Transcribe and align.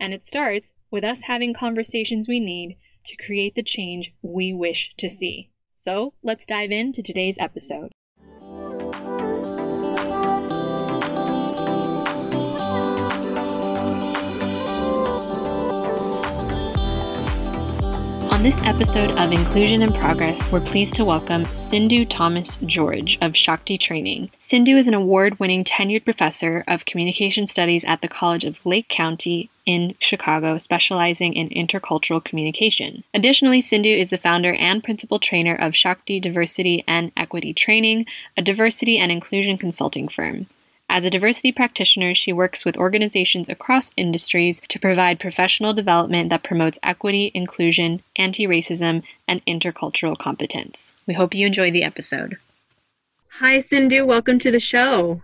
And 0.00 0.12
it 0.12 0.24
starts 0.24 0.72
with 0.90 1.04
us 1.04 1.22
having 1.22 1.54
conversations 1.54 2.28
we 2.28 2.40
need 2.40 2.76
to 3.04 3.16
create 3.16 3.54
the 3.54 3.62
change 3.62 4.14
we 4.22 4.52
wish 4.52 4.94
to 4.98 5.08
see. 5.08 5.50
So 5.76 6.14
let's 6.22 6.46
dive 6.46 6.70
into 6.70 7.02
today's 7.02 7.36
episode. 7.38 7.92
On 18.30 18.42
this 18.42 18.62
episode 18.64 19.12
of 19.12 19.32
Inclusion 19.32 19.82
in 19.82 19.92
Progress, 19.92 20.50
we're 20.50 20.60
pleased 20.60 20.94
to 20.96 21.04
welcome 21.04 21.44
Sindhu 21.46 22.04
Thomas 22.04 22.58
George 22.64 23.16
of 23.20 23.36
Shakti 23.36 23.78
Training. 23.78 24.30
Sindhu 24.38 24.76
is 24.76 24.88
an 24.88 24.94
award 24.94 25.38
winning 25.38 25.64
tenured 25.64 26.04
professor 26.04 26.64
of 26.66 26.84
communication 26.84 27.46
studies 27.46 27.84
at 27.84 28.02
the 28.02 28.08
College 28.08 28.44
of 28.44 28.64
Lake 28.66 28.88
County 28.88 29.50
in 29.66 29.94
Chicago, 29.98 30.58
specializing 30.58 31.32
in 31.32 31.48
intercultural 31.48 32.22
communication. 32.22 33.04
Additionally, 33.12 33.60
Sindhu 33.60 33.90
is 33.90 34.10
the 34.10 34.18
founder 34.18 34.54
and 34.54 34.84
principal 34.84 35.18
trainer 35.18 35.54
of 35.54 35.76
Shakti 35.76 36.20
Diversity 36.20 36.84
and 36.86 37.12
Equity 37.16 37.54
Training, 37.54 38.06
a 38.36 38.42
diversity 38.42 38.98
and 38.98 39.10
inclusion 39.10 39.58
consulting 39.58 40.08
firm. 40.08 40.46
As 40.88 41.04
a 41.04 41.10
diversity 41.10 41.50
practitioner, 41.50 42.14
she 42.14 42.32
works 42.32 42.64
with 42.64 42.76
organizations 42.76 43.48
across 43.48 43.90
industries 43.96 44.60
to 44.68 44.78
provide 44.78 45.18
professional 45.18 45.72
development 45.72 46.30
that 46.30 46.44
promotes 46.44 46.78
equity, 46.82 47.32
inclusion, 47.34 48.02
anti 48.16 48.46
racism, 48.46 49.02
and 49.26 49.44
intercultural 49.46 50.16
competence. 50.16 50.94
We 51.06 51.14
hope 51.14 51.34
you 51.34 51.46
enjoy 51.46 51.70
the 51.70 51.82
episode. 51.82 52.36
Hi, 53.40 53.58
Sindhu. 53.58 54.06
Welcome 54.06 54.38
to 54.40 54.52
the 54.52 54.60
show. 54.60 55.22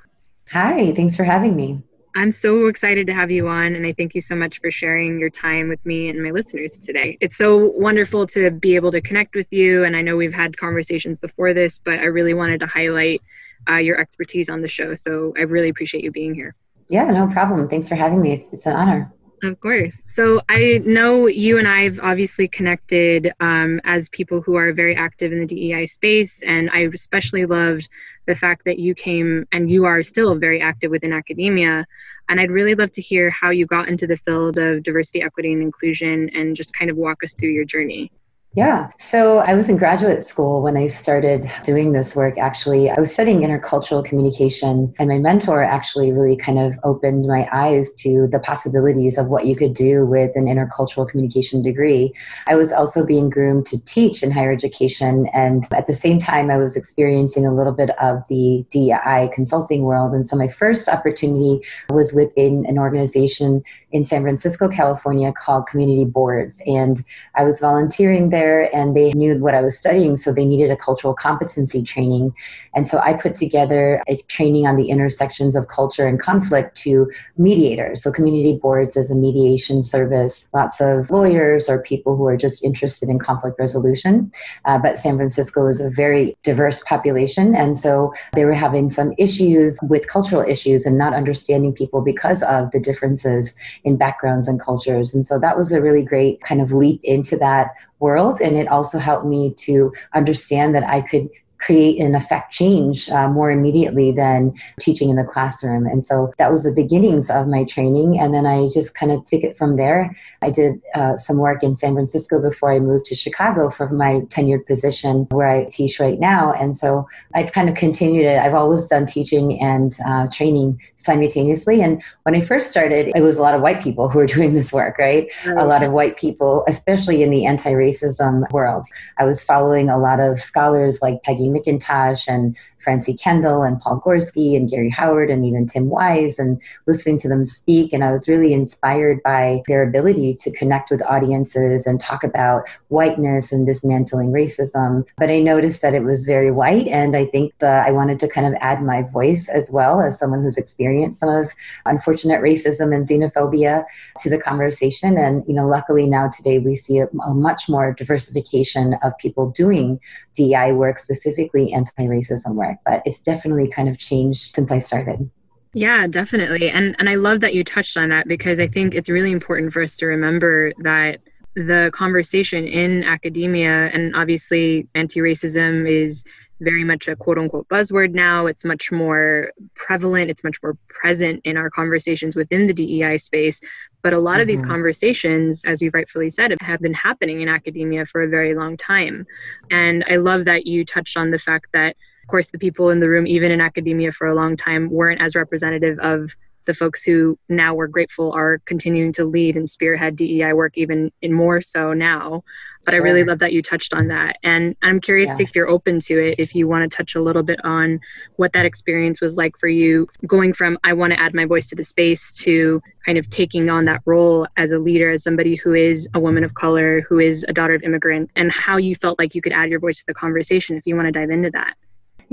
Hi, 0.51 0.93
thanks 0.93 1.17
for 1.17 1.25
having 1.25 1.55
me. 1.55 1.83
I'm 2.17 2.33
so 2.33 2.67
excited 2.67 3.07
to 3.07 3.15
have 3.15 3.31
you 3.31 3.49
on, 3.49 3.75
and 3.75 3.87
I 3.87 3.93
thank 3.93 4.15
you 4.15 4.21
so 4.21 4.35
much 4.35 4.61
for 4.61 4.71
sharing 4.71 5.21
your 5.21 5.31
time 5.31 5.69
with 5.69 5.85
me 5.87 6.09
and 6.09 6.23
my 6.23 6.31
listeners 6.31 6.79
today. 6.79 7.17
It's 7.21 7.37
so 7.37 7.71
wonderful 7.77 8.27
to 8.29 8.51
be 8.51 8.75
able 8.75 8.91
to 8.93 9.01
connect 9.01 9.37
with 9.37 9.53
you, 9.53 9.85
and 9.85 9.95
I 9.95 10.03
know 10.03 10.17
we've 10.17 10.35
had 10.35 10.57
conversations 10.57 11.19
before 11.19 11.55
this, 11.55 11.79
but 11.79 12.01
I 12.01 12.07
really 12.07 12.35
wanted 12.35 12.59
to 12.61 12.67
highlight 12.67 13.23
uh, 13.69 13.77
your 13.77 14.01
expertise 14.01 14.49
on 14.49 14.61
the 14.61 14.69
show. 14.69 14.95
So 14.95 15.33
I 15.39 15.43
really 15.43 15.69
appreciate 15.69 16.03
you 16.03 16.11
being 16.11 16.35
here. 16.35 16.57
Yeah, 16.89 17.11
no 17.11 17.29
problem. 17.29 17.69
Thanks 17.69 17.89
for 17.89 17.95
having 17.95 18.21
me. 18.21 18.45
It's 18.53 18.67
an 18.67 18.75
honor. 18.75 19.13
Of 19.43 19.59
course. 19.61 20.03
So 20.07 20.43
I 20.51 20.83
know 20.85 21.27
you 21.27 21.59
and 21.59 21.67
I 21.67 21.83
have 21.83 21.99
obviously 22.03 22.47
connected 22.47 23.33
um, 23.41 23.81
as 23.85 24.11
people 24.11 24.43
who 24.43 24.57
are 24.57 24.73
very 24.73 24.95
active 24.95 25.33
in 25.33 25.41
the 25.41 25.47
DEI 25.47 25.87
space, 25.87 26.43
and 26.43 26.69
I 26.73 26.81
especially 26.93 27.47
loved 27.47 27.89
the 28.27 28.35
fact 28.35 28.67
that 28.67 28.79
you 28.79 28.95
came 28.95 29.47
and 29.51 29.71
you 29.71 29.87
are 29.87 30.03
still 30.03 30.35
very 30.35 30.61
active 30.61 30.91
within 30.91 31.13
academia. 31.13 31.87
And 32.29 32.39
I'd 32.39 32.51
really 32.51 32.75
love 32.75 32.91
to 32.93 33.01
hear 33.01 33.31
how 33.31 33.51
you 33.51 33.65
got 33.65 33.89
into 33.89 34.07
the 34.07 34.17
field 34.17 34.59
of 34.59 34.83
diversity, 34.83 35.23
equity, 35.23 35.53
and 35.53 35.63
inclusion, 35.63 36.31
and 36.35 36.55
just 36.55 36.75
kind 36.75 36.91
of 36.91 36.97
walk 36.97 37.25
us 37.25 37.35
through 37.35 37.51
your 37.51 37.65
journey. 37.65 38.13
Yeah. 38.57 38.91
So 38.99 39.39
I 39.39 39.55
was 39.55 39.69
in 39.69 39.77
graduate 39.77 40.25
school 40.25 40.61
when 40.61 40.77
I 40.77 40.89
started 40.89 41.49
doing 41.63 41.93
this 41.93 42.17
work. 42.17 42.37
Actually, 42.37 42.91
I 42.91 42.99
was 42.99 43.13
studying 43.13 43.43
intercultural 43.43 44.05
communication, 44.05 44.93
and 44.99 45.09
my 45.09 45.19
mentor 45.19 45.63
actually 45.63 46.11
really 46.11 46.37
kind 46.37 46.59
of 46.59 46.77
opened 46.83 47.27
my 47.27 47.49
eyes 47.53 47.93
to 47.99 48.27
the 48.27 48.41
possibilities 48.41 49.19
of 49.19 49.29
what 49.29 49.47
you 49.47 49.55
could 49.55 49.73
do 49.75 50.05
with 50.05 50.33
an 50.35 50.47
intercultural 50.47 51.09
communication 51.09 51.63
degree. 51.63 52.13
I 52.49 52.57
was 52.57 52.73
also 52.73 53.07
being 53.07 53.31
groomed 53.31 53.67
to 53.67 53.81
teach 53.85 54.21
in 54.21 54.33
higher 54.33 54.51
education, 54.51 55.29
and 55.33 55.63
at 55.73 55.87
the 55.87 55.95
same 55.95 56.19
time, 56.19 56.51
I 56.51 56.57
was 56.57 56.77
experiencing 56.77 57.47
a 57.47 57.55
little 57.55 57.73
bit 57.73 57.91
of 58.03 58.27
the 58.29 58.67
DEI 58.71 59.31
consulting 59.33 59.83
world. 59.83 60.13
And 60.13 60.27
so 60.27 60.35
my 60.35 60.49
first 60.49 60.89
opportunity 60.89 61.61
was 61.89 62.13
within 62.13 62.67
an 62.67 62.79
organization 62.79 63.63
in 63.93 64.05
San 64.05 64.23
Francisco, 64.23 64.69
California 64.69 65.33
called 65.33 65.69
Community 65.69 66.05
Boards. 66.05 66.61
And 66.67 67.05
I 67.37 67.45
was 67.45 67.61
volunteering 67.61 68.31
there 68.31 68.40
there 68.41 68.75
and 68.75 68.97
they 68.97 69.13
knew 69.13 69.39
what 69.39 69.55
I 69.55 69.63
was 69.63 69.77
studying, 69.79 70.17
so 70.17 70.33
they 70.33 70.45
needed 70.45 70.71
a 70.71 70.77
cultural 70.77 71.15
competency 71.15 71.83
training. 71.83 72.35
And 72.75 72.87
so 72.87 72.99
I 72.99 73.15
put 73.15 73.35
together 73.35 74.03
a 74.09 74.17
training 74.37 74.67
on 74.67 74.77
the 74.77 74.89
intersections 74.95 75.57
of 75.57 75.69
culture 75.69 76.07
and 76.07 76.19
conflict 76.19 76.77
to 76.85 77.11
mediators. 77.37 78.03
So 78.03 78.13
community 78.13 78.59
boards 78.63 78.97
as 78.97 79.11
a 79.11 79.15
mediation 79.15 79.83
service, 79.83 80.49
lots 80.55 80.81
of 80.81 81.11
lawyers 81.11 81.69
or 81.69 81.83
people 81.93 82.17
who 82.17 82.27
are 82.27 82.37
just 82.37 82.65
interested 82.65 83.09
in 83.09 83.19
conflict 83.19 83.59
resolution. 83.59 84.31
Uh, 84.65 84.79
but 84.79 84.99
San 84.99 85.17
Francisco 85.17 85.67
is 85.67 85.81
a 85.81 85.91
very 85.91 86.37
diverse 86.43 86.83
population, 86.93 87.55
and 87.55 87.77
so 87.77 88.13
they 88.35 88.45
were 88.45 88.61
having 88.67 88.89
some 88.89 89.13
issues 89.19 89.79
with 89.83 90.09
cultural 90.09 90.43
issues 90.43 90.87
and 90.87 90.97
not 90.97 91.13
understanding 91.13 91.73
people 91.73 92.01
because 92.01 92.43
of 92.45 92.71
the 92.73 92.81
differences 92.81 93.55
in 93.85 93.97
backgrounds 93.97 94.49
and 94.49 94.61
cultures. 94.61 95.15
And 95.15 95.25
so 95.27 95.39
that 95.39 95.57
was 95.57 95.73
a 95.73 95.81
really 95.81 96.05
great 96.05 96.41
kind 96.41 96.61
of 96.61 96.73
leap 96.73 97.01
into 97.03 97.37
that 97.37 97.69
world 98.01 98.41
and 98.41 98.57
it 98.57 98.69
also 98.69 98.99
helped 98.99 99.27
me 99.27 99.53
to 99.55 99.93
understand 100.15 100.75
that 100.75 100.85
i 100.85 101.01
could 101.01 101.29
create 101.61 102.01
and 102.01 102.17
affect 102.17 102.53
change 102.53 103.09
uh, 103.11 103.29
more 103.29 103.51
immediately 103.51 104.11
than 104.11 104.53
teaching 104.81 105.11
in 105.11 105.17
the 105.17 105.25
classroom. 105.25 105.87
And 105.87 106.05
so 106.05 106.33
that 106.39 106.51
was 106.51 106.65
the 106.65 106.73
beginnings 106.73 107.31
of 107.31 107.47
my 107.47 107.65
training. 107.65 108.19
And 108.19 108.35
then 108.35 108.47
I 108.47 108.69
just 108.73 108.95
kind 108.95 109.13
of 109.13 109.25
took 109.25 109.43
it 109.43 109.57
from 109.57 109.77
there. 109.77 110.17
I 110.43 110.51
did 110.51 110.81
uh, 110.95 111.17
some 111.17 111.37
work 111.37 111.63
in 111.63 111.75
San 111.75 111.95
Francisco 111.95 112.41
before 112.41 112.73
I 112.73 112.79
moved 112.79 113.05
to 113.07 113.15
Chicago 113.15 113.69
for 113.69 113.89
my 113.91 114.21
tenured 114.29 114.67
position 114.67 115.27
where 115.31 115.49
I 115.49 115.67
teach 115.71 116.01
right 116.01 116.19
now. 116.19 116.53
And 116.53 116.75
so 116.75 117.07
I've 117.35 117.53
kind 117.53 117.69
of 117.69 117.75
continued 117.75 118.25
it. 118.25 118.39
I've 118.39 118.55
always 118.55 118.89
done 118.89 119.05
teaching 119.05 119.61
and 119.61 119.93
uh, 120.07 120.29
training 120.29 120.81
simultaneously. 120.97 121.83
And 121.83 122.03
when 122.23 122.35
I 122.35 122.41
first 122.41 122.71
started, 122.71 123.13
it 123.15 123.21
was 123.21 123.37
a 123.37 123.43
lot 123.43 123.55
of 123.55 123.61
white 123.61 123.83
people 123.83 124.09
who 124.09 124.19
were 124.19 124.27
doing 124.39 124.55
this 124.55 124.73
work, 124.73 124.99
right? 124.99 125.31
A 125.47 125.67
lot 125.67 125.83
of 125.83 125.93
white 125.93 126.17
people, 126.17 126.65
especially 126.67 127.23
in 127.23 127.31
the 127.31 127.45
anti 127.45 127.73
racism 127.73 128.51
world. 128.51 128.87
I 129.19 129.25
was 129.25 129.45
following 129.45 129.91
a 129.91 129.99
lot 129.99 130.21
of 130.21 130.41
scholars 130.41 131.01
like 131.03 131.23
Peggy 131.23 131.50
McIntosh 131.51 132.29
and 132.29 132.57
Francie 132.81 133.15
Kendall 133.15 133.63
and 133.63 133.79
Paul 133.79 134.01
Gorski 134.01 134.57
and 134.57 134.69
Gary 134.69 134.91
Howard 134.91 135.31
and 135.31 135.45
even 135.45 135.67
Tim 135.67 135.89
Wise 135.89 136.39
and 136.39 136.61
listening 136.87 137.19
to 137.21 137.29
them 137.29 137.45
speak. 137.45 137.93
And 137.93 138.03
I 138.03 138.13
was 138.13 138.29
really 138.29 138.53
inspired 138.53 139.23
by 139.23 139.63
their 139.69 139.83
ability 139.83 140.35
to 140.41 140.51
connect 140.51 140.91
with 140.91 141.03
audiences 141.03 141.87
and 141.87 142.01
talk 142.01 142.25
about 142.25 142.69
whiteness 142.89 143.53
and 143.53 143.67
dismantling 143.67 144.33
racism. 144.33 145.07
But 145.19 145.31
I 145.31 145.41
noticed 145.41 145.83
that 145.83 145.95
it 145.95 146.05
was 146.05 146.25
very 146.25 146.51
white. 146.51 146.89
And 146.89 147.17
I 147.17 147.27
think 147.27 147.53
uh, 147.63 147.67
I 147.67 147.93
wanted 147.93 148.19
to 148.21 148.29
kind 148.29 148.47
of 148.47 148.55
add 148.61 148.83
my 148.83 149.03
voice 149.03 149.49
as 149.49 149.71
well 149.71 150.01
as 150.01 150.19
someone 150.19 150.43
who's 150.43 150.57
experienced 150.57 151.21
some 151.21 151.29
of 151.29 151.55
unfortunate 151.85 152.41
racism 152.41 152.95
and 152.95 153.05
xenophobia 153.05 153.85
to 154.19 154.31
the 154.31 154.39
conversation. 154.39 155.17
And, 155.17 155.45
you 155.47 155.55
know, 155.55 155.67
luckily 155.67 156.07
now 156.07 156.29
today 156.29 156.59
we 156.59 156.75
see 156.75 156.99
a, 156.99 157.09
a 157.27 157.35
much 157.35 157.69
more 157.69 157.93
diversification 157.93 158.95
of 159.03 159.17
people 159.19 159.51
doing 159.51 160.01
DI 160.35 160.73
work, 160.73 160.99
specifically 160.99 161.73
anti 161.73 162.07
racism 162.07 162.55
work 162.55 162.70
but 162.85 163.03
it's 163.05 163.21
definitely 163.21 163.69
kind 163.69 163.89
of 163.89 163.99
changed 163.99 164.55
since 164.55 164.71
I 164.71 164.79
started. 164.79 165.31
Yeah, 165.73 166.07
definitely. 166.07 166.69
And 166.71 166.97
and 166.99 167.09
I 167.09 167.15
love 167.15 167.41
that 167.41 167.55
you 167.55 167.63
touched 167.63 167.97
on 167.97 168.09
that 168.09 168.27
because 168.27 168.59
I 168.59 168.67
think 168.67 168.95
it's 168.95 169.09
really 169.09 169.31
important 169.31 169.73
for 169.73 169.83
us 169.83 169.97
to 169.99 170.07
remember 170.07 170.73
that 170.81 171.21
the 171.55 171.91
conversation 171.93 172.67
in 172.67 173.05
academia 173.05 173.91
and 173.93 174.15
obviously 174.15 174.89
anti-racism 174.95 175.89
is 175.89 176.25
very 176.61 176.85
much 176.85 177.09
a 177.09 177.17
quote 177.17 177.39
unquote 177.39 177.69
buzzword 177.69 178.13
now. 178.13 178.47
It's 178.47 178.65
much 178.65 178.93
more 178.93 179.53
prevalent, 179.75 180.31
it's 180.31 180.45
much 180.45 180.59
more 180.63 180.77
present 180.89 181.41
in 181.45 181.57
our 181.57 181.71
conversations 181.71 182.37
within 182.37 182.67
the 182.67 182.75
DEI 182.75 183.17
space. 183.19 183.61
But 184.03 184.13
a 184.13 184.19
lot 184.19 184.35
mm-hmm. 184.35 184.43
of 184.43 184.49
these 184.49 184.63
mm-hmm. 184.63 184.71
conversations, 184.71 185.65
as 185.65 185.83
you've 185.83 185.95
rightfully 185.95 186.31
said, 186.31 186.55
have 186.61 186.81
been 186.81 186.95
happening 186.95 187.41
in 187.43 187.49
academia 187.49 188.07
for 188.07 188.23
a 188.23 188.29
very 188.29 188.55
long 188.55 188.77
time. 188.77 189.27
And 189.71 190.05
I 190.09 190.17
love 190.17 190.45
that 190.47 190.67
you 190.67 190.85
touched 190.85 191.17
on 191.17 191.31
the 191.31 191.39
fact 191.39 191.69
that, 191.73 191.97
course, 192.31 192.51
the 192.51 192.59
people 192.59 192.91
in 192.91 193.01
the 193.01 193.09
room, 193.09 193.27
even 193.27 193.51
in 193.51 193.61
academia 193.61 194.13
for 194.13 194.27
a 194.27 194.35
long 194.35 194.57
time, 194.57 194.91
weren't 194.91 195.21
as 195.21 195.35
representative 195.35 195.99
of 195.99 196.35
the 196.67 196.75
folks 196.75 197.03
who 197.03 197.39
now 197.49 197.75
we're 197.75 197.87
grateful 197.87 198.33
are 198.33 198.59
continuing 198.65 199.13
to 199.13 199.25
lead 199.25 199.57
and 199.57 199.69
spearhead 199.69 200.17
DEI 200.17 200.53
work 200.53 200.77
even 200.77 201.11
in 201.23 201.33
more 201.33 201.61
so 201.61 201.93
now. 201.93 202.45
But 202.85 202.93
sure. 202.93 203.01
I 203.01 203.05
really 203.05 203.25
love 203.25 203.41
that 203.41 203.53
you 203.53 203.61
touched 203.61 203.93
on 203.93 204.07
that. 204.07 204.39
And 204.43 204.75
I'm 204.83 205.01
curious 205.01 205.31
yeah. 205.31 205.43
if 205.43 205.55
you're 205.55 205.69
open 205.69 205.99
to 206.01 206.19
it, 206.19 206.37
if 206.39 206.55
you 206.55 206.67
want 206.67 206.89
to 206.89 206.97
touch 206.97 207.15
a 207.15 207.21
little 207.21 207.43
bit 207.43 207.63
on 207.65 208.01
what 208.37 208.53
that 208.53 208.65
experience 208.65 209.21
was 209.21 209.37
like 209.37 209.59
for 209.59 209.69
you, 209.69 210.07
going 210.27 210.53
from 210.53 210.79
I 210.85 210.93
want 210.93 211.13
to 211.13 211.21
add 211.21 211.35
my 211.35 211.45
voice 211.45 211.69
to 211.71 211.75
the 211.75 211.85
space 211.85 212.33
to 212.45 212.81
kind 213.05 213.19
of 213.19 213.29
taking 213.29 213.69
on 213.69 213.85
that 213.87 214.01
role 214.07 214.47
as 214.57 214.73
a 214.73 214.79
leader, 214.79 215.11
as 215.11 215.23
somebody 215.23 215.57
who 215.57 215.75
is 215.75 216.09
a 216.15 216.21
woman 216.21 216.45
of 216.45 216.55
color, 216.55 217.03
who 217.09 217.19
is 217.19 217.45
a 217.49 217.53
daughter 217.53 217.75
of 217.75 217.83
immigrant, 217.83 218.31
and 218.37 218.51
how 218.53 218.77
you 218.77 218.95
felt 218.95 219.19
like 219.19 219.35
you 219.35 219.43
could 219.43 219.53
add 219.53 219.71
your 219.71 219.81
voice 219.81 219.99
to 219.99 220.07
the 220.07 220.15
conversation 220.15 220.77
if 220.77 220.87
you 220.87 220.95
want 220.95 221.07
to 221.07 221.13
dive 221.13 221.31
into 221.31 221.51
that. 221.51 221.75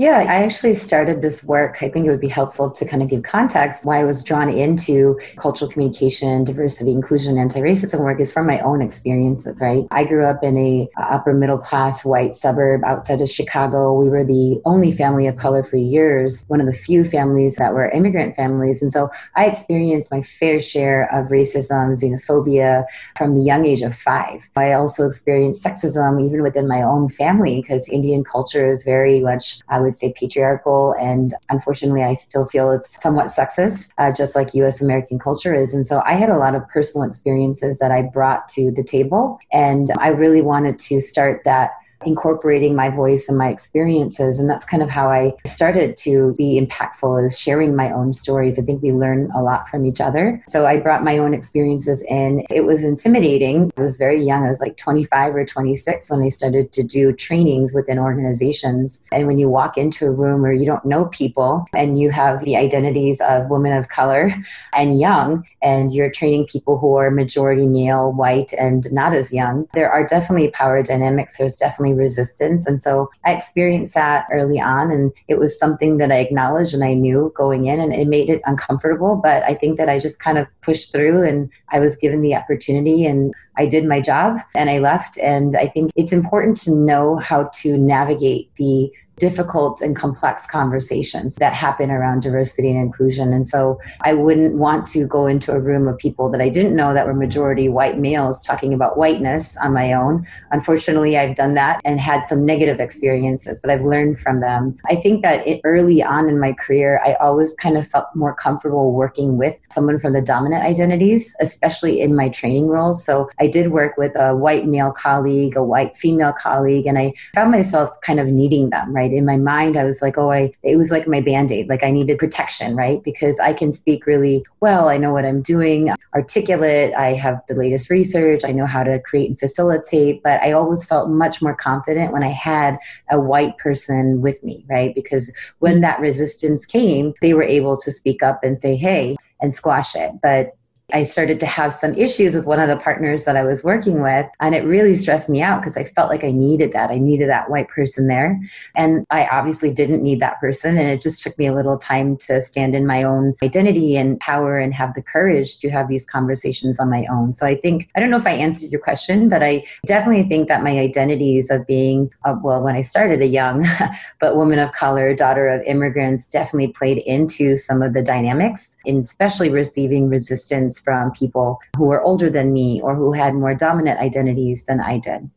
Yeah, 0.00 0.18
I 0.18 0.44
actually 0.44 0.74
started 0.74 1.22
this 1.22 1.42
work. 1.42 1.82
I 1.82 1.88
think 1.88 2.06
it 2.06 2.10
would 2.10 2.20
be 2.20 2.28
helpful 2.28 2.70
to 2.70 2.84
kind 2.86 3.02
of 3.02 3.08
give 3.08 3.24
context 3.24 3.84
why 3.84 3.98
I 3.98 4.04
was 4.04 4.22
drawn 4.22 4.48
into 4.48 5.18
cultural 5.38 5.68
communication, 5.68 6.44
diversity, 6.44 6.92
inclusion, 6.92 7.36
anti-racism 7.36 7.98
work 7.98 8.20
is 8.20 8.32
from 8.32 8.46
my 8.46 8.60
own 8.60 8.80
experiences, 8.80 9.60
right? 9.60 9.88
I 9.90 10.04
grew 10.04 10.24
up 10.24 10.44
in 10.44 10.56
a 10.56 10.88
upper 11.02 11.34
middle 11.34 11.58
class 11.58 12.04
white 12.04 12.36
suburb 12.36 12.84
outside 12.84 13.20
of 13.20 13.28
Chicago. 13.28 13.92
We 14.00 14.08
were 14.08 14.22
the 14.22 14.62
only 14.64 14.92
family 14.92 15.26
of 15.26 15.36
color 15.36 15.64
for 15.64 15.78
years, 15.78 16.44
one 16.46 16.60
of 16.60 16.66
the 16.66 16.72
few 16.72 17.02
families 17.02 17.56
that 17.56 17.74
were 17.74 17.88
immigrant 17.88 18.36
families. 18.36 18.80
And 18.80 18.92
so 18.92 19.10
I 19.34 19.46
experienced 19.46 20.12
my 20.12 20.22
fair 20.22 20.60
share 20.60 21.12
of 21.12 21.30
racism, 21.30 22.00
xenophobia 22.00 22.84
from 23.16 23.34
the 23.34 23.42
young 23.42 23.66
age 23.66 23.82
of 23.82 23.96
five. 23.96 24.48
I 24.54 24.74
also 24.74 25.06
experienced 25.06 25.64
sexism 25.64 26.24
even 26.24 26.44
within 26.44 26.68
my 26.68 26.82
own 26.82 27.08
family 27.08 27.62
because 27.62 27.88
Indian 27.88 28.22
culture 28.22 28.70
is 28.70 28.84
very 28.84 29.18
much, 29.18 29.58
I 29.68 29.80
would 29.80 29.87
would 29.88 29.96
say 29.96 30.12
patriarchal, 30.14 30.94
and 31.00 31.34
unfortunately, 31.48 32.02
I 32.02 32.14
still 32.14 32.44
feel 32.44 32.70
it's 32.70 33.00
somewhat 33.00 33.26
sexist, 33.26 33.90
uh, 33.96 34.12
just 34.12 34.36
like 34.36 34.54
US 34.54 34.82
American 34.82 35.18
culture 35.18 35.54
is. 35.54 35.72
And 35.72 35.86
so 35.86 36.02
I 36.04 36.14
had 36.14 36.28
a 36.28 36.36
lot 36.36 36.54
of 36.54 36.68
personal 36.68 37.08
experiences 37.08 37.78
that 37.78 37.90
I 37.90 38.02
brought 38.02 38.48
to 38.48 38.70
the 38.70 38.84
table, 38.84 39.38
and 39.50 39.90
I 39.98 40.08
really 40.08 40.42
wanted 40.42 40.78
to 40.80 41.00
start 41.00 41.42
that 41.44 41.70
incorporating 42.04 42.74
my 42.74 42.90
voice 42.90 43.28
and 43.28 43.36
my 43.36 43.48
experiences. 43.48 44.38
And 44.38 44.48
that's 44.48 44.64
kind 44.64 44.82
of 44.82 44.88
how 44.88 45.08
i 45.08 45.32
started 45.46 45.96
to 45.98 46.34
be 46.36 46.60
impactful 46.60 47.24
is 47.26 47.38
sharing 47.38 47.74
my 47.74 47.90
own 47.92 48.12
stories. 48.12 48.58
I 48.58 48.62
think 48.62 48.82
we 48.82 48.92
learn 48.92 49.30
a 49.34 49.42
lot 49.42 49.68
from 49.68 49.86
each 49.86 50.00
other. 50.00 50.42
So 50.48 50.66
i 50.66 50.78
brought 50.78 51.02
my 51.02 51.18
own 51.18 51.34
experiences 51.34 52.02
in. 52.08 52.44
It 52.50 52.62
was 52.62 52.84
intimidating. 52.84 53.72
I 53.76 53.80
was 53.80 53.96
very 53.96 54.22
young. 54.22 54.44
I 54.44 54.50
was 54.50 54.60
like 54.60 54.76
25 54.76 55.34
or 55.34 55.44
26 55.44 56.10
when 56.10 56.22
i 56.22 56.28
started 56.28 56.72
to 56.72 56.82
do 56.82 57.12
trainings 57.12 57.72
within 57.72 57.98
organizations. 57.98 59.02
And 59.12 59.26
when 59.26 59.38
you 59.38 59.48
walk 59.48 59.76
into 59.76 60.06
a 60.06 60.10
room 60.10 60.42
where 60.42 60.52
you 60.52 60.66
don't 60.66 60.84
know 60.84 61.06
people 61.06 61.66
and 61.72 61.98
you 61.98 62.10
have 62.10 62.44
the 62.44 62.56
identities 62.56 63.20
of 63.20 63.50
women 63.50 63.72
of 63.72 63.88
color 63.88 64.32
and 64.74 64.98
young 64.98 65.44
and 65.62 65.92
you're 65.92 66.10
training 66.10 66.46
people 66.46 66.78
who 66.78 66.94
are 66.96 67.10
majority 67.10 67.66
male 67.66 68.12
white 68.12 68.52
and 68.52 68.90
not 68.92 69.14
as 69.14 69.32
young 69.32 69.68
there 69.72 69.90
are 69.90 70.06
definitely 70.06 70.50
power 70.50 70.82
dynamics. 70.82 71.38
There's 71.38 71.56
definitely 71.56 71.87
resistance. 71.96 72.66
And 72.66 72.80
so 72.80 73.10
I 73.24 73.32
experienced 73.32 73.94
that 73.94 74.26
early 74.32 74.60
on. 74.60 74.90
And 74.90 75.12
it 75.28 75.38
was 75.38 75.58
something 75.58 75.98
that 75.98 76.12
I 76.12 76.18
acknowledged 76.18 76.74
and 76.74 76.84
I 76.84 76.94
knew 76.94 77.32
going 77.36 77.66
in, 77.66 77.80
and 77.80 77.92
it 77.92 78.08
made 78.08 78.28
it 78.28 78.42
uncomfortable. 78.46 79.16
But 79.16 79.42
I 79.44 79.54
think 79.54 79.76
that 79.78 79.88
I 79.88 79.98
just 79.98 80.18
kind 80.18 80.38
of 80.38 80.46
pushed 80.60 80.92
through 80.92 81.22
and 81.22 81.50
I 81.70 81.78
was 81.78 81.96
given 81.96 82.22
the 82.22 82.34
opportunity 82.34 83.06
and 83.06 83.34
I 83.56 83.66
did 83.66 83.84
my 83.84 84.00
job 84.00 84.38
and 84.54 84.70
I 84.70 84.78
left. 84.78 85.18
And 85.18 85.56
I 85.56 85.66
think 85.66 85.90
it's 85.96 86.12
important 86.12 86.56
to 86.58 86.74
know 86.74 87.16
how 87.16 87.50
to 87.60 87.76
navigate 87.76 88.54
the 88.56 88.90
difficult 89.18 89.80
and 89.80 89.96
complex 89.96 90.46
conversations 90.46 91.36
that 91.36 91.52
happen 91.52 91.90
around 91.90 92.22
diversity 92.22 92.70
and 92.70 92.80
inclusion. 92.80 93.32
And 93.32 93.46
so 93.46 93.80
I 94.02 94.14
wouldn't 94.14 94.54
want 94.54 94.86
to 94.88 95.06
go 95.06 95.26
into 95.26 95.52
a 95.52 95.60
room 95.60 95.88
of 95.88 95.98
people 95.98 96.30
that 96.30 96.40
I 96.40 96.48
didn't 96.48 96.76
know 96.76 96.94
that 96.94 97.06
were 97.06 97.14
majority 97.14 97.68
white 97.68 97.98
males 97.98 98.40
talking 98.40 98.72
about 98.72 98.96
whiteness 98.96 99.56
on 99.58 99.72
my 99.72 99.92
own. 99.92 100.26
Unfortunately, 100.50 101.16
I've 101.16 101.36
done 101.36 101.54
that 101.54 101.80
and 101.84 102.00
had 102.00 102.26
some 102.26 102.44
negative 102.44 102.80
experiences, 102.80 103.60
but 103.60 103.70
I've 103.70 103.84
learned 103.84 104.18
from 104.18 104.40
them. 104.40 104.76
I 104.88 104.96
think 104.96 105.22
that 105.22 105.46
it, 105.46 105.60
early 105.64 106.02
on 106.02 106.28
in 106.28 106.38
my 106.40 106.52
career, 106.52 107.00
I 107.04 107.14
always 107.14 107.54
kind 107.54 107.76
of 107.76 107.86
felt 107.86 108.06
more 108.14 108.34
comfortable 108.34 108.92
working 108.92 109.36
with 109.36 109.56
someone 109.70 109.98
from 109.98 110.12
the 110.12 110.22
dominant 110.22 110.64
identities, 110.64 111.34
especially 111.40 112.00
in 112.00 112.14
my 112.14 112.28
training 112.28 112.68
roles. 112.68 113.04
So 113.04 113.28
I 113.40 113.46
did 113.46 113.72
work 113.72 113.96
with 113.96 114.14
a 114.16 114.36
white 114.36 114.66
male 114.66 114.92
colleague, 114.92 115.56
a 115.56 115.62
white 115.62 115.96
female 115.96 116.32
colleague, 116.32 116.86
and 116.86 116.98
I 116.98 117.14
found 117.34 117.50
myself 117.50 118.00
kind 118.02 118.20
of 118.20 118.26
needing 118.28 118.70
them, 118.70 118.94
right? 118.94 119.07
In 119.12 119.24
my 119.24 119.36
mind, 119.36 119.76
I 119.76 119.84
was 119.84 120.02
like, 120.02 120.18
oh, 120.18 120.30
I, 120.30 120.52
it 120.62 120.76
was 120.76 120.90
like 120.90 121.06
my 121.06 121.20
band 121.20 121.52
aid. 121.52 121.68
Like 121.68 121.84
I 121.84 121.90
needed 121.90 122.18
protection, 122.18 122.76
right? 122.76 123.02
Because 123.02 123.38
I 123.40 123.52
can 123.52 123.72
speak 123.72 124.06
really 124.06 124.44
well. 124.60 124.88
I 124.88 124.96
know 124.96 125.12
what 125.12 125.24
I'm 125.24 125.42
doing, 125.42 125.90
articulate. 126.14 126.94
I 126.94 127.12
have 127.12 127.42
the 127.48 127.54
latest 127.54 127.90
research. 127.90 128.42
I 128.44 128.52
know 128.52 128.66
how 128.66 128.84
to 128.84 129.00
create 129.00 129.28
and 129.28 129.38
facilitate. 129.38 130.22
But 130.22 130.42
I 130.42 130.52
always 130.52 130.86
felt 130.86 131.08
much 131.08 131.40
more 131.42 131.54
confident 131.54 132.12
when 132.12 132.22
I 132.22 132.30
had 132.30 132.78
a 133.10 133.20
white 133.20 133.56
person 133.58 134.20
with 134.20 134.42
me, 134.42 134.64
right? 134.68 134.94
Because 134.94 135.30
when 135.58 135.80
that 135.80 136.00
resistance 136.00 136.66
came, 136.66 137.14
they 137.22 137.34
were 137.34 137.42
able 137.42 137.76
to 137.78 137.92
speak 137.92 138.22
up 138.22 138.40
and 138.42 138.56
say, 138.56 138.76
hey, 138.76 139.16
and 139.40 139.52
squash 139.52 139.94
it. 139.94 140.12
But 140.22 140.56
I 140.90 141.04
started 141.04 141.38
to 141.40 141.46
have 141.46 141.74
some 141.74 141.92
issues 141.94 142.34
with 142.34 142.46
one 142.46 142.58
of 142.58 142.68
the 142.68 142.82
partners 142.82 143.26
that 143.26 143.36
I 143.36 143.44
was 143.44 143.62
working 143.62 144.02
with. 144.02 144.26
And 144.40 144.54
it 144.54 144.64
really 144.64 144.96
stressed 144.96 145.28
me 145.28 145.42
out 145.42 145.60
because 145.60 145.76
I 145.76 145.84
felt 145.84 146.08
like 146.08 146.24
I 146.24 146.30
needed 146.30 146.72
that. 146.72 146.90
I 146.90 146.96
needed 146.96 147.28
that 147.28 147.50
white 147.50 147.68
person 147.68 148.06
there. 148.06 148.40
And 148.74 149.04
I 149.10 149.26
obviously 149.26 149.70
didn't 149.70 150.02
need 150.02 150.20
that 150.20 150.40
person. 150.40 150.78
And 150.78 150.88
it 150.88 151.02
just 151.02 151.20
took 151.20 151.36
me 151.36 151.46
a 151.46 151.52
little 151.52 151.76
time 151.76 152.16
to 152.18 152.40
stand 152.40 152.74
in 152.74 152.86
my 152.86 153.02
own 153.02 153.34
identity 153.42 153.96
and 153.96 154.18
power 154.20 154.58
and 154.58 154.72
have 154.72 154.94
the 154.94 155.02
courage 155.02 155.58
to 155.58 155.70
have 155.70 155.88
these 155.88 156.06
conversations 156.06 156.80
on 156.80 156.88
my 156.88 157.04
own. 157.10 157.34
So 157.34 157.46
I 157.46 157.56
think, 157.56 157.90
I 157.94 158.00
don't 158.00 158.10
know 158.10 158.16
if 158.16 158.26
I 158.26 158.32
answered 158.32 158.70
your 158.70 158.80
question, 158.80 159.28
but 159.28 159.42
I 159.42 159.64
definitely 159.84 160.22
think 160.22 160.48
that 160.48 160.62
my 160.62 160.78
identities 160.78 161.50
of 161.50 161.66
being, 161.66 162.10
well, 162.42 162.62
when 162.62 162.76
I 162.76 162.80
started 162.80 163.20
a 163.20 163.26
young, 163.26 163.66
but 164.20 164.36
woman 164.36 164.58
of 164.58 164.72
color, 164.72 165.14
daughter 165.14 165.48
of 165.48 165.60
immigrants, 165.66 166.28
definitely 166.28 166.68
played 166.68 166.98
into 166.98 167.58
some 167.58 167.82
of 167.82 167.92
the 167.92 168.02
dynamics, 168.02 168.78
in 168.86 168.96
especially 168.96 169.50
receiving 169.50 170.08
resistance 170.08 170.77
from 170.80 171.12
people 171.12 171.58
who 171.76 171.86
were 171.86 172.02
older 172.02 172.30
than 172.30 172.52
me 172.52 172.80
or 172.82 172.94
who 172.94 173.12
had 173.12 173.34
more 173.34 173.54
dominant 173.54 174.00
identities 174.00 174.66
than 174.66 174.80
I 174.80 174.98
did. 174.98 175.30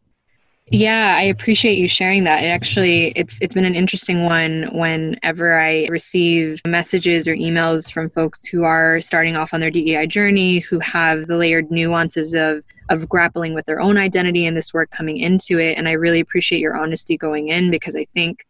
Yeah, 0.74 1.18
I 1.18 1.24
appreciate 1.24 1.78
you 1.78 1.90
sharing 1.90 2.24
that. 2.24 2.46
It 2.46 2.48
actually 2.48 3.08
it's 3.18 3.38
it's 3.42 3.54
been 3.54 3.66
an 3.66 3.76
interesting 3.76 4.24
one 4.24 4.70
whenever 4.72 5.60
I 5.60 5.88
receive 5.90 6.62
messages 6.66 7.28
or 7.28 7.36
emails 7.36 7.92
from 7.92 8.10
folks 8.10 8.46
who 8.46 8.64
are 8.64 9.02
starting 9.02 9.36
off 9.36 9.54
on 9.54 9.60
their 9.60 9.70
DEI 9.70 10.08
journey, 10.08 10.60
who 10.60 10.80
have 10.80 11.28
the 11.28 11.36
layered 11.36 11.72
nuances 11.72 12.34
of 12.34 12.64
of 12.90 13.10
grappling 13.10 13.54
with 13.54 13.66
their 13.66 13.82
own 13.82 13.98
identity 13.98 14.46
and 14.46 14.56
this 14.56 14.74
work 14.74 14.92
coming 14.92 15.18
into 15.18 15.60
it. 15.60 15.78
And 15.78 15.90
I 15.90 15.94
really 15.94 16.22
appreciate 16.22 16.60
your 16.60 16.78
honesty 16.78 17.18
going 17.18 17.50
in 17.50 17.70
because 17.70 17.98
I 17.98 18.06
think 18.06 18.46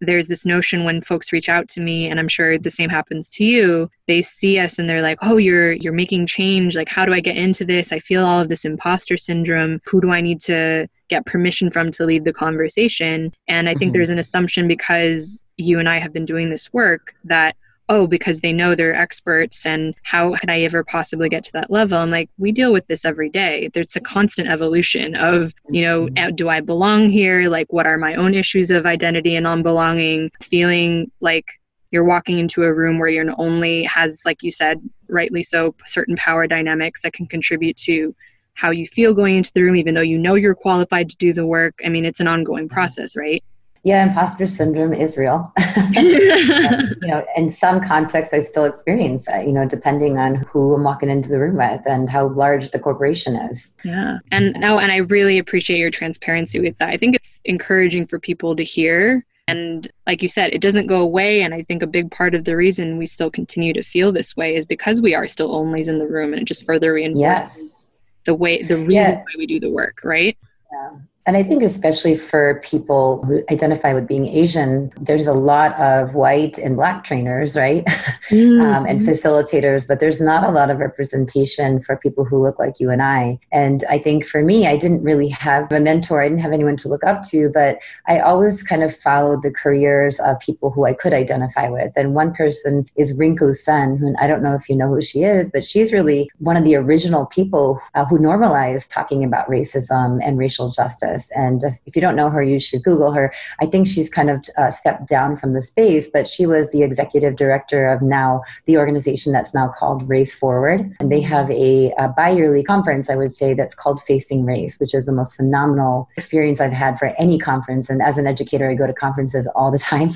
there's 0.00 0.28
this 0.28 0.44
notion 0.44 0.84
when 0.84 1.00
folks 1.00 1.32
reach 1.32 1.48
out 1.48 1.68
to 1.68 1.80
me 1.80 2.08
and 2.08 2.20
i'm 2.20 2.28
sure 2.28 2.58
the 2.58 2.70
same 2.70 2.90
happens 2.90 3.30
to 3.30 3.44
you 3.44 3.88
they 4.06 4.22
see 4.22 4.58
us 4.58 4.78
and 4.78 4.88
they're 4.88 5.02
like 5.02 5.18
oh 5.22 5.36
you're 5.36 5.72
you're 5.72 5.92
making 5.92 6.26
change. 6.26 6.76
Like 6.76 6.88
how 6.88 7.04
do 7.06 7.12
i 7.12 7.20
get 7.20 7.36
into 7.36 7.64
this? 7.64 7.92
I 7.92 7.98
feel 7.98 8.24
all 8.24 8.40
of 8.40 8.48
this 8.48 8.64
imposter 8.64 9.16
syndrome. 9.16 9.80
Who 9.86 10.00
do 10.00 10.10
i 10.10 10.20
need 10.20 10.40
to 10.42 10.88
get 11.08 11.26
permission 11.26 11.70
from 11.70 11.90
to 11.92 12.04
lead 12.04 12.24
the 12.24 12.32
conversation? 12.32 13.32
And 13.48 13.68
i 13.68 13.72
think 13.72 13.90
mm-hmm. 13.90 13.92
there's 13.94 14.10
an 14.10 14.18
assumption 14.18 14.68
because 14.68 15.40
you 15.56 15.78
and 15.78 15.88
i 15.88 15.98
have 15.98 16.12
been 16.12 16.26
doing 16.26 16.50
this 16.50 16.72
work 16.72 17.14
that 17.24 17.56
oh, 17.88 18.06
because 18.06 18.40
they 18.40 18.52
know 18.52 18.74
they're 18.74 18.94
experts 18.94 19.64
and 19.64 19.94
how 20.02 20.34
could 20.36 20.50
I 20.50 20.62
ever 20.62 20.82
possibly 20.82 21.28
get 21.28 21.44
to 21.44 21.52
that 21.52 21.70
level? 21.70 21.98
I'm 21.98 22.10
like, 22.10 22.28
we 22.38 22.50
deal 22.52 22.72
with 22.72 22.86
this 22.88 23.04
every 23.04 23.28
day. 23.28 23.70
There's 23.72 23.96
a 23.96 24.00
constant 24.00 24.48
evolution 24.48 25.14
of, 25.14 25.52
you 25.68 25.82
know, 25.82 26.06
mm-hmm. 26.06 26.34
do 26.34 26.48
I 26.48 26.60
belong 26.60 27.10
here? 27.10 27.48
Like, 27.48 27.72
what 27.72 27.86
are 27.86 27.98
my 27.98 28.14
own 28.14 28.34
issues 28.34 28.70
of 28.70 28.86
identity 28.86 29.36
and 29.36 29.44
non 29.44 29.62
belonging? 29.62 30.30
Feeling 30.42 31.10
like 31.20 31.46
you're 31.92 32.04
walking 32.04 32.38
into 32.38 32.64
a 32.64 32.74
room 32.74 32.98
where 32.98 33.08
you're 33.08 33.32
only 33.38 33.84
has, 33.84 34.22
like 34.24 34.42
you 34.42 34.50
said, 34.50 34.80
rightly 35.08 35.42
so, 35.42 35.74
certain 35.86 36.16
power 36.16 36.46
dynamics 36.46 37.02
that 37.02 37.12
can 37.12 37.26
contribute 37.26 37.76
to 37.76 38.14
how 38.54 38.70
you 38.70 38.86
feel 38.86 39.14
going 39.14 39.36
into 39.36 39.52
the 39.54 39.62
room, 39.62 39.76
even 39.76 39.94
though 39.94 40.00
you 40.00 40.18
know 40.18 40.34
you're 40.34 40.54
qualified 40.54 41.10
to 41.10 41.16
do 41.16 41.32
the 41.32 41.46
work. 41.46 41.74
I 41.84 41.88
mean, 41.88 42.04
it's 42.04 42.20
an 42.20 42.26
ongoing 42.26 42.68
process, 42.68 43.14
right? 43.16 43.44
Yeah, 43.86 44.04
imposter 44.04 44.46
syndrome 44.46 44.92
is 44.92 45.16
real. 45.16 45.52
and, 45.94 45.94
you 47.02 47.06
know, 47.06 47.24
in 47.36 47.48
some 47.48 47.80
contexts, 47.80 48.34
I 48.34 48.40
still 48.40 48.64
experience. 48.64 49.28
You 49.28 49.52
know, 49.52 49.64
depending 49.64 50.18
on 50.18 50.34
who 50.34 50.74
I'm 50.74 50.82
walking 50.82 51.08
into 51.08 51.28
the 51.28 51.38
room 51.38 51.54
with 51.56 51.82
and 51.86 52.10
how 52.10 52.30
large 52.30 52.72
the 52.72 52.80
corporation 52.80 53.36
is. 53.36 53.70
Yeah, 53.84 54.18
and 54.32 54.54
now, 54.58 54.80
and 54.80 54.90
I 54.90 54.96
really 54.96 55.38
appreciate 55.38 55.78
your 55.78 55.92
transparency 55.92 56.58
with 56.58 56.76
that. 56.78 56.88
I 56.88 56.96
think 56.96 57.14
it's 57.14 57.40
encouraging 57.44 58.08
for 58.08 58.18
people 58.18 58.56
to 58.56 58.64
hear 58.64 59.24
And 59.48 59.88
like 60.06 60.22
you 60.22 60.28
said, 60.28 60.52
it 60.52 60.60
doesn't 60.60 60.88
go 60.88 61.00
away. 61.00 61.42
And 61.42 61.54
I 61.54 61.62
think 61.62 61.82
a 61.82 61.86
big 61.86 62.10
part 62.10 62.34
of 62.34 62.44
the 62.44 62.56
reason 62.56 62.98
we 62.98 63.06
still 63.06 63.30
continue 63.30 63.72
to 63.72 63.82
feel 63.82 64.10
this 64.10 64.36
way 64.36 64.56
is 64.56 64.66
because 64.66 65.00
we 65.00 65.14
are 65.14 65.28
still 65.28 65.50
onlys 65.50 65.86
in 65.86 65.98
the 65.98 66.08
room 66.08 66.32
and 66.32 66.42
it 66.42 66.46
just 66.46 66.66
further 66.66 66.94
reinforces 66.94 67.20
yes. 67.20 67.90
the 68.24 68.34
way, 68.34 68.62
the 68.62 68.78
reason 68.78 68.90
yeah. 68.90 69.18
why 69.18 69.34
we 69.38 69.46
do 69.46 69.60
the 69.60 69.70
work, 69.70 70.00
right? 70.02 70.36
Yeah. 70.72 70.98
And 71.26 71.36
I 71.36 71.42
think, 71.42 71.64
especially 71.64 72.14
for 72.14 72.60
people 72.62 73.24
who 73.24 73.42
identify 73.50 73.92
with 73.92 74.06
being 74.06 74.28
Asian, 74.28 74.92
there's 75.00 75.26
a 75.26 75.32
lot 75.32 75.76
of 75.78 76.14
white 76.14 76.56
and 76.56 76.76
black 76.76 77.02
trainers, 77.02 77.56
right? 77.56 77.84
Mm-hmm. 77.84 78.60
um, 78.64 78.86
and 78.86 79.00
facilitators, 79.00 79.88
but 79.88 79.98
there's 79.98 80.20
not 80.20 80.44
a 80.44 80.52
lot 80.52 80.70
of 80.70 80.78
representation 80.78 81.80
for 81.80 81.96
people 81.96 82.24
who 82.24 82.36
look 82.36 82.60
like 82.60 82.78
you 82.78 82.90
and 82.90 83.02
I. 83.02 83.40
And 83.50 83.82
I 83.90 83.98
think 83.98 84.24
for 84.24 84.42
me, 84.42 84.68
I 84.68 84.76
didn't 84.76 85.02
really 85.02 85.28
have 85.30 85.70
a 85.72 85.80
mentor, 85.80 86.22
I 86.22 86.28
didn't 86.28 86.42
have 86.42 86.52
anyone 86.52 86.76
to 86.76 86.88
look 86.88 87.02
up 87.02 87.22
to, 87.30 87.50
but 87.52 87.82
I 88.06 88.20
always 88.20 88.62
kind 88.62 88.84
of 88.84 88.96
followed 88.96 89.42
the 89.42 89.50
careers 89.50 90.20
of 90.20 90.38
people 90.38 90.70
who 90.70 90.84
I 90.84 90.94
could 90.94 91.12
identify 91.12 91.68
with. 91.68 91.92
And 91.96 92.14
one 92.14 92.34
person 92.34 92.86
is 92.94 93.18
Rinku 93.18 93.52
Sen, 93.52 93.96
who 93.96 94.14
I 94.20 94.28
don't 94.28 94.44
know 94.44 94.54
if 94.54 94.68
you 94.68 94.76
know 94.76 94.88
who 94.88 95.02
she 95.02 95.24
is, 95.24 95.50
but 95.52 95.64
she's 95.64 95.92
really 95.92 96.30
one 96.38 96.56
of 96.56 96.62
the 96.62 96.76
original 96.76 97.26
people 97.26 97.80
uh, 97.96 98.04
who 98.04 98.18
normalized 98.18 98.92
talking 98.92 99.24
about 99.24 99.48
racism 99.48 100.20
and 100.22 100.38
racial 100.38 100.70
justice. 100.70 101.15
And 101.34 101.62
if 101.86 101.96
you 101.96 102.02
don't 102.02 102.16
know 102.16 102.30
her, 102.30 102.42
you 102.42 102.60
should 102.60 102.82
Google 102.82 103.12
her. 103.12 103.32
I 103.60 103.66
think 103.66 103.86
she's 103.86 104.10
kind 104.10 104.30
of 104.30 104.44
uh, 104.56 104.70
stepped 104.70 105.08
down 105.08 105.36
from 105.36 105.52
the 105.52 105.60
space, 105.60 106.08
but 106.08 106.26
she 106.26 106.46
was 106.46 106.72
the 106.72 106.82
executive 106.82 107.36
director 107.36 107.86
of 107.86 108.02
now 108.02 108.42
the 108.66 108.78
organization 108.78 109.32
that's 109.32 109.54
now 109.54 109.68
called 109.68 110.08
Race 110.08 110.34
Forward. 110.34 110.94
And 111.00 111.10
they 111.10 111.20
have 111.20 111.50
a, 111.50 111.92
a 111.98 112.08
bi 112.08 112.30
yearly 112.30 112.62
conference, 112.62 113.10
I 113.10 113.16
would 113.16 113.32
say, 113.32 113.54
that's 113.54 113.74
called 113.74 114.00
Facing 114.00 114.44
Race, 114.44 114.78
which 114.78 114.94
is 114.94 115.06
the 115.06 115.12
most 115.12 115.36
phenomenal 115.36 116.08
experience 116.16 116.60
I've 116.60 116.72
had 116.72 116.98
for 116.98 117.14
any 117.18 117.38
conference. 117.38 117.90
And 117.90 118.02
as 118.02 118.18
an 118.18 118.26
educator, 118.26 118.70
I 118.70 118.74
go 118.74 118.86
to 118.86 118.92
conferences 118.92 119.48
all 119.54 119.70
the 119.70 119.78
time. 119.90 120.10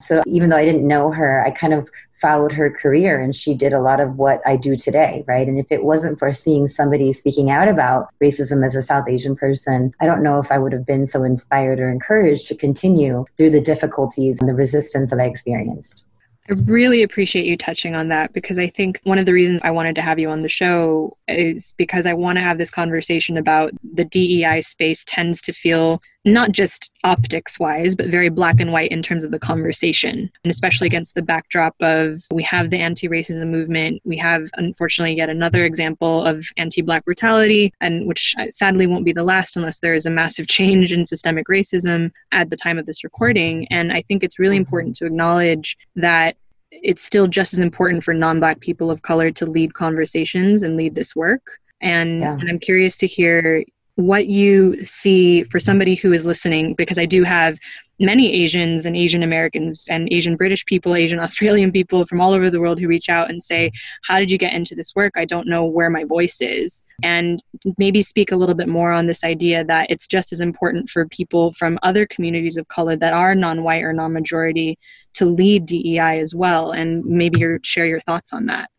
So 0.00 0.22
even 0.26 0.50
though 0.50 0.56
I 0.56 0.64
didn't 0.64 0.86
know 0.86 1.10
her, 1.10 1.44
I 1.44 1.50
kind 1.50 1.72
of 1.72 1.90
followed 2.20 2.52
her 2.52 2.70
career 2.70 3.20
and 3.20 3.34
she 3.34 3.54
did 3.54 3.72
a 3.72 3.80
lot 3.80 4.00
of 4.00 4.16
what 4.16 4.40
I 4.46 4.56
do 4.56 4.76
today, 4.76 5.24
right? 5.26 5.46
And 5.46 5.58
if 5.58 5.72
it 5.72 5.84
wasn't 5.84 6.18
for 6.18 6.32
seeing 6.32 6.68
somebody 6.68 7.12
speaking 7.12 7.50
out 7.50 7.68
about 7.68 8.08
racism 8.22 8.64
as 8.64 8.76
a 8.76 8.82
South 8.82 9.08
Asian 9.08 9.36
person, 9.36 9.92
I 10.00 10.06
don't 10.06 10.22
know 10.22 10.38
if 10.38 10.52
I 10.52 10.58
would 10.58 10.72
have 10.72 10.86
been 10.86 11.06
so 11.06 11.24
inspired 11.24 11.80
or 11.80 11.90
encouraged 11.90 12.48
to 12.48 12.54
continue 12.54 13.24
through 13.36 13.50
the 13.50 13.60
difficulties 13.60 14.38
and 14.40 14.48
the 14.48 14.54
resistance 14.54 15.10
that 15.10 15.20
I 15.20 15.24
experienced. 15.24 16.04
I 16.48 16.54
really 16.54 17.02
appreciate 17.04 17.44
you 17.44 17.56
touching 17.56 17.94
on 17.94 18.08
that 18.08 18.32
because 18.32 18.58
I 18.58 18.66
think 18.66 19.00
one 19.04 19.18
of 19.18 19.26
the 19.26 19.32
reasons 19.32 19.60
I 19.62 19.70
wanted 19.70 19.94
to 19.94 20.02
have 20.02 20.18
you 20.18 20.28
on 20.30 20.42
the 20.42 20.48
show 20.48 21.16
is 21.28 21.74
because 21.76 22.06
I 22.06 22.14
want 22.14 22.38
to 22.38 22.42
have 22.42 22.58
this 22.58 22.72
conversation 22.72 23.36
about 23.36 23.72
the 23.84 24.04
DEI 24.04 24.60
space 24.62 25.04
tends 25.04 25.40
to 25.42 25.52
feel 25.52 26.02
not 26.24 26.52
just 26.52 26.90
optics 27.02 27.58
wise, 27.58 27.96
but 27.96 28.06
very 28.06 28.28
black 28.28 28.60
and 28.60 28.72
white 28.72 28.90
in 28.90 29.02
terms 29.02 29.24
of 29.24 29.30
the 29.30 29.38
conversation. 29.38 30.30
And 30.44 30.50
especially 30.50 30.86
against 30.86 31.14
the 31.14 31.22
backdrop 31.22 31.74
of 31.80 32.20
we 32.32 32.42
have 32.42 32.70
the 32.70 32.78
anti 32.78 33.08
racism 33.08 33.48
movement. 33.48 34.02
We 34.04 34.18
have, 34.18 34.48
unfortunately, 34.54 35.14
yet 35.14 35.30
another 35.30 35.64
example 35.64 36.24
of 36.24 36.44
anti 36.56 36.82
black 36.82 37.04
brutality, 37.04 37.72
and 37.80 38.06
which 38.06 38.34
uh, 38.38 38.48
sadly 38.50 38.86
won't 38.86 39.04
be 39.04 39.12
the 39.12 39.24
last 39.24 39.56
unless 39.56 39.80
there 39.80 39.94
is 39.94 40.06
a 40.06 40.10
massive 40.10 40.46
change 40.60 40.92
in 40.92 41.06
systemic 41.06 41.46
racism 41.46 42.10
at 42.32 42.50
the 42.50 42.56
time 42.56 42.78
of 42.78 42.86
this 42.86 43.02
recording. 43.02 43.66
And 43.68 43.92
I 43.92 44.02
think 44.02 44.22
it's 44.22 44.38
really 44.38 44.56
important 44.56 44.96
to 44.96 45.06
acknowledge 45.06 45.76
that 45.96 46.36
it's 46.70 47.02
still 47.02 47.26
just 47.26 47.52
as 47.52 47.58
important 47.58 48.04
for 48.04 48.14
non 48.14 48.40
black 48.40 48.60
people 48.60 48.90
of 48.90 49.02
color 49.02 49.30
to 49.30 49.46
lead 49.46 49.74
conversations 49.74 50.62
and 50.62 50.76
lead 50.76 50.94
this 50.94 51.16
work. 51.16 51.58
And, 51.80 52.20
yeah. 52.20 52.34
and 52.34 52.48
I'm 52.48 52.58
curious 52.58 52.98
to 52.98 53.06
hear 53.06 53.64
what 54.00 54.26
you 54.26 54.82
see 54.84 55.44
for 55.44 55.60
somebody 55.60 55.94
who 55.94 56.12
is 56.12 56.26
listening, 56.26 56.74
because 56.74 56.98
I 56.98 57.06
do 57.06 57.22
have 57.24 57.58
many 58.00 58.32
Asians 58.32 58.86
and 58.86 58.96
Asian 58.96 59.22
Americans 59.22 59.86
and 59.88 60.08
Asian 60.10 60.34
British 60.34 60.64
people, 60.64 60.94
Asian 60.94 61.20
Australian 61.20 61.70
people 61.70 62.06
from 62.06 62.20
all 62.20 62.32
over 62.32 62.50
the 62.50 62.58
world 62.58 62.80
who 62.80 62.88
reach 62.88 63.08
out 63.08 63.28
and 63.28 63.42
say, 63.42 63.70
How 64.04 64.18
did 64.18 64.30
you 64.30 64.38
get 64.38 64.54
into 64.54 64.74
this 64.74 64.92
work? 64.96 65.12
I 65.16 65.26
don't 65.26 65.46
know 65.46 65.64
where 65.64 65.90
my 65.90 66.04
voice 66.04 66.40
is. 66.40 66.84
And 67.02 67.42
maybe 67.78 68.02
speak 68.02 68.32
a 68.32 68.36
little 68.36 68.54
bit 68.54 68.68
more 68.68 68.90
on 68.90 69.06
this 69.06 69.22
idea 69.22 69.64
that 69.64 69.90
it's 69.90 70.06
just 70.06 70.32
as 70.32 70.40
important 70.40 70.88
for 70.88 71.06
people 71.06 71.52
from 71.52 71.78
other 71.82 72.06
communities 72.06 72.56
of 72.56 72.68
color 72.68 72.96
that 72.96 73.12
are 73.12 73.34
non 73.34 73.62
white 73.62 73.84
or 73.84 73.92
non 73.92 74.12
majority 74.12 74.78
to 75.14 75.26
lead 75.26 75.66
DEI 75.66 76.20
as 76.20 76.34
well. 76.34 76.72
And 76.72 77.04
maybe 77.04 77.42
share 77.62 77.86
your 77.86 78.00
thoughts 78.00 78.32
on 78.32 78.46
that. 78.46 78.70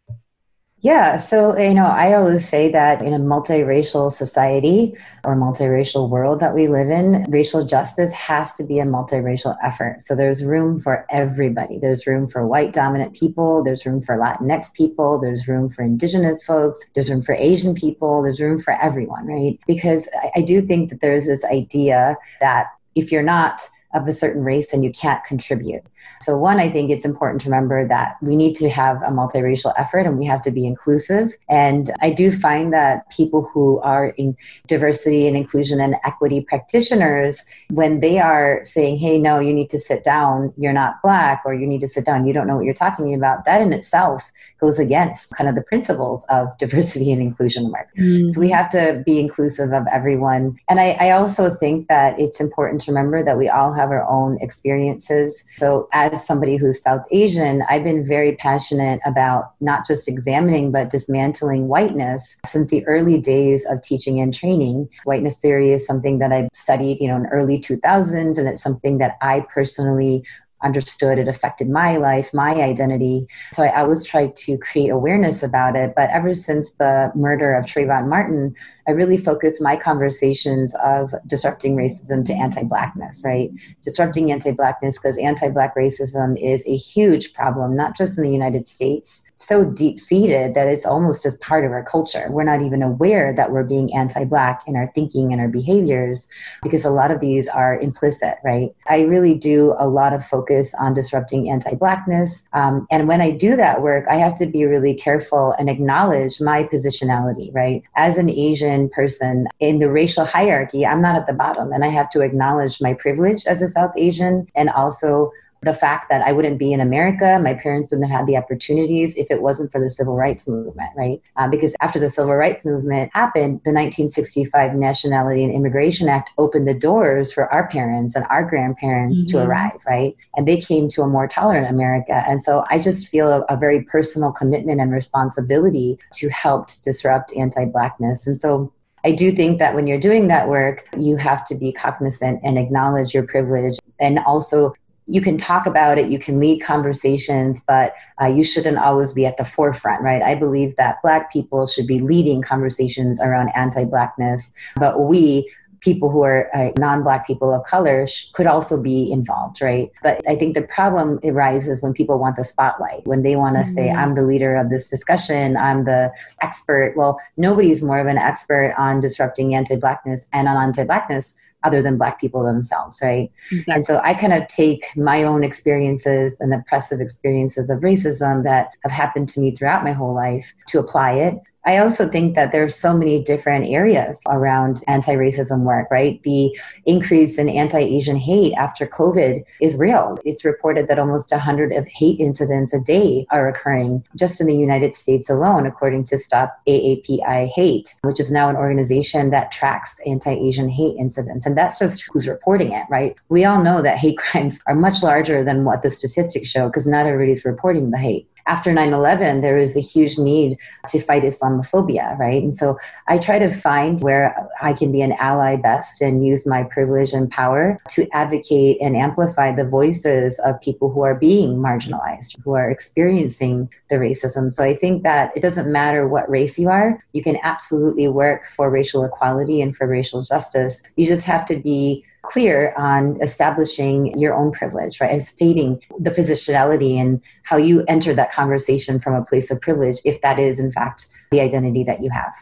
Yeah, 0.84 1.18
so 1.18 1.56
you 1.60 1.76
know, 1.76 1.86
I 1.86 2.14
always 2.14 2.48
say 2.50 2.72
that 2.72 3.04
in 3.04 3.14
a 3.14 3.20
multiracial 3.20 4.12
society 4.12 4.96
or 5.24 5.36
multiracial 5.36 6.10
world 6.10 6.40
that 6.40 6.56
we 6.56 6.68
live 6.68 6.90
in, 6.90 7.24
racial 7.30 7.64
justice 7.64 8.12
has 8.14 8.54
to 8.54 8.64
be 8.64 8.80
a 8.80 8.86
multiracial 8.86 9.56
effort. 9.62 10.04
So 10.04 10.16
there's 10.16 10.44
room 10.44 10.80
for 10.80 11.06
everybody. 11.12 11.78
There's 11.78 12.08
room 12.08 12.28
for 12.28 12.48
white 12.48 12.74
dominant 12.74 13.16
people, 13.16 13.64
there's 13.64 13.86
room 13.86 14.02
for 14.02 14.18
Latinx 14.18 14.74
people, 14.74 15.20
there's 15.20 15.48
room 15.48 15.70
for 15.70 15.84
indigenous 15.84 16.44
folks, 16.44 16.80
there's 16.96 17.12
room 17.12 17.22
for 17.22 17.36
Asian 17.36 17.76
people, 17.76 18.24
there's 18.24 18.42
room 18.42 18.58
for 18.58 18.74
everyone, 18.82 19.28
right? 19.28 19.60
Because 19.68 20.10
I, 20.24 20.32
I 20.38 20.42
do 20.42 20.64
think 20.64 20.90
that 20.90 21.00
there's 21.00 21.28
this 21.28 21.46
idea 21.46 22.18
that 22.40 22.66
if 22.96 23.12
you're 23.12 23.22
not 23.22 23.62
of 23.94 24.08
a 24.08 24.14
certain 24.14 24.44
race 24.44 24.74
and 24.74 24.84
you 24.84 24.92
can't 24.92 25.24
contribute. 25.26 25.84
So, 26.22 26.38
one, 26.38 26.60
I 26.60 26.70
think 26.70 26.90
it's 26.90 27.06
important 27.06 27.42
to 27.42 27.50
remember 27.50 27.88
that 27.88 28.18
we 28.22 28.36
need 28.36 28.56
to 28.56 28.70
have 28.70 29.02
a 29.02 29.10
multiracial 29.10 29.74
effort 29.78 30.06
and 30.06 30.18
we 30.18 30.26
have 30.26 30.42
to 30.44 30.52
be 30.52 30.66
inclusive. 30.66 31.32
And 31.50 31.92
I 32.02 32.12
do 32.12 32.32
find 32.32 32.72
that 32.74 33.10
people 33.10 33.50
who 33.54 33.80
are 33.80 34.08
in 34.18 34.38
diversity 34.68 35.28
and 35.28 35.36
inclusion 35.36 35.80
and 35.80 35.96
equity 36.04 36.42
practitioners, 36.42 37.44
when 37.70 38.00
they 38.00 38.20
are 38.20 38.62
saying, 38.64 38.98
hey, 38.98 39.18
no, 39.18 39.40
you 39.40 39.54
need 39.54 39.70
to 39.72 39.80
sit 39.80 40.04
down, 40.04 40.54
you're 40.58 40.74
not 40.74 41.02
black, 41.04 41.42
or 41.46 41.54
you 41.54 41.68
need 41.68 41.82
to 41.82 41.88
sit 41.88 42.06
down, 42.06 42.26
you 42.26 42.34
don't 42.34 42.48
know 42.48 42.56
what 42.56 42.66
you're 42.66 42.74
talking 42.74 43.14
about, 43.14 43.46
that 43.46 43.62
in 43.62 43.74
itself 43.74 44.32
goes 44.60 44.80
against 44.80 45.36
kind 45.36 45.50
of 45.50 45.56
the 45.56 45.64
principles 45.64 46.26
of 46.30 46.56
diversity 46.58 47.12
and 47.12 47.22
inclusion 47.22 47.72
work. 47.72 47.90
Mm-hmm. 47.98 48.28
So, 48.30 48.40
we 48.40 48.50
have 48.50 48.70
to 48.70 49.02
be 49.06 49.20
inclusive 49.20 49.74
of 49.74 49.86
everyone. 49.92 50.58
And 50.70 50.80
I, 50.80 50.92
I 51.00 51.12
also 51.12 51.50
think 51.50 51.88
that 51.88 52.20
it's 52.20 52.40
important 52.40 52.82
to 52.82 52.92
remember 52.92 53.24
that 53.24 53.38
we 53.38 53.50
all 53.50 53.74
have 53.74 53.81
our 53.90 54.08
own 54.08 54.38
experiences. 54.42 55.44
So, 55.58 55.88
as 55.94 56.26
somebody 56.26 56.58
who's 56.58 56.82
South 56.82 57.02
Asian, 57.12 57.64
I've 57.70 57.84
been 57.84 58.06
very 58.06 58.36
passionate 58.36 59.00
about 59.06 59.54
not 59.62 59.86
just 59.86 60.08
examining 60.08 60.72
but 60.72 60.90
dismantling 60.90 61.68
whiteness 61.68 62.38
since 62.46 62.70
the 62.70 62.86
early 62.88 63.20
days 63.20 63.66
of 63.66 63.82
teaching 63.82 64.20
and 64.20 64.34
training. 64.34 64.90
Whiteness 65.06 65.40
theory 65.40 65.72
is 65.72 65.86
something 65.86 66.20
that 66.20 66.32
I've 66.32 66.50
studied, 66.54 67.00
you 67.00 67.08
know, 67.08 67.16
in 67.16 67.26
early 67.28 67.60
2000s, 67.60 68.38
and 68.38 68.48
it's 68.48 68.62
something 68.62 68.98
that 69.00 69.18
I 69.22 69.46
personally 69.54 70.24
understood 70.64 71.18
it 71.18 71.28
affected 71.28 71.70
my 71.70 71.98
life, 71.98 72.34
my 72.34 72.54
identity. 72.56 73.28
So 73.52 73.64
I 73.64 73.82
always 73.82 74.04
tried 74.04 74.36
to 74.38 74.58
create 74.58 74.90
awareness 74.90 75.44
about 75.44 75.76
it. 75.76 75.94
But 75.96 76.10
ever 76.10 76.34
since 76.34 76.72
the 76.72 77.12
murder 77.16 77.54
of 77.54 77.66
Trayvon 77.66 78.08
Martin, 78.08 78.56
I 78.88 78.92
really 78.92 79.18
focused 79.18 79.62
my 79.62 79.76
conversations 79.76 80.76
of 80.84 81.14
disrupting 81.28 81.76
racism 81.76 82.26
to 82.26 82.34
anti-blackness, 82.34 83.22
right? 83.24 83.52
Disrupting 83.82 84.32
anti-blackness 84.32 84.98
because 84.98 85.18
anti-black 85.18 85.76
racism 85.76 86.38
is 86.42 86.66
a 86.66 86.76
huge 86.76 87.34
problem, 87.34 87.76
not 87.76 87.96
just 87.96 88.18
in 88.18 88.24
the 88.24 88.32
United 88.32 88.68
States, 88.68 89.24
so 89.48 89.66
deep 89.66 90.00
seated 90.00 90.54
that 90.54 90.68
it's 90.68 90.86
almost 90.86 91.24
just 91.24 91.42
part 91.42 91.66
of 91.66 91.72
our 91.72 91.84
culture. 91.84 92.28
We're 92.30 92.44
not 92.44 92.62
even 92.62 92.82
aware 92.82 93.34
that 93.34 93.52
we're 93.52 93.64
being 93.64 93.94
anti 93.94 94.26
Black 94.26 94.64
in 94.68 94.76
our 94.76 94.92
thinking 94.94 95.32
and 95.32 95.42
our 95.42 95.48
behaviors 95.48 96.28
because 96.64 96.86
a 96.86 96.90
lot 96.90 97.12
of 97.12 97.20
these 97.20 97.48
are 97.48 97.80
implicit, 97.80 98.36
right? 98.44 98.74
I 98.88 99.02
really 99.02 99.34
do 99.34 99.76
a 99.80 99.88
lot 99.88 100.14
of 100.14 100.24
focus 100.24 100.74
on 100.80 100.94
disrupting 100.94 101.50
anti 101.50 101.76
Blackness. 101.76 102.44
Um, 102.54 102.88
and 102.92 103.08
when 103.08 103.22
I 103.22 103.32
do 103.32 103.56
that 103.56 103.82
work, 103.82 104.06
I 104.10 104.16
have 104.16 104.36
to 104.36 104.46
be 104.46 104.66
really 104.66 104.94
careful 104.94 105.56
and 105.58 105.70
acknowledge 105.70 106.40
my 106.40 106.64
positionality, 106.64 107.54
right? 107.54 107.84
As 107.96 108.18
an 108.18 108.30
Asian 108.30 108.90
person 108.90 109.48
in 109.60 109.80
the 109.80 109.90
racial 109.90 110.26
hierarchy, 110.26 110.86
I'm 110.86 111.02
not 111.02 111.16
at 111.16 111.28
the 111.28 111.34
bottom 111.34 111.72
and 111.72 111.84
I 111.84 111.88
have 111.88 112.10
to 112.12 112.22
acknowledge 112.22 112.82
my 112.82 112.94
privilege 112.94 113.46
as 113.46 113.62
a 113.62 113.70
South 113.70 113.94
Asian 113.98 114.48
and 114.56 114.70
also 114.70 115.32
the 115.64 115.74
fact 115.74 116.10
that 116.10 116.22
I 116.24 116.32
wouldn't 116.32 116.58
be 116.58 116.74
in 116.74 116.80
America, 116.80 117.40
my 117.42 117.54
parents 117.54 117.92
wouldn't 117.92 118.10
have 118.10 118.22
had 118.22 118.28
the 118.28 118.36
opportunities 118.36 119.16
if 119.16 119.30
it 119.30 119.42
wasn't 119.44 119.72
for 119.72 119.80
the 119.80 119.92
civil 119.92 120.16
rights 120.16 120.48
movement, 120.48 120.90
right? 120.98 121.22
Uh, 121.36 121.48
because 121.48 121.76
after 121.82 122.00
the 122.00 122.10
civil 122.10 122.36
rights 122.36 122.66
movement 122.66 123.12
happened, 123.14 123.62
the 123.64 123.72
1965 123.72 124.74
Nationality 124.74 125.44
and 125.44 125.54
Immigration 125.54 126.10
Act 126.10 126.32
opened 126.40 126.68
the 126.68 126.74
doors 126.74 127.32
for 127.32 127.52
our 127.54 127.68
parents 127.68 128.16
and 128.16 128.26
our 128.32 128.44
grandparents 128.44 129.20
mm-hmm. 129.20 129.38
to 129.38 129.46
arrive, 129.46 129.80
right? 129.88 130.16
And 130.36 130.48
they 130.48 130.58
came 130.58 130.90
to 130.90 131.04
a 131.04 131.08
more 131.08 131.28
tolerant 131.28 131.70
America. 131.70 132.24
And 132.28 132.42
so 132.42 132.64
I 132.72 132.80
just 132.80 133.08
feel 133.08 133.30
a, 133.30 133.42
a 133.42 133.58
very 133.58 133.84
personal 133.84 134.32
commitment 134.32 134.82
and 134.82 134.92
responsibility 134.92 136.00
to 136.16 136.30
help 136.30 136.68
to 136.68 136.82
disrupt 136.82 137.34
anti 137.36 137.66
Blackness. 137.66 138.26
And 138.26 138.40
so 138.40 138.74
I 139.04 139.12
do 139.12 139.32
think 139.32 139.60
that 139.60 139.74
when 139.74 139.88
you're 139.88 140.00
doing 140.00 140.28
that 140.28 140.48
work, 140.48 140.88
you 140.98 141.18
have 141.18 141.44
to 141.46 141.56
be 141.56 141.72
cognizant 141.72 142.40
and 142.44 142.58
acknowledge 142.58 143.14
your 143.14 143.24
privilege 143.24 143.78
and 144.00 144.20
also 144.20 144.74
you 145.12 145.22
can 145.22 145.38
talk 145.38 145.66
about 145.66 145.98
it, 145.98 146.10
you 146.10 146.18
can 146.18 146.40
lead 146.40 146.62
conversations, 146.62 147.62
but 147.68 147.94
uh, 148.22 148.28
you 148.28 148.44
shouldn't 148.44 148.78
always 148.78 149.12
be 149.12 149.26
at 149.26 149.36
the 149.36 149.44
forefront, 149.44 150.02
right? 150.02 150.24
I 150.24 150.36
believe 150.36 150.78
that 150.78 151.02
Black 151.04 151.32
people 151.32 151.68
should 151.68 151.86
be 151.86 152.00
leading 152.00 152.42
conversations 152.42 153.20
around 153.20 153.50
anti 153.50 153.84
Blackness, 153.84 154.54
but 154.78 155.02
we 155.02 155.52
people 155.82 156.12
who 156.12 156.24
are 156.24 156.56
uh, 156.56 156.72
non-black 156.78 157.26
people 157.26 157.54
of 157.54 157.66
color 157.66 158.06
sh- 158.06 158.30
could 158.34 158.46
also 158.46 158.80
be 158.80 159.12
involved 159.12 159.62
right 159.62 159.92
but 160.04 160.22
i 160.28 160.36
think 160.36 160.54
the 160.54 160.62
problem 160.62 161.20
arises 161.26 161.82
when 161.82 161.92
people 161.92 162.20
want 162.20 162.36
the 162.36 162.44
spotlight 162.44 163.06
when 163.08 163.24
they 163.24 163.36
want 163.36 163.56
to 163.56 163.64
mm-hmm. 163.64 163.74
say 163.74 163.90
i'm 163.90 164.14
the 164.14 164.22
leader 164.22 164.56
of 164.56 164.70
this 164.70 164.90
discussion 164.90 165.58
i'm 165.58 165.82
the 165.84 166.12
expert 166.42 166.94
well 166.96 167.20
nobody's 167.36 167.82
more 167.82 168.00
of 168.00 168.06
an 168.06 168.18
expert 168.18 168.76
on 168.78 169.00
disrupting 169.02 169.56
anti-blackness 169.56 170.28
and 170.34 170.48
on 170.48 170.56
anti-blackness 170.56 171.36
other 171.64 171.82
than 171.82 171.98
black 171.98 172.20
people 172.20 172.44
themselves 172.44 173.00
right 173.02 173.32
exactly. 173.52 173.74
and 173.74 173.86
so 173.86 174.00
i 174.04 174.14
kind 174.14 174.34
of 174.34 174.48
take 174.48 174.86
my 174.96 175.24
own 175.24 175.44
experiences 175.44 176.38
and 176.40 176.54
oppressive 176.54 177.00
experiences 177.00 177.70
of 177.70 177.80
racism 177.80 178.44
that 178.44 178.70
have 178.84 178.92
happened 178.92 179.30
to 179.30 179.40
me 179.40 179.52
throughout 179.52 179.84
my 179.84 179.92
whole 179.92 180.14
life 180.14 180.54
to 180.68 180.80
apply 180.80 181.14
it 181.14 181.36
I 181.66 181.78
also 181.78 182.10
think 182.10 182.36
that 182.36 182.52
there's 182.52 182.76
so 182.76 182.94
many 182.94 183.22
different 183.22 183.66
areas 183.68 184.22
around 184.28 184.82
anti-racism 184.88 185.62
work, 185.62 185.90
right? 185.92 186.22
The 186.24 186.58
increase 186.86 187.38
in 187.38 187.50
anti-Asian 187.50 188.16
hate 188.16 188.54
after 188.54 188.88
COVID 188.88 189.44
is 189.60 189.76
real. 189.76 190.18
It's 190.26 190.44
reported 190.44 190.88
that 190.88 190.98
almost 190.98 191.32
100 191.32 191.72
of 191.74 191.86
hate 191.88 192.20
incidents 192.20 192.74
a 192.74 192.80
day 192.80 193.26
are 193.30 193.48
occurring 193.48 194.04
just 194.16 194.42
in 194.42 194.48
the 194.48 194.56
United 194.56 194.96
States 194.96 195.30
alone, 195.30 195.66
according 195.66 196.06
to 196.06 196.18
Stop 196.18 196.60
AAPI 196.68 197.48
Hate, 197.50 197.94
which 198.02 198.20
is 198.20 198.32
now 198.32 198.50
an 198.50 198.56
organization 198.56 199.30
that 199.30 199.52
tracks 199.52 200.00
anti-Asian 200.06 200.70
hate 200.70 200.98
incidents. 200.98 201.46
And 201.46 201.58
that's 201.58 201.78
just 201.78 202.08
who's 202.12 202.28
reporting 202.28 202.72
it, 202.72 202.86
right? 202.90 203.16
We 203.30 203.46
all 203.46 203.62
know 203.64 203.82
that 203.82 203.98
hate 203.98 204.18
crimes 204.18 204.60
are 204.66 204.76
much 204.76 205.04
larger 205.04 205.44
than 205.44 205.64
what 205.64 205.84
the 205.84 205.92
statistics 205.92 206.50
show 206.50 206.68
because 206.68 206.88
not 206.88 207.06
everybody's 207.06 207.46
reporting 207.46 207.92
the 207.92 207.98
hate 207.98 208.28
after 208.48 208.72
9-11 208.72 209.42
there 209.42 209.58
is 209.58 209.76
a 209.76 209.80
huge 209.80 210.18
need 210.18 210.58
to 210.88 211.00
fight 211.00 211.24
islamophobia 211.24 212.18
right? 212.18 212.44
And 212.44 212.56
so 212.56 212.78
i 213.08 213.18
try 213.18 213.40
to 213.40 213.50
find 213.50 214.02
where 214.02 214.36
i 214.62 214.74
can 214.74 214.92
be 214.92 215.02
an 215.02 215.14
ally 215.14 215.56
best 215.56 216.02
and 216.02 216.26
use 216.26 216.46
my 216.46 216.64
privilege 216.64 217.14
and 217.14 217.30
power 217.30 217.80
to 217.90 218.08
advocate 218.14 218.78
and 218.82 218.96
amplify 218.96 219.54
the 219.54 219.66
voices 219.66 220.40
of 220.46 220.60
people 220.62 220.92
who 220.92 221.02
are 221.02 221.16
being 221.16 221.58
marginalized 221.58 222.36
who 222.44 222.54
are 222.54 222.70
experiencing 222.70 223.70
the 223.90 223.96
racism. 223.96 224.52
So 224.52 224.64
i 224.64 224.76
think 224.76 225.04
that 225.04 225.32
it 225.36 225.42
doesn't 225.42 225.72
matter 225.72 226.08
what 226.08 226.30
race 226.30 226.58
you 226.58 226.70
are 226.70 227.00
you 227.14 227.24
can 227.24 227.38
absolutely 227.44 228.08
work 228.08 228.48
for 228.48 228.70
racial 228.70 229.04
equality 229.04 229.62
and 229.62 229.76
for 229.76 229.88
racial 229.88 230.22
justice. 230.24 230.84
You 230.96 231.06
just 231.06 231.26
have 231.26 231.46
to 231.46 231.56
be 231.56 232.06
clear 232.22 232.74
on 232.78 233.20
establishing 233.22 234.18
your 234.18 234.34
own 234.34 234.52
privilege, 234.52 235.02
right? 235.02 235.12
And 235.12 235.24
stating 235.24 235.82
the 236.00 236.12
positionality 236.12 237.00
and 237.00 237.22
how 237.44 237.58
you 237.58 237.84
enter 237.88 238.14
that 238.14 238.32
conversation 238.32 239.00
from 239.00 239.16
a 239.16 239.26
place 239.26 239.50
of 239.52 239.60
privilege, 239.60 239.98
if 240.06 240.22
that 240.22 240.40
is, 240.40 240.60
in 240.60 240.72
fact, 240.72 241.08
the 241.32 241.42
identity 241.42 241.84
that 241.84 242.02
you 242.02 242.10
have. 242.12 242.34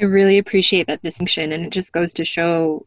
I 0.00 0.04
really 0.04 0.38
appreciate 0.38 0.86
that 0.88 1.02
distinction. 1.02 1.52
And 1.52 1.64
it 1.64 1.70
just 1.70 1.92
goes 1.92 2.12
to 2.14 2.24
show, 2.24 2.86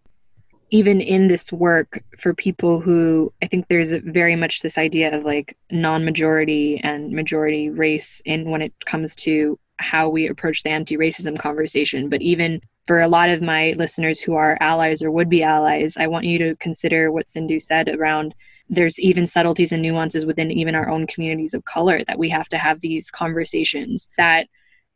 even 0.70 1.01
in 1.01 1.27
this 1.27 1.51
work, 1.51 2.03
for 2.20 2.34
people 2.34 2.82
who 2.82 3.34
I 3.41 3.48
think 3.48 3.67
there's 3.67 3.91
very 3.91 4.36
much 4.36 4.62
this 4.62 4.77
idea 4.77 5.15
of 5.17 5.24
like 5.24 5.58
non 5.72 6.03
majority 6.06 6.79
and 6.84 7.12
majority 7.12 7.70
race 7.70 8.22
in 8.25 8.50
when 8.50 8.62
it 8.62 8.74
comes 8.86 9.15
to 9.17 9.58
how 9.79 10.10
we 10.10 10.27
approach 10.27 10.63
the 10.63 10.70
anti 10.70 10.98
racism 10.98 11.38
conversation. 11.38 12.10
But 12.10 12.22
even 12.22 12.62
for 12.88 13.01
a 13.01 13.08
lot 13.08 13.29
of 13.29 13.41
my 13.41 13.75
listeners 13.77 14.22
who 14.22 14.36
are 14.36 14.58
allies 14.62 15.03
or 15.03 15.12
would 15.12 15.29
be 15.29 15.44
allies, 15.44 15.98
I 15.98 16.08
want 16.08 16.25
you 16.25 16.39
to 16.39 16.56
consider 16.56 17.12
what 17.12 17.29
Sindhu 17.29 17.60
said 17.60 17.89
around 17.89 18.34
there's 18.70 19.00
even 19.00 19.27
subtleties 19.27 19.72
and 19.72 19.82
nuances 19.82 20.25
within 20.25 20.51
even 20.51 20.75
our 20.75 20.89
own 20.89 21.08
communities 21.08 21.53
of 21.53 21.65
color 21.65 22.01
that 22.08 22.20
we 22.20 22.29
have 22.29 22.50
to 22.50 22.58
have 22.58 22.82
these 22.82 23.12
conversations 23.12 24.08
that 24.17 24.48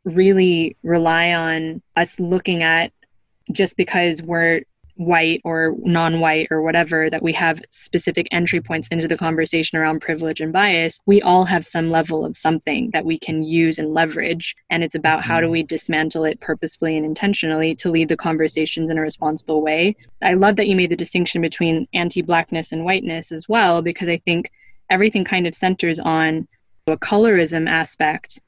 really 0.04 0.76
rely 0.82 1.32
on 1.32 1.82
us 1.96 2.18
looking 2.18 2.62
at 2.62 2.92
just 3.52 3.76
because 3.76 4.22
we're 4.22 4.62
white 4.96 5.40
or 5.44 5.74
non-white 5.78 6.48
or 6.50 6.60
whatever 6.60 7.08
that 7.08 7.22
we 7.22 7.32
have 7.32 7.62
specific 7.70 8.28
entry 8.30 8.60
points 8.60 8.88
into 8.88 9.08
the 9.08 9.16
conversation 9.16 9.78
around 9.78 10.00
privilege 10.00 10.40
and 10.40 10.52
bias 10.52 11.00
we 11.06 11.20
all 11.22 11.44
have 11.44 11.64
some 11.64 11.90
level 11.90 12.24
of 12.24 12.36
something 12.36 12.90
that 12.92 13.04
we 13.04 13.18
can 13.18 13.42
use 13.42 13.78
and 13.78 13.90
leverage 13.90 14.54
and 14.70 14.84
it's 14.84 14.94
about 14.94 15.22
how 15.22 15.40
do 15.40 15.46
mm-hmm. 15.46 15.52
we 15.52 15.62
dismantle 15.62 16.24
it 16.24 16.40
purposefully 16.40 16.96
and 16.96 17.06
intentionally 17.06 17.74
to 17.74 17.90
lead 17.90 18.08
the 18.08 18.16
conversations 18.16 18.90
in 18.90 18.98
a 18.98 19.02
responsible 19.02 19.62
way 19.62 19.96
i 20.20 20.34
love 20.34 20.56
that 20.56 20.68
you 20.68 20.76
made 20.76 20.90
the 20.90 20.96
distinction 20.96 21.40
between 21.40 21.86
anti-blackness 21.94 22.70
and 22.70 22.84
whiteness 22.84 23.32
as 23.32 23.48
well 23.48 23.80
because 23.80 24.08
i 24.08 24.18
think 24.18 24.50
everything 24.90 25.24
kind 25.24 25.46
of 25.46 25.54
centers 25.54 25.98
on 25.98 26.46
a 26.86 26.96
colorism 26.98 27.68
aspect 27.68 28.40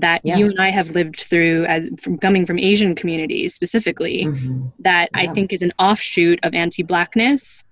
that 0.00 0.20
yeah. 0.24 0.36
you 0.36 0.46
and 0.46 0.60
I 0.60 0.70
have 0.70 0.90
lived 0.90 1.20
through 1.20 1.64
as 1.66 1.88
from 2.00 2.18
coming 2.18 2.46
from 2.46 2.58
Asian 2.58 2.94
communities 2.94 3.54
specifically 3.54 4.24
mm-hmm. 4.24 4.68
that 4.80 5.10
yeah. 5.14 5.20
I 5.20 5.32
think 5.32 5.52
is 5.52 5.62
an 5.62 5.72
offshoot 5.78 6.40
of 6.42 6.54
anti-blackness 6.54 7.64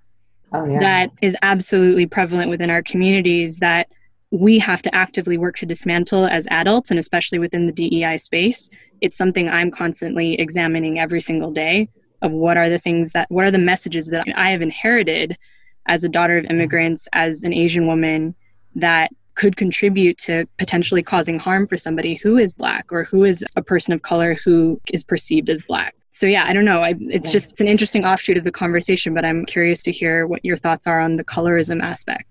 oh, 0.52 0.64
yeah. 0.64 0.80
that 0.80 1.10
is 1.22 1.36
absolutely 1.42 2.06
prevalent 2.06 2.50
within 2.50 2.70
our 2.70 2.82
communities 2.82 3.58
that 3.58 3.88
we 4.30 4.58
have 4.58 4.82
to 4.82 4.94
actively 4.94 5.38
work 5.38 5.56
to 5.56 5.66
dismantle 5.66 6.26
as 6.26 6.46
adults 6.50 6.90
and 6.90 6.98
especially 6.98 7.38
within 7.38 7.66
the 7.66 7.72
DEI 7.72 8.18
space. 8.18 8.68
It's 9.00 9.16
something 9.16 9.48
I'm 9.48 9.70
constantly 9.70 10.38
examining 10.38 10.98
every 10.98 11.20
single 11.20 11.50
day 11.50 11.88
of 12.20 12.32
what 12.32 12.56
are 12.56 12.68
the 12.68 12.78
things 12.78 13.12
that 13.12 13.30
what 13.30 13.44
are 13.44 13.50
the 13.50 13.58
messages 13.58 14.08
that 14.08 14.26
I 14.34 14.50
have 14.50 14.60
inherited 14.60 15.38
as 15.86 16.04
a 16.04 16.08
daughter 16.08 16.36
of 16.36 16.44
immigrants 16.46 17.08
as 17.12 17.42
an 17.42 17.54
Asian 17.54 17.86
woman 17.86 18.34
that 18.74 19.10
could 19.38 19.56
contribute 19.56 20.18
to 20.18 20.44
potentially 20.58 21.02
causing 21.02 21.38
harm 21.38 21.66
for 21.66 21.76
somebody 21.76 22.16
who 22.16 22.36
is 22.36 22.52
black 22.52 22.92
or 22.92 23.04
who 23.04 23.22
is 23.22 23.44
a 23.54 23.62
person 23.62 23.94
of 23.94 24.02
color 24.02 24.34
who 24.44 24.80
is 24.92 25.04
perceived 25.04 25.48
as 25.48 25.62
black. 25.62 25.94
So 26.10 26.26
yeah, 26.26 26.44
I 26.48 26.52
don't 26.52 26.64
know. 26.64 26.82
I, 26.82 26.96
it's 26.98 27.30
just 27.30 27.52
it's 27.52 27.60
an 27.60 27.68
interesting 27.68 28.04
offshoot 28.04 28.36
of 28.36 28.42
the 28.42 28.50
conversation, 28.50 29.14
but 29.14 29.24
I'm 29.24 29.46
curious 29.46 29.82
to 29.84 29.92
hear 29.92 30.26
what 30.26 30.44
your 30.44 30.56
thoughts 30.56 30.88
are 30.88 31.00
on 31.00 31.14
the 31.14 31.24
colorism 31.24 31.80
aspect. 31.80 32.24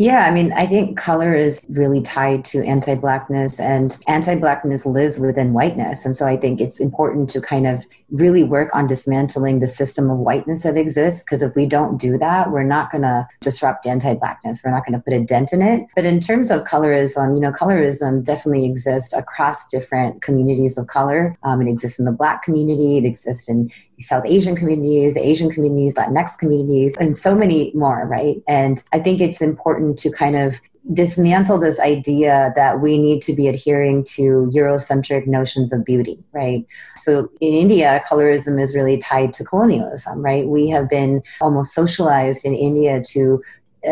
Yeah, 0.00 0.20
I 0.20 0.30
mean, 0.30 0.50
I 0.54 0.66
think 0.66 0.96
color 0.96 1.34
is 1.34 1.66
really 1.68 2.00
tied 2.00 2.42
to 2.46 2.64
anti 2.64 2.94
Blackness, 2.94 3.60
and 3.60 3.98
anti 4.06 4.34
Blackness 4.34 4.86
lives 4.86 5.20
within 5.20 5.52
whiteness. 5.52 6.06
And 6.06 6.16
so 6.16 6.24
I 6.24 6.38
think 6.38 6.58
it's 6.58 6.80
important 6.80 7.28
to 7.30 7.40
kind 7.42 7.66
of 7.66 7.84
really 8.10 8.42
work 8.42 8.70
on 8.74 8.86
dismantling 8.86 9.58
the 9.58 9.68
system 9.68 10.08
of 10.08 10.16
whiteness 10.16 10.62
that 10.62 10.78
exists, 10.78 11.22
because 11.22 11.42
if 11.42 11.54
we 11.54 11.66
don't 11.66 11.98
do 11.98 12.16
that, 12.16 12.50
we're 12.50 12.62
not 12.62 12.90
going 12.90 13.02
to 13.02 13.28
disrupt 13.42 13.86
anti 13.86 14.14
Blackness. 14.14 14.62
We're 14.64 14.70
not 14.70 14.86
going 14.86 14.98
to 14.98 15.04
put 15.04 15.12
a 15.12 15.20
dent 15.22 15.52
in 15.52 15.60
it. 15.60 15.86
But 15.94 16.06
in 16.06 16.18
terms 16.18 16.50
of 16.50 16.64
colorism, 16.64 17.34
you 17.34 17.40
know, 17.42 17.52
colorism 17.52 18.24
definitely 18.24 18.64
exists 18.64 19.12
across 19.12 19.66
different 19.66 20.22
communities 20.22 20.78
of 20.78 20.86
color. 20.86 21.36
Um, 21.42 21.60
it 21.60 21.68
exists 21.68 21.98
in 21.98 22.06
the 22.06 22.12
Black 22.12 22.42
community, 22.42 22.96
it 22.96 23.04
exists 23.04 23.50
in 23.50 23.68
South 24.00 24.24
Asian 24.26 24.56
communities, 24.56 25.16
Asian 25.16 25.50
communities, 25.50 25.94
Latinx 25.94 26.38
communities, 26.38 26.96
and 26.98 27.16
so 27.16 27.34
many 27.34 27.70
more, 27.74 28.06
right? 28.06 28.42
And 28.48 28.82
I 28.92 28.98
think 28.98 29.20
it's 29.20 29.40
important 29.40 29.98
to 30.00 30.10
kind 30.10 30.36
of 30.36 30.60
dismantle 30.94 31.58
this 31.58 31.78
idea 31.78 32.52
that 32.56 32.80
we 32.80 32.96
need 32.98 33.20
to 33.22 33.34
be 33.34 33.48
adhering 33.48 34.02
to 34.02 34.50
Eurocentric 34.54 35.26
notions 35.26 35.72
of 35.72 35.84
beauty, 35.84 36.18
right? 36.32 36.66
So 36.96 37.30
in 37.40 37.52
India, 37.52 38.02
colorism 38.08 38.60
is 38.60 38.74
really 38.74 38.96
tied 38.96 39.32
to 39.34 39.44
colonialism, 39.44 40.22
right? 40.22 40.48
We 40.48 40.68
have 40.70 40.88
been 40.88 41.22
almost 41.40 41.74
socialized 41.74 42.44
in 42.44 42.54
India 42.54 43.02
to 43.08 43.42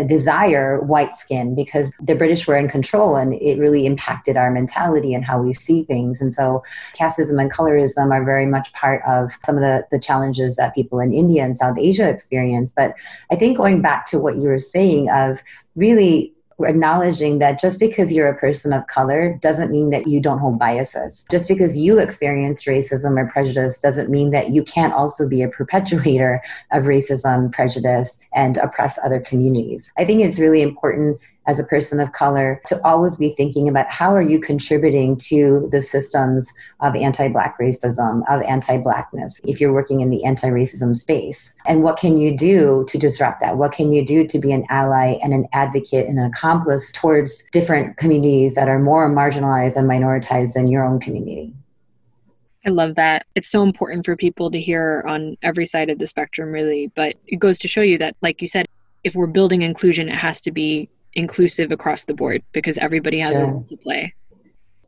desire 0.06 0.80
white 0.80 1.14
skin 1.14 1.54
because 1.54 1.92
the 2.00 2.14
British 2.14 2.46
were 2.46 2.56
in 2.56 2.68
control 2.68 3.16
and 3.16 3.34
it 3.34 3.58
really 3.58 3.86
impacted 3.86 4.36
our 4.36 4.50
mentality 4.50 5.14
and 5.14 5.24
how 5.24 5.40
we 5.40 5.52
see 5.52 5.84
things. 5.84 6.20
And 6.20 6.32
so 6.32 6.62
casteism 6.94 7.40
and 7.40 7.52
colorism 7.52 8.12
are 8.12 8.24
very 8.24 8.46
much 8.46 8.72
part 8.72 9.02
of 9.06 9.32
some 9.44 9.56
of 9.56 9.62
the, 9.62 9.86
the 9.90 9.98
challenges 9.98 10.56
that 10.56 10.74
people 10.74 11.00
in 11.00 11.12
India 11.12 11.44
and 11.44 11.56
South 11.56 11.78
Asia 11.78 12.08
experience. 12.08 12.72
But 12.74 12.96
I 13.30 13.36
think 13.36 13.56
going 13.56 13.82
back 13.82 14.06
to 14.06 14.18
what 14.18 14.36
you 14.36 14.48
were 14.48 14.58
saying 14.58 15.08
of 15.10 15.42
really 15.74 16.34
acknowledging 16.64 17.38
that 17.38 17.60
just 17.60 17.78
because 17.78 18.12
you're 18.12 18.28
a 18.28 18.36
person 18.36 18.72
of 18.72 18.86
color 18.86 19.38
doesn't 19.40 19.70
mean 19.70 19.90
that 19.90 20.06
you 20.06 20.20
don't 20.20 20.38
hold 20.38 20.58
biases. 20.58 21.24
Just 21.30 21.48
because 21.48 21.76
you 21.76 21.98
experience 21.98 22.64
racism 22.64 23.18
or 23.18 23.28
prejudice 23.28 23.78
doesn't 23.78 24.10
mean 24.10 24.30
that 24.30 24.50
you 24.50 24.62
can't 24.62 24.92
also 24.92 25.28
be 25.28 25.42
a 25.42 25.48
perpetuator 25.48 26.42
of 26.72 26.84
racism, 26.84 27.52
prejudice, 27.52 28.18
and 28.34 28.56
oppress 28.58 28.98
other 29.04 29.20
communities. 29.20 29.90
I 29.96 30.04
think 30.04 30.22
it's 30.22 30.38
really 30.38 30.62
important 30.62 31.20
as 31.48 31.58
a 31.58 31.64
person 31.64 31.98
of 31.98 32.12
color 32.12 32.60
to 32.66 32.80
always 32.84 33.16
be 33.16 33.34
thinking 33.34 33.68
about 33.68 33.90
how 33.90 34.14
are 34.14 34.22
you 34.22 34.38
contributing 34.38 35.16
to 35.16 35.66
the 35.72 35.80
systems 35.80 36.52
of 36.80 36.94
anti-black 36.94 37.58
racism 37.58 38.22
of 38.30 38.40
anti-blackness 38.42 39.40
if 39.44 39.60
you're 39.60 39.72
working 39.72 40.00
in 40.00 40.10
the 40.10 40.24
anti-racism 40.24 40.94
space 40.94 41.54
and 41.66 41.82
what 41.82 41.98
can 41.98 42.18
you 42.18 42.36
do 42.36 42.84
to 42.86 42.98
disrupt 42.98 43.40
that 43.40 43.56
what 43.56 43.72
can 43.72 43.90
you 43.90 44.04
do 44.04 44.26
to 44.26 44.38
be 44.38 44.52
an 44.52 44.64
ally 44.68 45.18
and 45.22 45.32
an 45.32 45.48
advocate 45.52 46.06
and 46.06 46.18
an 46.18 46.26
accomplice 46.26 46.92
towards 46.92 47.42
different 47.50 47.96
communities 47.96 48.54
that 48.54 48.68
are 48.68 48.78
more 48.78 49.10
marginalized 49.10 49.76
and 49.76 49.88
minoritized 49.88 50.52
than 50.52 50.68
your 50.68 50.84
own 50.84 51.00
community 51.00 51.52
I 52.66 52.70
love 52.70 52.96
that. 52.96 53.24
It's 53.34 53.48
so 53.48 53.62
important 53.62 54.04
for 54.04 54.14
people 54.14 54.50
to 54.50 54.60
hear 54.60 55.02
on 55.06 55.38
every 55.42 55.64
side 55.64 55.88
of 55.88 55.98
the 55.98 56.06
spectrum, 56.06 56.50
really. 56.50 56.92
But 56.94 57.14
it 57.26 57.38
goes 57.38 57.58
to 57.60 57.68
show 57.68 57.80
you 57.80 57.96
that, 57.98 58.14
like 58.20 58.42
you 58.42 58.48
said, 58.48 58.66
if 59.04 59.14
we're 59.14 59.26
building 59.26 59.62
inclusion, 59.62 60.08
it 60.08 60.16
has 60.16 60.40
to 60.42 60.50
be 60.50 60.90
inclusive 61.14 61.72
across 61.72 62.04
the 62.04 62.14
board 62.14 62.42
because 62.52 62.78
everybody 62.78 63.18
has 63.20 63.32
sure. 63.32 63.44
a 63.44 63.46
role 63.46 63.66
to 63.68 63.76
play. 63.76 64.14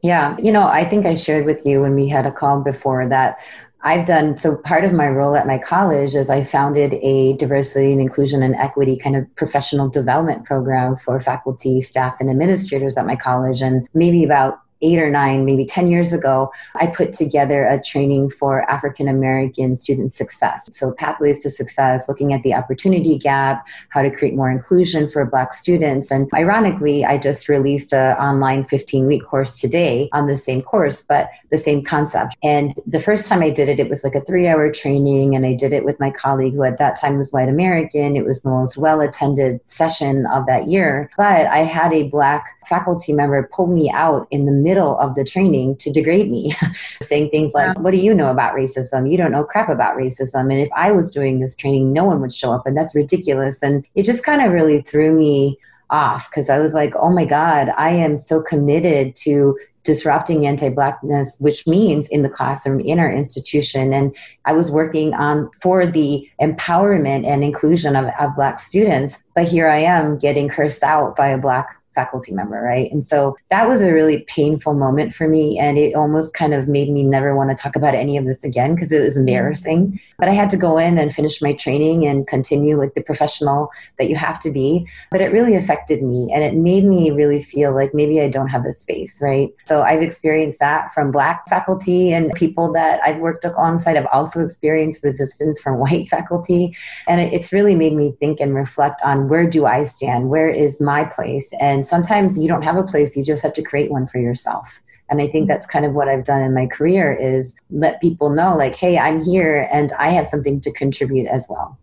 Yeah, 0.02 0.37
you 0.38 0.50
know, 0.50 0.66
I 0.66 0.88
think 0.88 1.04
I 1.04 1.14
shared 1.14 1.44
with 1.44 1.66
you 1.66 1.83
when 1.83 1.94
we 1.94 2.09
had 2.09 2.24
a 2.24 2.33
call 2.33 2.62
before 2.62 3.06
that 3.09 3.40
I've 3.83 4.06
done 4.06 4.37
so 4.37 4.56
part 4.56 4.85
of 4.85 4.92
my 4.92 5.09
role 5.09 5.35
at 5.35 5.46
my 5.46 5.56
college 5.56 6.14
is 6.14 6.28
I 6.28 6.42
founded 6.42 6.94
a 6.94 7.35
diversity 7.37 7.92
and 7.92 8.00
inclusion 8.00 8.42
and 8.42 8.54
equity 8.56 8.98
kind 8.98 9.16
of 9.16 9.24
professional 9.37 9.88
development 9.88 10.44
program 10.44 10.96
for 10.96 11.18
faculty, 11.18 11.80
staff, 11.80 12.16
and 12.20 12.28
administrators 12.28 12.98
at 12.98 13.06
my 13.06 13.16
college. 13.16 13.62
And 13.62 13.88
maybe 13.94 14.22
about 14.22 14.61
eight 14.83 14.99
or 14.99 15.11
nine, 15.11 15.45
maybe 15.45 15.64
10 15.64 15.87
years 15.87 16.12
ago, 16.12 16.51
I 16.75 16.87
put 16.87 17.12
together 17.12 17.64
a 17.64 17.81
training 17.81 18.31
for 18.31 18.69
African 18.71 19.09
American 19.09 19.77
student 19.77 20.12
success. 20.12 20.69
So, 20.73 20.93
pathways 20.93 21.40
to 21.40 21.51
success, 21.51 22.09
looking 22.09 22.33
at 22.33 22.43
the 22.43 22.55
opportunity 22.55 23.19
gap, 23.19 23.66
how 23.90 24.03
to 24.03 24.11
create 24.11 24.35
more 24.35 24.51
inclusion 24.51 25.09
for 25.09 25.25
Black 25.25 25.53
students. 25.53 26.11
And 26.11 26.31
ironically, 26.35 27.05
I 27.05 27.19
just 27.19 27.49
released 27.49 27.93
an 27.93 28.16
online 28.16 28.64
15 28.64 29.07
week 29.07 29.25
course 29.25 29.61
today 29.61 30.09
on 30.12 30.27
the 30.27 30.37
same 30.37 30.62
course, 30.62 31.03
but 31.03 31.31
the 31.51 31.59
same 31.59 31.83
concept. 31.83 32.37
And 32.43 32.75
the 32.87 33.01
first 33.01 33.27
time 33.27 33.43
I 33.43 33.51
did 33.51 33.69
it, 33.69 33.81
it 33.81 33.88
was 33.88 34.05
like 34.05 34.14
a 34.14 34.23
three 34.23 34.49
hour 34.49 34.71
training, 34.73 35.35
and 35.35 35.45
I 35.47 35.55
did 35.55 35.73
it 35.73 35.85
with 35.85 36.01
my 36.01 36.11
colleague 36.11 36.55
who 36.55 36.62
at 36.62 36.79
that 36.79 36.99
time 37.01 37.19
was 37.19 37.31
white 37.31 37.49
American. 37.49 38.16
It 38.16 38.25
was 38.25 38.43
the 38.43 38.51
most 38.51 38.77
well 38.77 39.01
attended 39.01 39.61
session 39.69 40.27
of 40.27 40.47
that 40.47 40.69
year. 40.69 41.11
But 41.16 41.47
I 41.47 41.59
had 41.59 41.93
a 41.93 42.05
Black 42.05 42.45
faculty 42.66 43.12
member 43.12 43.49
pull 43.53 43.66
me 43.66 43.90
out 43.90 44.27
in 44.31 44.47
the 44.47 44.53
middle 44.53 44.69
middle 44.70 44.98
of 44.98 45.14
the 45.16 45.24
training 45.24 45.76
to 45.76 45.90
degrade 45.90 46.30
me, 46.30 46.52
saying 47.02 47.30
things 47.30 47.54
like, 47.54 47.78
What 47.78 47.90
do 47.90 47.98
you 47.98 48.14
know 48.14 48.30
about 48.30 48.54
racism? 48.54 49.11
You 49.11 49.18
don't 49.18 49.33
know 49.33 49.44
crap 49.44 49.68
about 49.68 49.96
racism. 49.96 50.52
And 50.52 50.61
if 50.61 50.70
I 50.76 50.92
was 50.92 51.11
doing 51.11 51.40
this 51.40 51.56
training, 51.56 51.92
no 51.92 52.04
one 52.04 52.20
would 52.20 52.33
show 52.33 52.52
up, 52.52 52.66
and 52.66 52.76
that's 52.76 52.94
ridiculous. 52.94 53.62
And 53.62 53.85
it 53.94 54.04
just 54.04 54.24
kind 54.24 54.42
of 54.42 54.52
really 54.52 54.83
threw 54.83 55.12
me 55.12 55.59
off 55.90 56.30
because 56.30 56.48
I 56.48 56.59
was 56.59 56.72
like, 56.72 56.94
oh 56.94 57.11
my 57.11 57.24
God, 57.24 57.70
I 57.76 57.90
am 57.90 58.16
so 58.16 58.40
committed 58.40 59.16
to 59.26 59.59
disrupting 59.83 60.46
anti-blackness 60.46 61.38
which 61.40 61.66
means 61.66 62.06
in 62.09 62.20
the 62.20 62.28
classroom 62.28 62.80
in 62.80 62.98
our 62.98 63.11
institution 63.11 63.94
and 63.94 64.14
i 64.44 64.52
was 64.52 64.70
working 64.70 65.14
on 65.14 65.50
for 65.62 65.87
the 65.87 66.28
empowerment 66.40 67.26
and 67.26 67.42
inclusion 67.42 67.96
of, 67.96 68.04
of 68.20 68.37
black 68.37 68.61
students 68.61 69.18
but 69.35 69.48
here 69.48 69.68
i 69.68 69.78
am 69.78 70.18
getting 70.18 70.50
cursed 70.50 70.83
out 70.83 71.16
by 71.16 71.28
a 71.28 71.38
black 71.38 71.80
faculty 71.94 72.33
member, 72.33 72.61
right? 72.61 72.90
And 72.90 73.05
so 73.05 73.37
that 73.50 73.68
was 73.68 73.83
a 73.83 73.92
really 73.92 74.20
painful 74.29 74.74
moment 74.74 75.12
for 75.12 75.29
me. 75.29 75.59
And 75.59 75.79
it 75.79 75.94
almost 75.94 76.35
kind 76.35 76.55
of 76.55 76.68
made 76.68 76.90
me 76.90 77.03
never 77.03 77.37
want 77.37 77.50
to 77.50 77.61
talk 77.61 77.76
about 77.76 77.94
any 77.94 78.16
of 78.16 78.26
this 78.26 78.44
again 78.44 78.74
because 78.74 78.92
it 78.92 79.00
was 79.00 79.14
mm-hmm. 79.14 79.29
embarrassing. 79.29 80.00
But 80.18 80.29
I 80.29 80.33
had 80.33 80.50
to 80.50 80.57
go 80.57 80.79
in 80.79 80.98
and 80.98 81.12
finish 81.12 81.42
my 81.42 81.53
training 81.53 82.07
and 82.07 82.26
continue 82.26 82.76
like 82.76 82.94
the 82.94 83.03
professional 83.03 83.70
that 83.98 84.09
you 84.09 84.16
have 84.16 84.40
to 84.40 84.50
be. 84.50 84.87
But 85.11 85.20
it 85.20 85.33
really 85.33 85.57
affected 85.57 86.03
me 86.03 86.31
and 86.33 86.42
it 86.44 86.55
made 86.55 86.85
me 86.85 87.11
really 87.11 87.42
feel 87.42 87.74
like 87.74 87.94
maybe 87.94 88.20
I 88.20 88.29
don't 88.29 88.48
have 88.48 88.64
a 88.64 88.72
space, 88.72 89.20
right? 89.20 89.48
So 89.64 89.83
I've 89.83 90.03
experienced 90.03 90.61
that 90.61 90.92
from 90.92 91.11
Black 91.11 91.48
faculty 91.48 92.12
and 92.12 92.33
people 92.35 92.72
that 92.72 93.00
I've 93.05 93.18
worked 93.18 93.44
alongside. 93.44 93.96
I've 93.96 94.07
also 94.12 94.44
experienced 94.44 95.03
resistance 95.03 95.61
from 95.61 95.79
white 95.85 96.09
faculty. 96.09 96.76
And 97.09 97.20
it's 97.20 97.53
really 97.53 97.74
made 97.74 97.94
me 97.94 98.14
think 98.20 98.40
and 98.40 98.55
reflect 98.55 99.00
on 99.03 99.29
where 99.29 99.48
do 99.48 99.66
I 99.66 99.85
stand? 99.85 100.29
Where 100.29 100.48
is 100.48 100.81
my 100.81 101.05
place? 101.05 101.53
And 101.61 101.80
and 101.81 101.87
sometimes 101.87 102.38
you 102.38 102.47
don't 102.47 102.61
have 102.61 102.77
a 102.77 102.83
place, 102.83 103.16
you 103.16 103.25
just 103.25 103.43
have 103.43 103.55
to 103.55 103.62
create 103.62 103.90
one 103.90 104.07
for 104.07 104.19
yourself. 104.19 104.83
And 105.09 105.19
I 105.19 105.27
think 105.27 105.45
mm-hmm. 105.45 105.47
that's 105.47 105.64
kind 105.64 105.87
of 105.87 105.95
what 105.95 106.09
I've 106.09 106.25
done 106.25 106.43
in 106.43 106.53
my 106.53 106.66
career 106.66 107.14
is 107.14 107.57
let 107.71 108.03
people 108.03 108.29
know 108.29 108.55
like, 108.55 108.75
hey, 108.75 108.99
I'm 108.99 109.23
here 109.23 109.66
and 109.73 109.90
I 109.93 110.11
have 110.11 110.27
something 110.27 110.61
to 110.61 110.71
contribute 110.73 111.27
as 111.27 111.47
well. 111.49 111.79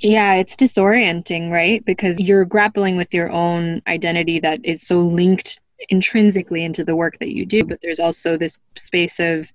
Yeah, 0.00 0.34
it's 0.34 0.54
disorienting, 0.54 1.50
right? 1.50 1.82
Because 1.86 2.20
you're 2.20 2.44
grappling 2.44 2.98
with 2.98 3.14
your 3.14 3.30
own 3.30 3.80
identity 3.86 4.40
that 4.40 4.60
is 4.62 4.82
so 4.82 5.00
linked 5.00 5.58
intrinsically 5.88 6.62
into 6.62 6.84
the 6.84 6.94
work 6.94 7.18
that 7.20 7.34
you 7.34 7.46
do, 7.46 7.64
but 7.64 7.80
there's 7.80 8.00
also 8.00 8.36
this 8.36 8.58
space 8.76 9.18
of 9.18 9.50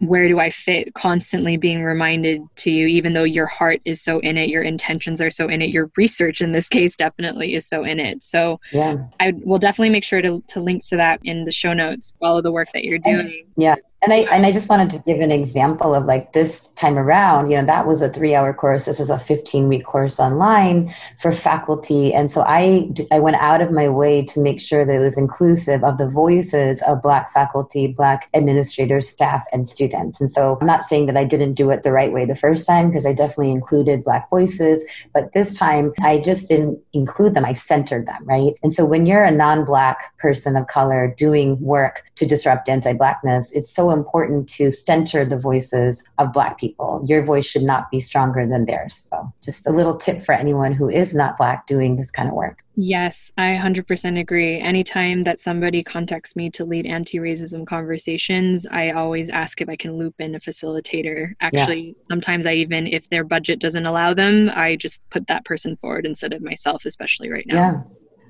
where 0.00 0.28
do 0.28 0.40
I 0.40 0.50
fit 0.50 0.94
constantly 0.94 1.56
being 1.56 1.82
reminded 1.84 2.42
to 2.56 2.70
you, 2.70 2.86
even 2.86 3.12
though 3.12 3.24
your 3.24 3.46
heart 3.46 3.80
is 3.84 4.02
so 4.02 4.18
in 4.20 4.38
it, 4.38 4.48
your 4.48 4.62
intentions 4.62 5.20
are 5.20 5.30
so 5.30 5.46
in 5.46 5.60
it, 5.60 5.70
your 5.70 5.90
research 5.96 6.40
in 6.40 6.52
this 6.52 6.68
case 6.70 6.96
definitely 6.96 7.54
is 7.54 7.66
so 7.66 7.84
in 7.84 8.00
it. 8.00 8.24
So 8.24 8.60
yeah, 8.72 8.96
I 9.20 9.32
will 9.44 9.58
definitely 9.58 9.90
make 9.90 10.04
sure 10.04 10.22
to, 10.22 10.42
to 10.48 10.60
link 10.60 10.86
to 10.88 10.96
that 10.96 11.20
in 11.22 11.44
the 11.44 11.52
show 11.52 11.74
notes, 11.74 12.12
follow 12.18 12.40
the 12.40 12.52
work 12.52 12.68
that 12.72 12.84
you're 12.84 12.98
doing. 12.98 13.46
Yeah. 13.56 13.76
And 14.02 14.14
I 14.14 14.18
and 14.30 14.46
I 14.46 14.52
just 14.52 14.70
wanted 14.70 14.88
to 14.90 14.98
give 15.00 15.20
an 15.20 15.30
example 15.30 15.94
of 15.94 16.06
like 16.06 16.32
this 16.32 16.68
time 16.68 16.98
around, 16.98 17.50
you 17.50 17.56
know, 17.58 17.66
that 17.66 17.86
was 17.86 18.00
a 18.00 18.08
3-hour 18.08 18.54
course. 18.54 18.86
This 18.86 18.98
is 18.98 19.10
a 19.10 19.16
15-week 19.16 19.84
course 19.84 20.18
online 20.18 20.94
for 21.18 21.32
faculty. 21.32 22.14
And 22.14 22.30
so 22.30 22.42
I 22.46 22.90
I 23.12 23.20
went 23.20 23.36
out 23.36 23.60
of 23.60 23.70
my 23.70 23.90
way 23.90 24.24
to 24.24 24.40
make 24.40 24.58
sure 24.58 24.86
that 24.86 24.94
it 24.94 25.00
was 25.00 25.18
inclusive 25.18 25.84
of 25.84 25.98
the 25.98 26.08
voices 26.08 26.80
of 26.82 27.02
black 27.02 27.30
faculty, 27.30 27.88
black 27.88 28.30
administrators, 28.32 29.06
staff 29.06 29.44
and 29.52 29.68
students. 29.68 30.18
And 30.18 30.30
so 30.30 30.56
I'm 30.62 30.66
not 30.66 30.84
saying 30.84 31.04
that 31.06 31.18
I 31.18 31.24
didn't 31.24 31.54
do 31.54 31.68
it 31.68 31.82
the 31.82 31.92
right 31.92 32.10
way 32.10 32.24
the 32.24 32.34
first 32.34 32.64
time 32.66 32.88
because 32.88 33.04
I 33.04 33.12
definitely 33.12 33.52
included 33.52 34.02
black 34.02 34.30
voices, 34.30 34.82
but 35.12 35.34
this 35.34 35.52
time 35.52 35.92
I 36.00 36.20
just 36.20 36.48
didn't 36.48 36.78
include 36.94 37.34
them. 37.34 37.44
I 37.44 37.52
centered 37.52 38.06
them, 38.06 38.24
right? 38.24 38.54
And 38.62 38.72
so 38.72 38.86
when 38.86 39.04
you're 39.04 39.24
a 39.24 39.30
non-black 39.30 40.16
person 40.18 40.56
of 40.56 40.68
color 40.68 41.14
doing 41.18 41.60
work 41.60 42.04
to 42.14 42.24
disrupt 42.24 42.66
anti-blackness, 42.70 43.52
it's 43.52 43.68
so 43.68 43.89
important 43.92 44.48
to 44.50 44.70
center 44.70 45.24
the 45.24 45.38
voices 45.38 46.04
of 46.18 46.32
Black 46.32 46.58
people. 46.58 47.02
Your 47.06 47.24
voice 47.24 47.46
should 47.46 47.62
not 47.62 47.90
be 47.90 48.00
stronger 48.00 48.46
than 48.46 48.64
theirs. 48.64 48.94
So, 48.94 49.32
just 49.42 49.66
a 49.66 49.70
little 49.70 49.96
tip 49.96 50.20
for 50.20 50.32
anyone 50.32 50.72
who 50.72 50.88
is 50.88 51.14
not 51.14 51.36
Black 51.36 51.66
doing 51.66 51.96
this 51.96 52.10
kind 52.10 52.28
of 52.28 52.34
work. 52.34 52.62
Yes, 52.76 53.30
I 53.36 53.58
100% 53.60 54.18
agree. 54.18 54.58
Anytime 54.58 55.24
that 55.24 55.40
somebody 55.40 55.82
contacts 55.82 56.34
me 56.34 56.48
to 56.50 56.64
lead 56.64 56.86
anti 56.86 57.18
racism 57.18 57.66
conversations, 57.66 58.66
I 58.70 58.92
always 58.92 59.28
ask 59.28 59.60
if 59.60 59.68
I 59.68 59.76
can 59.76 59.96
loop 59.96 60.14
in 60.18 60.34
a 60.34 60.40
facilitator. 60.40 61.32
Actually, 61.40 61.80
yeah. 61.80 61.92
sometimes 62.04 62.46
I 62.46 62.54
even, 62.54 62.86
if 62.86 63.08
their 63.10 63.24
budget 63.24 63.58
doesn't 63.58 63.84
allow 63.84 64.14
them, 64.14 64.50
I 64.54 64.76
just 64.76 65.02
put 65.10 65.26
that 65.26 65.44
person 65.44 65.76
forward 65.76 66.06
instead 66.06 66.32
of 66.32 66.42
myself, 66.42 66.84
especially 66.86 67.30
right 67.30 67.46
now. 67.46 67.54
Yeah. 67.54 67.82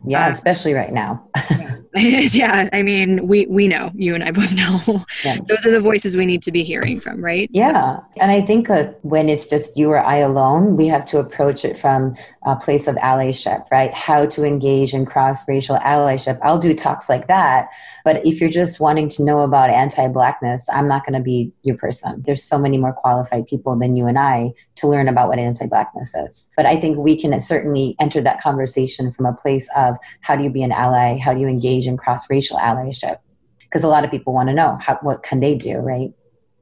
Yeah, 0.06 0.26
uh, 0.26 0.30
especially 0.30 0.72
right 0.72 0.92
now. 0.92 1.28
yeah, 1.50 1.69
I 1.96 2.82
mean, 2.84 3.26
we 3.26 3.46
we 3.46 3.66
know 3.66 3.90
you 3.96 4.14
and 4.14 4.22
I 4.22 4.30
both 4.30 4.52
know 4.54 5.04
yeah. 5.24 5.38
those 5.48 5.66
are 5.66 5.72
the 5.72 5.80
voices 5.80 6.16
we 6.16 6.24
need 6.24 6.40
to 6.42 6.52
be 6.52 6.62
hearing 6.62 7.00
from, 7.00 7.20
right? 7.22 7.50
Yeah, 7.52 7.96
so. 7.96 8.04
and 8.20 8.30
I 8.30 8.42
think 8.42 8.70
uh, 8.70 8.86
when 9.02 9.28
it's 9.28 9.44
just 9.44 9.76
you 9.76 9.90
or 9.90 9.98
I 9.98 10.18
alone, 10.18 10.76
we 10.76 10.86
have 10.86 11.04
to 11.06 11.18
approach 11.18 11.64
it 11.64 11.76
from 11.76 12.14
a 12.44 12.54
place 12.54 12.86
of 12.86 12.94
allyship, 12.96 13.64
right? 13.72 13.92
How 13.92 14.26
to 14.26 14.44
engage 14.44 14.94
in 14.94 15.04
cross-racial 15.04 15.76
allyship. 15.78 16.38
I'll 16.44 16.60
do 16.60 16.74
talks 16.74 17.08
like 17.08 17.26
that, 17.26 17.70
but 18.04 18.24
if 18.24 18.40
you're 18.40 18.50
just 18.50 18.78
wanting 18.78 19.08
to 19.10 19.24
know 19.24 19.40
about 19.40 19.70
anti-blackness, 19.70 20.68
I'm 20.72 20.86
not 20.86 21.04
going 21.04 21.14
to 21.14 21.24
be 21.24 21.52
your 21.62 21.76
person. 21.76 22.22
There's 22.24 22.44
so 22.44 22.56
many 22.56 22.78
more 22.78 22.92
qualified 22.92 23.48
people 23.48 23.76
than 23.76 23.96
you 23.96 24.06
and 24.06 24.18
I 24.18 24.52
to 24.76 24.86
learn 24.86 25.08
about 25.08 25.26
what 25.26 25.40
anti-blackness 25.40 26.14
is. 26.14 26.50
But 26.56 26.66
I 26.66 26.80
think 26.80 26.98
we 26.98 27.16
can 27.16 27.38
certainly 27.40 27.96
enter 27.98 28.20
that 28.20 28.40
conversation 28.40 29.10
from 29.10 29.26
a 29.26 29.32
place 29.32 29.68
of 29.76 29.96
how 30.20 30.36
do 30.36 30.44
you 30.44 30.50
be 30.50 30.62
an 30.62 30.70
ally? 30.70 31.18
How 31.18 31.34
do 31.34 31.40
you 31.40 31.48
engage 31.48 31.79
in 31.86 31.96
cross-racial 31.96 32.58
allyship? 32.58 33.18
Because 33.60 33.84
a 33.84 33.88
lot 33.88 34.04
of 34.04 34.10
people 34.10 34.32
want 34.32 34.48
to 34.48 34.54
know 34.54 34.78
how, 34.80 34.98
what 35.02 35.22
can 35.22 35.40
they 35.40 35.54
do, 35.54 35.78
right? 35.78 36.12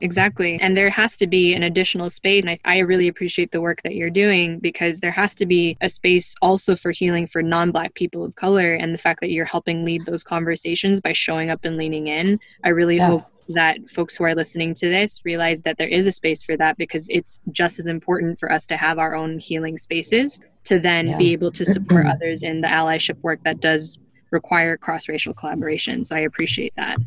Exactly. 0.01 0.59
And 0.61 0.77
there 0.77 0.91
has 0.91 1.17
to 1.17 1.27
be 1.27 1.55
an 1.55 1.63
additional 1.63 2.11
space. 2.11 2.43
And 2.45 2.51
I, 2.51 2.59
I, 2.65 2.79
really 2.79 3.09
appreciate 3.09 3.51
the 3.51 3.61
work 3.61 3.83
that 3.83 3.95
you're 3.95 4.11
doing 4.11 4.61
because 4.61 5.01
there 5.01 5.11
has 5.11 5.35
to 5.37 5.47
be 5.47 5.77
a 5.81 5.89
space 5.89 6.35
also 6.41 6.77
for 6.77 6.93
healing 6.93 7.27
for 7.27 7.43
non 7.43 7.73
Black 7.73 7.95
people 7.95 8.25
of 8.25 8.37
color. 8.37 8.75
And 8.75 8.95
the 8.95 8.99
fact 8.99 9.21
that 9.21 9.31
you're 9.31 9.45
helping 9.45 9.85
lead 9.85 10.07
those 10.07 10.23
conversations 10.23 11.01
by 11.01 11.13
showing 11.13 11.51
up 11.51 11.65
and 11.65 11.77
leaning 11.77 12.07
in. 12.07 12.39
I 12.65 12.69
really 12.69 12.97
yeah. 12.97 13.09
hope 13.09 13.25
that 13.51 13.89
folks 13.89 14.15
who 14.15 14.25
are 14.25 14.35
listening 14.35 14.75
to 14.75 14.89
this 14.89 15.23
realize 15.25 15.63
that 15.63 15.79
there 15.79 15.89
is 15.89 16.07
a 16.07 16.13
space 16.13 16.43
for 16.43 16.57
that 16.57 16.77
because 16.77 17.07
it's 17.09 17.41
just 17.51 17.79
as 17.79 17.87
important 17.87 18.39
for 18.39 18.53
us 18.53 18.67
to 18.67 18.77
have 18.77 18.99
our 18.99 19.15
own 19.15 19.39
healing 19.39 19.79
spaces 19.79 20.39
to 20.65 20.79
then 20.79 21.09
yeah. 21.09 21.17
be 21.17 21.33
able 21.33 21.51
to 21.51 21.65
support 21.65 22.07
others 22.15 22.43
in 22.43 22.61
the 22.61 22.69
allyship 22.69 23.19
work 23.23 23.43
that 23.45 23.61
does 23.61 23.99
require 24.31 24.77
cross 24.77 25.09
racial 25.09 25.35
collaboration. 25.35 26.05
So 26.05 26.17
I 26.17 26.21
appreciate 26.21 26.75
that. 26.77 26.99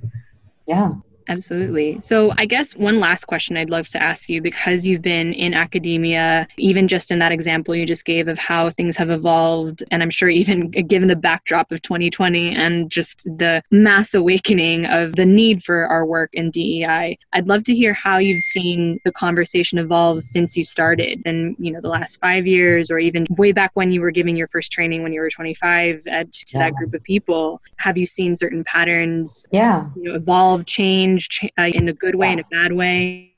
Yeah. 0.68 0.94
Absolutely. 1.28 2.00
So, 2.02 2.34
I 2.38 2.46
guess 2.46 2.76
one 2.76 3.00
last 3.00 3.26
question 3.26 3.58
I'd 3.58 3.70
love 3.70 3.88
to 3.90 4.02
ask 4.02 4.30
you 4.30 4.42
because 4.42 4.86
you've 4.86 5.02
been 5.02 5.34
in 5.34 5.54
academia, 5.54 6.48
even 6.58 6.88
just 6.88 7.12
in 7.12 7.20
that 7.20 7.32
example 7.32 7.76
you 7.76 7.86
just 7.86 8.06
gave 8.06 8.28
of 8.28 8.38
how 8.38 8.70
things 8.70 8.98
have 8.98 9.10
evolved, 9.10 9.84
and 9.92 10.02
I'm 10.02 10.10
sure 10.10 10.30
even 10.30 10.70
given 10.92 11.08
the 11.08 11.16
backdrop 11.16 11.72
of 11.72 11.82
2020 11.82 12.56
and 12.56 12.90
just 12.90 13.24
the 13.26 13.64
mass 13.72 14.14
awakening 14.14 14.86
of 14.86 15.16
the 15.16 15.26
need 15.26 15.64
for 15.64 15.86
our 15.88 16.06
work 16.06 16.32
in 16.34 16.52
DEI, 16.52 17.18
I'd 17.34 17.48
love 17.48 17.64
to 17.66 17.76
hear 17.76 17.94
how 17.94 18.18
you've 18.18 18.42
seen 18.42 19.00
the 19.06 19.12
conversation 19.12 19.78
evolve 19.78 20.24
since 20.24 20.58
you 20.58 20.64
started 20.64 21.22
and, 21.26 21.56
you 21.60 21.72
know, 21.72 21.82
the 21.82 21.90
last 21.90 22.20
five 22.20 22.48
years 22.48 22.92
or 22.92 23.00
even 23.00 23.26
way 23.32 23.52
back 23.52 23.72
when 23.74 23.92
you 23.92 24.02
were 24.02 24.12
giving 24.12 24.36
your 24.36 24.48
first 24.48 24.72
training 24.72 25.04
when 25.04 25.14
you 25.14 25.22
were 25.22 25.30
25 25.30 26.08
at, 26.08 26.32
to 26.32 26.46
yeah. 26.54 26.60
that 26.60 26.76
group 26.76 26.94
of 26.94 27.04
people. 27.04 27.62
Have 27.78 27.98
you 27.98 28.06
seen 28.06 28.36
certain 28.36 28.64
patterns 28.64 29.46
yeah. 29.52 29.90
you 29.96 30.04
know, 30.04 30.16
evolve, 30.16 30.66
change? 30.66 31.21
Change 31.30 31.52
uh, 31.58 31.64
in 31.64 31.88
a 31.88 31.94
good 31.94 32.16
way, 32.16 32.32
in 32.32 32.40
a 32.40 32.44
bad 32.52 32.74
way? 32.74 33.31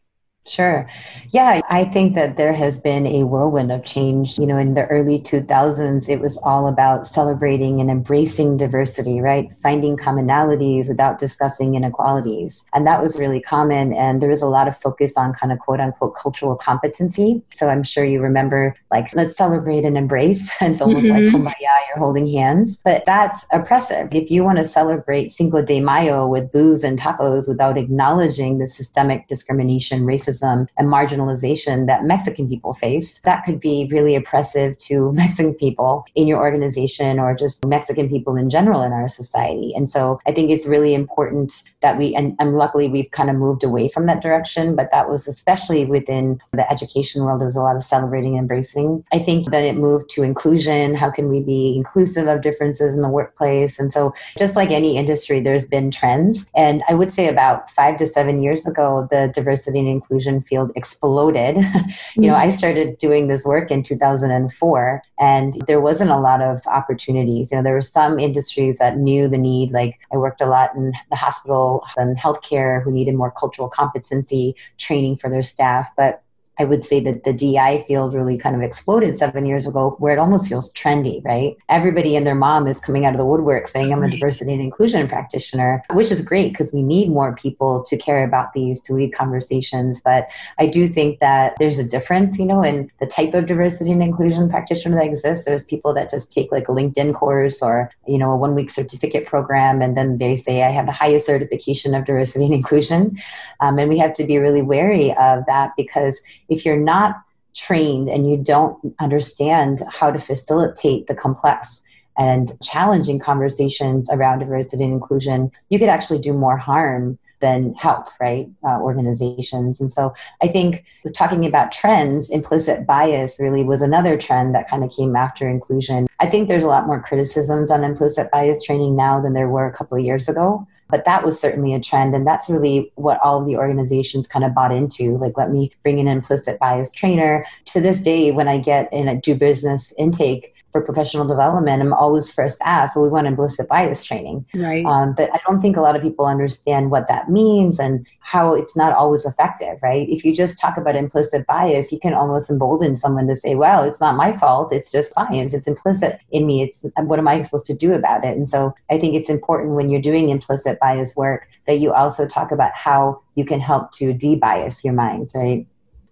Sure. 0.46 0.86
Yeah, 1.30 1.62
I 1.70 1.86
think 1.86 2.16
that 2.16 2.36
there 2.36 2.52
has 2.52 2.78
been 2.78 3.08
a 3.08 3.24
whirlwind 3.24 3.72
of 3.72 3.86
change. 3.86 4.38
You 4.38 4.46
know, 4.46 4.58
in 4.58 4.74
the 4.74 4.86
early 4.88 5.18
2000s, 5.18 6.10
it 6.10 6.20
was 6.20 6.36
all 6.44 6.68
about 6.68 7.08
celebrating 7.08 7.80
and 7.80 7.90
embracing 7.90 8.58
diversity, 8.58 9.22
right? 9.22 9.50
Finding 9.64 9.96
commonalities 9.96 10.90
without 10.90 11.18
discussing 11.18 11.76
inequalities. 11.76 12.62
And 12.74 12.86
that 12.86 13.02
was 13.02 13.18
really 13.18 13.40
common. 13.40 13.94
And 13.94 14.22
there 14.22 14.30
was 14.30 14.42
a 14.42 14.48
lot 14.48 14.68
of 14.68 14.76
focus 14.76 15.14
on 15.16 15.34
kind 15.34 15.54
of 15.54 15.60
quote 15.60 15.80
unquote 15.80 16.16
cultural 16.16 16.58
competency. 16.58 17.42
So 17.54 17.70
I'm 17.70 17.84
sure 17.84 18.04
you 18.04 18.20
remember, 18.20 18.76
like, 18.92 19.16
let's 19.16 19.38
celebrate 19.38 19.86
and 19.86 19.98
embrace. 19.98 20.54
And 20.60 20.72
it's 20.74 20.82
almost 20.82 21.06
mm-hmm. 21.06 21.36
like 21.36 21.54
kumbaya, 21.54 21.74
you're 21.88 22.00
holding 22.00 22.28
hands. 22.28 22.80
But 22.84 23.04
that's 23.06 23.46
oppressive. 23.54 24.14
If 24.14 24.30
you 24.30 24.44
want 24.44 24.58
to 24.58 24.66
celebrate 24.66 25.32
Cinco 25.32 25.62
de 25.62 25.80
Mayo 25.80 26.28
with 26.28 26.52
booze 26.52 26.84
and 26.84 27.00
tacos 27.00 27.48
without 27.48 27.78
acknowledging 27.78 28.58
the 28.58 28.68
systemic 28.68 29.28
discrimination, 29.30 30.02
racism, 30.02 30.33
racism 30.34 30.68
and 30.78 30.88
marginalization 30.88 31.88
that 31.88 32.04
Mexican 32.04 32.48
people 32.48 32.74
face. 32.74 33.20
That 33.24 33.44
could 33.44 33.60
be 33.60 33.88
really 33.92 34.16
oppressive 34.16 34.78
to 34.80 35.12
Mexican 35.14 35.54
people 35.54 36.06
in 36.16 36.28
your 36.28 36.40
organization 36.40 37.20
or 37.20 37.36
just 37.36 37.66
Mexican 37.66 38.10
people 38.10 38.36
in 38.36 38.50
general 38.50 38.82
in 38.82 38.92
our 38.92 39.10
society. 39.10 39.74
And 39.76 39.90
so 39.90 40.20
I 40.28 40.32
think 40.32 40.50
it's 40.50 40.66
really 40.66 40.94
important 40.94 41.64
that 41.82 41.98
we, 41.98 42.16
and, 42.16 42.36
and 42.40 42.54
luckily 42.54 42.90
we've 42.90 43.12
kind 43.12 43.30
of 43.30 43.36
moved 43.36 43.64
away 43.64 43.90
from 43.90 44.06
that 44.08 44.22
direction, 44.22 44.76
but 44.76 44.90
that 44.92 45.10
was 45.10 45.28
especially 45.28 45.86
within 45.86 46.40
the 46.52 46.70
education 46.72 47.24
world, 47.24 47.42
there 47.42 47.46
was 47.46 47.56
a 47.56 47.62
lot 47.62 47.76
of 47.76 47.84
celebrating 47.84 48.38
and 48.38 48.44
embracing. 48.44 49.04
I 49.12 49.20
think 49.20 49.52
that 49.52 49.64
it 49.64 49.76
moved 49.76 50.10
to 50.12 50.24
inclusion. 50.24 50.96
How 50.96 51.10
can 51.10 51.30
we 51.30 51.42
be 51.42 51.74
inclusive 51.76 52.28
of 52.28 52.42
differences 52.42 52.96
in 52.96 53.02
the 53.02 53.10
workplace? 53.10 53.80
And 53.80 53.92
so 53.92 54.14
just 54.38 54.56
like 54.56 54.72
any 54.72 54.98
industry, 54.98 55.40
there's 55.40 55.66
been 55.66 55.92
trends. 55.92 56.46
And 56.56 56.84
I 56.90 56.94
would 56.94 57.12
say 57.12 57.28
about 57.28 57.70
five 57.70 57.98
to 57.98 58.08
seven 58.08 58.42
years 58.42 58.66
ago, 58.66 59.08
the 59.12 59.32
diversity 59.34 59.80
and 59.80 59.88
inclusion 59.88 60.23
inclusion 60.26 60.42
field 60.42 60.72
exploded. 60.76 61.58
you 62.16 62.30
know, 62.30 62.36
I 62.36 62.48
mm-hmm. 62.48 62.58
started 62.58 62.98
doing 62.98 63.28
this 63.28 63.46
work 63.46 63.72
in 63.72 63.84
2004 63.84 65.02
and 65.20 65.54
there 65.68 65.82
wasn't 65.82 66.12
a 66.12 66.20
lot 66.20 66.42
of 66.42 66.66
opportunities. 66.68 67.52
You 67.52 67.58
know, 67.58 67.64
there 67.64 67.74
were 67.74 67.82
some 67.82 68.20
industries 68.20 68.78
that 68.80 68.98
knew 68.98 69.28
the 69.28 69.38
need, 69.38 69.72
like 69.72 70.00
I 70.14 70.18
worked 70.18 70.42
a 70.42 70.46
lot 70.46 70.76
in 70.76 70.94
the 71.10 71.16
hospital 71.16 71.86
and 71.98 72.18
healthcare 72.18 72.84
who 72.84 72.92
needed 72.92 73.16
more 73.16 73.32
cultural 73.32 73.70
competency 73.70 74.56
training 74.78 75.18
for 75.18 75.30
their 75.30 75.44
staff, 75.44 75.90
but 75.96 76.24
I 76.60 76.66
would 76.66 76.84
say 76.84 77.00
that 77.02 77.24
the 77.24 77.34
DI 77.34 77.84
field 77.88 78.14
really 78.14 78.38
kind 78.38 78.56
of 78.56 78.62
exploded 78.62 79.16
seven 79.16 79.46
years 79.46 79.66
ago, 79.68 79.96
where 80.00 80.14
it 80.14 80.20
almost 80.20 80.48
feels 80.48 80.72
trendy, 80.74 81.24
right? 81.26 81.58
Everybody 81.70 82.16
and 82.16 82.28
their 82.28 82.36
mom 82.36 82.68
is 82.68 82.80
coming 82.80 83.06
out 83.06 83.14
of 83.14 83.20
the 83.20 83.26
woodwork 83.26 83.68
saying, 83.68 83.92
I'm 83.92 84.04
a 84.04 84.10
diversity 84.10 84.54
and 84.54 84.62
inclusion 84.62 85.08
practitioner, 85.08 85.84
which 85.94 86.12
is 86.12 86.22
great 86.22 86.52
because 86.52 86.72
we 86.72 86.84
need 86.84 87.10
more 87.10 87.36
people 87.36 87.84
to 87.84 87.98
care 87.98 88.24
about 88.24 88.54
these, 88.54 88.80
to 88.82 88.94
lead 88.94 89.14
conversations. 89.14 90.00
But 90.02 90.30
I 90.60 90.68
do 90.68 90.88
think 90.88 91.20
that 91.20 91.56
there's 91.58 91.80
a 91.80 91.84
difference, 91.84 92.38
you 92.38 92.46
know, 92.46 92.62
in 92.62 92.92
the 93.00 93.08
type 93.08 93.34
of 93.34 93.48
diversity 93.48 93.92
and 93.92 94.04
inclusion 94.04 94.50
practitioner 94.50 94.98
that 94.98 95.06
exists. 95.06 95.46
There's 95.46 95.64
people 95.64 95.94
that 95.96 96.12
just 96.12 96.32
take 96.32 96.52
like 96.52 96.70
a 96.70 96.72
LinkedIn 96.72 97.16
course 97.16 97.62
or, 97.62 97.90
you 98.08 98.18
know, 98.18 98.32
a 98.32 98.38
one 98.38 98.54
week 98.54 98.70
certificate 98.70 99.26
program, 99.26 99.82
and 99.82 99.98
then 99.98 100.20
they 100.20 100.36
say, 100.36 100.64
I 100.64 100.70
have 100.70 100.86
the 100.86 100.92
highest 100.92 101.26
certification 101.26 101.96
of 101.96 102.06
diversity 102.06 102.46
and 102.46 102.54
inclusion. 102.54 103.18
Um, 103.60 103.80
and 103.80 103.90
we 103.90 103.98
have 103.98 104.14
to 104.14 104.24
be 104.24 104.38
really 104.38 104.62
wary 104.62 105.12
of 105.16 105.46
that 105.48 105.72
because 105.76 106.22
if 106.50 106.66
you're 106.66 106.78
not 106.78 107.16
trained 107.56 108.10
and 108.10 108.30
you 108.30 108.38
don't 108.38 108.78
understand 109.00 109.82
how 109.90 110.12
to 110.12 110.20
facilitate 110.20 111.08
the 111.08 111.16
complex 111.16 111.82
and 112.18 112.52
challenging 112.62 113.20
conversations 113.20 114.10
around 114.12 114.40
diversity 114.40 114.84
and 114.84 114.94
inclusion, 114.94 115.52
you 115.70 115.80
could 115.80 115.90
actually 115.90 116.20
do 116.20 116.34
more 116.34 116.58
harm 116.58 117.18
than 117.44 117.74
help, 117.74 118.08
right? 118.22 118.48
Uh, 118.64 118.80
organizations. 118.80 119.82
And 119.82 119.92
so 119.92 120.14
I 120.42 120.48
think 120.48 120.86
talking 121.14 121.46
about 121.46 121.74
trends, 121.74 122.30
implicit 122.30 122.88
bias 122.88 123.38
really 123.38 123.66
was 123.66 123.82
another 123.82 124.18
trend 124.18 124.56
that 124.56 124.70
kind 124.70 124.82
of 124.82 124.92
came 124.92 125.14
after 125.16 125.50
inclusion. 125.50 126.08
I 126.22 126.28
think 126.30 126.48
there's 126.48 126.64
a 126.64 126.68
lot 126.68 126.88
more 126.88 127.02
criticisms 127.02 127.70
on 127.70 127.84
implicit 127.84 128.32
bias 128.32 128.64
training 128.64 128.96
now 128.96 129.20
than 129.20 129.34
there 129.34 129.50
were 129.50 129.68
a 129.68 129.74
couple 129.74 129.98
of 129.98 130.06
years 130.06 130.30
ago. 130.30 130.66
But 130.94 131.06
that 131.06 131.26
was 131.26 131.42
certainly 131.42 131.74
a 131.74 131.80
trend. 131.80 132.14
And 132.14 132.28
that's 132.28 132.52
really 132.52 132.92
what 132.94 133.20
all 133.24 133.42
of 133.42 133.48
the 133.48 133.58
organizations 133.58 134.28
kind 134.28 134.46
of 134.46 134.54
bought 134.54 134.72
into. 134.72 135.18
Like, 135.18 135.36
let 135.36 135.50
me 135.50 135.72
bring 135.82 136.00
an 136.00 136.08
implicit 136.08 136.60
bias 136.60 136.92
trainer. 136.92 137.44
To 137.66 137.82
this 137.82 138.00
day, 138.00 138.32
when 138.32 138.48
I 138.48 138.60
get 138.60 138.94
in 138.94 139.08
a 139.08 139.20
do 139.20 139.34
business 139.34 139.92
intake, 139.98 140.54
for 140.74 140.82
professional 140.82 141.26
development, 141.26 141.82
I'm 141.82 141.94
always 141.94 142.32
first 142.32 142.58
asked, 142.66 142.96
well, 142.96 143.06
we 143.06 143.12
want 143.12 143.28
implicit 143.28 143.70
bias 143.70 144.04
training. 144.04 144.44
Right. 144.56 144.84
Um, 144.84 145.14
but 145.14 145.30
I 145.32 145.40
don't 145.48 145.62
think 145.62 145.78
a 145.78 145.82
lot 145.82 145.96
of 145.96 146.02
people 146.02 146.26
understand 146.26 146.90
what 146.90 147.08
that 147.08 147.30
means 147.30 147.80
and 147.80 148.06
how 148.22 148.56
it's 148.56 148.76
not 148.76 148.94
always 148.94 149.24
effective, 149.24 149.78
right? 149.84 150.10
If 150.10 150.26
you 150.26 150.34
just 150.34 150.60
talk 150.60 150.76
about 150.76 150.96
implicit 150.96 151.46
bias, 151.46 151.92
you 151.92 152.00
can 152.00 152.14
almost 152.14 152.50
embolden 152.50 152.98
someone 152.98 153.28
to 153.28 153.36
say, 153.36 153.54
well, 153.54 153.84
it's 153.84 154.02
not 154.02 154.16
my 154.16 154.32
fault. 154.32 154.74
It's 154.74 154.92
just 154.92 155.14
science. 155.14 155.54
It's 155.54 155.68
implicit 155.68 156.20
in 156.32 156.48
me. 156.48 156.64
It's 156.64 156.84
what 156.98 157.20
am 157.20 157.28
I 157.28 157.44
supposed 157.44 157.68
to 157.68 157.76
do 157.76 157.94
about 157.94 158.26
it? 158.26 158.36
And 158.36 158.50
so 158.50 158.74
I 158.90 158.98
think 158.98 159.14
it's 159.14 159.30
important 159.30 159.76
when 159.76 159.92
you're 159.92 160.02
doing 160.02 160.30
implicit 160.30 160.80
bias 160.84 161.16
work 161.16 161.48
that 161.66 161.80
you 161.80 161.94
also 161.94 162.28
talk 162.28 162.52
about 162.52 162.74
how 162.76 163.22
you 163.36 163.46
can 163.46 163.62
help 163.62 163.92
to 163.94 164.14
debias 164.14 164.84
your 164.84 164.94
minds, 164.94 165.34
right? 165.34 165.66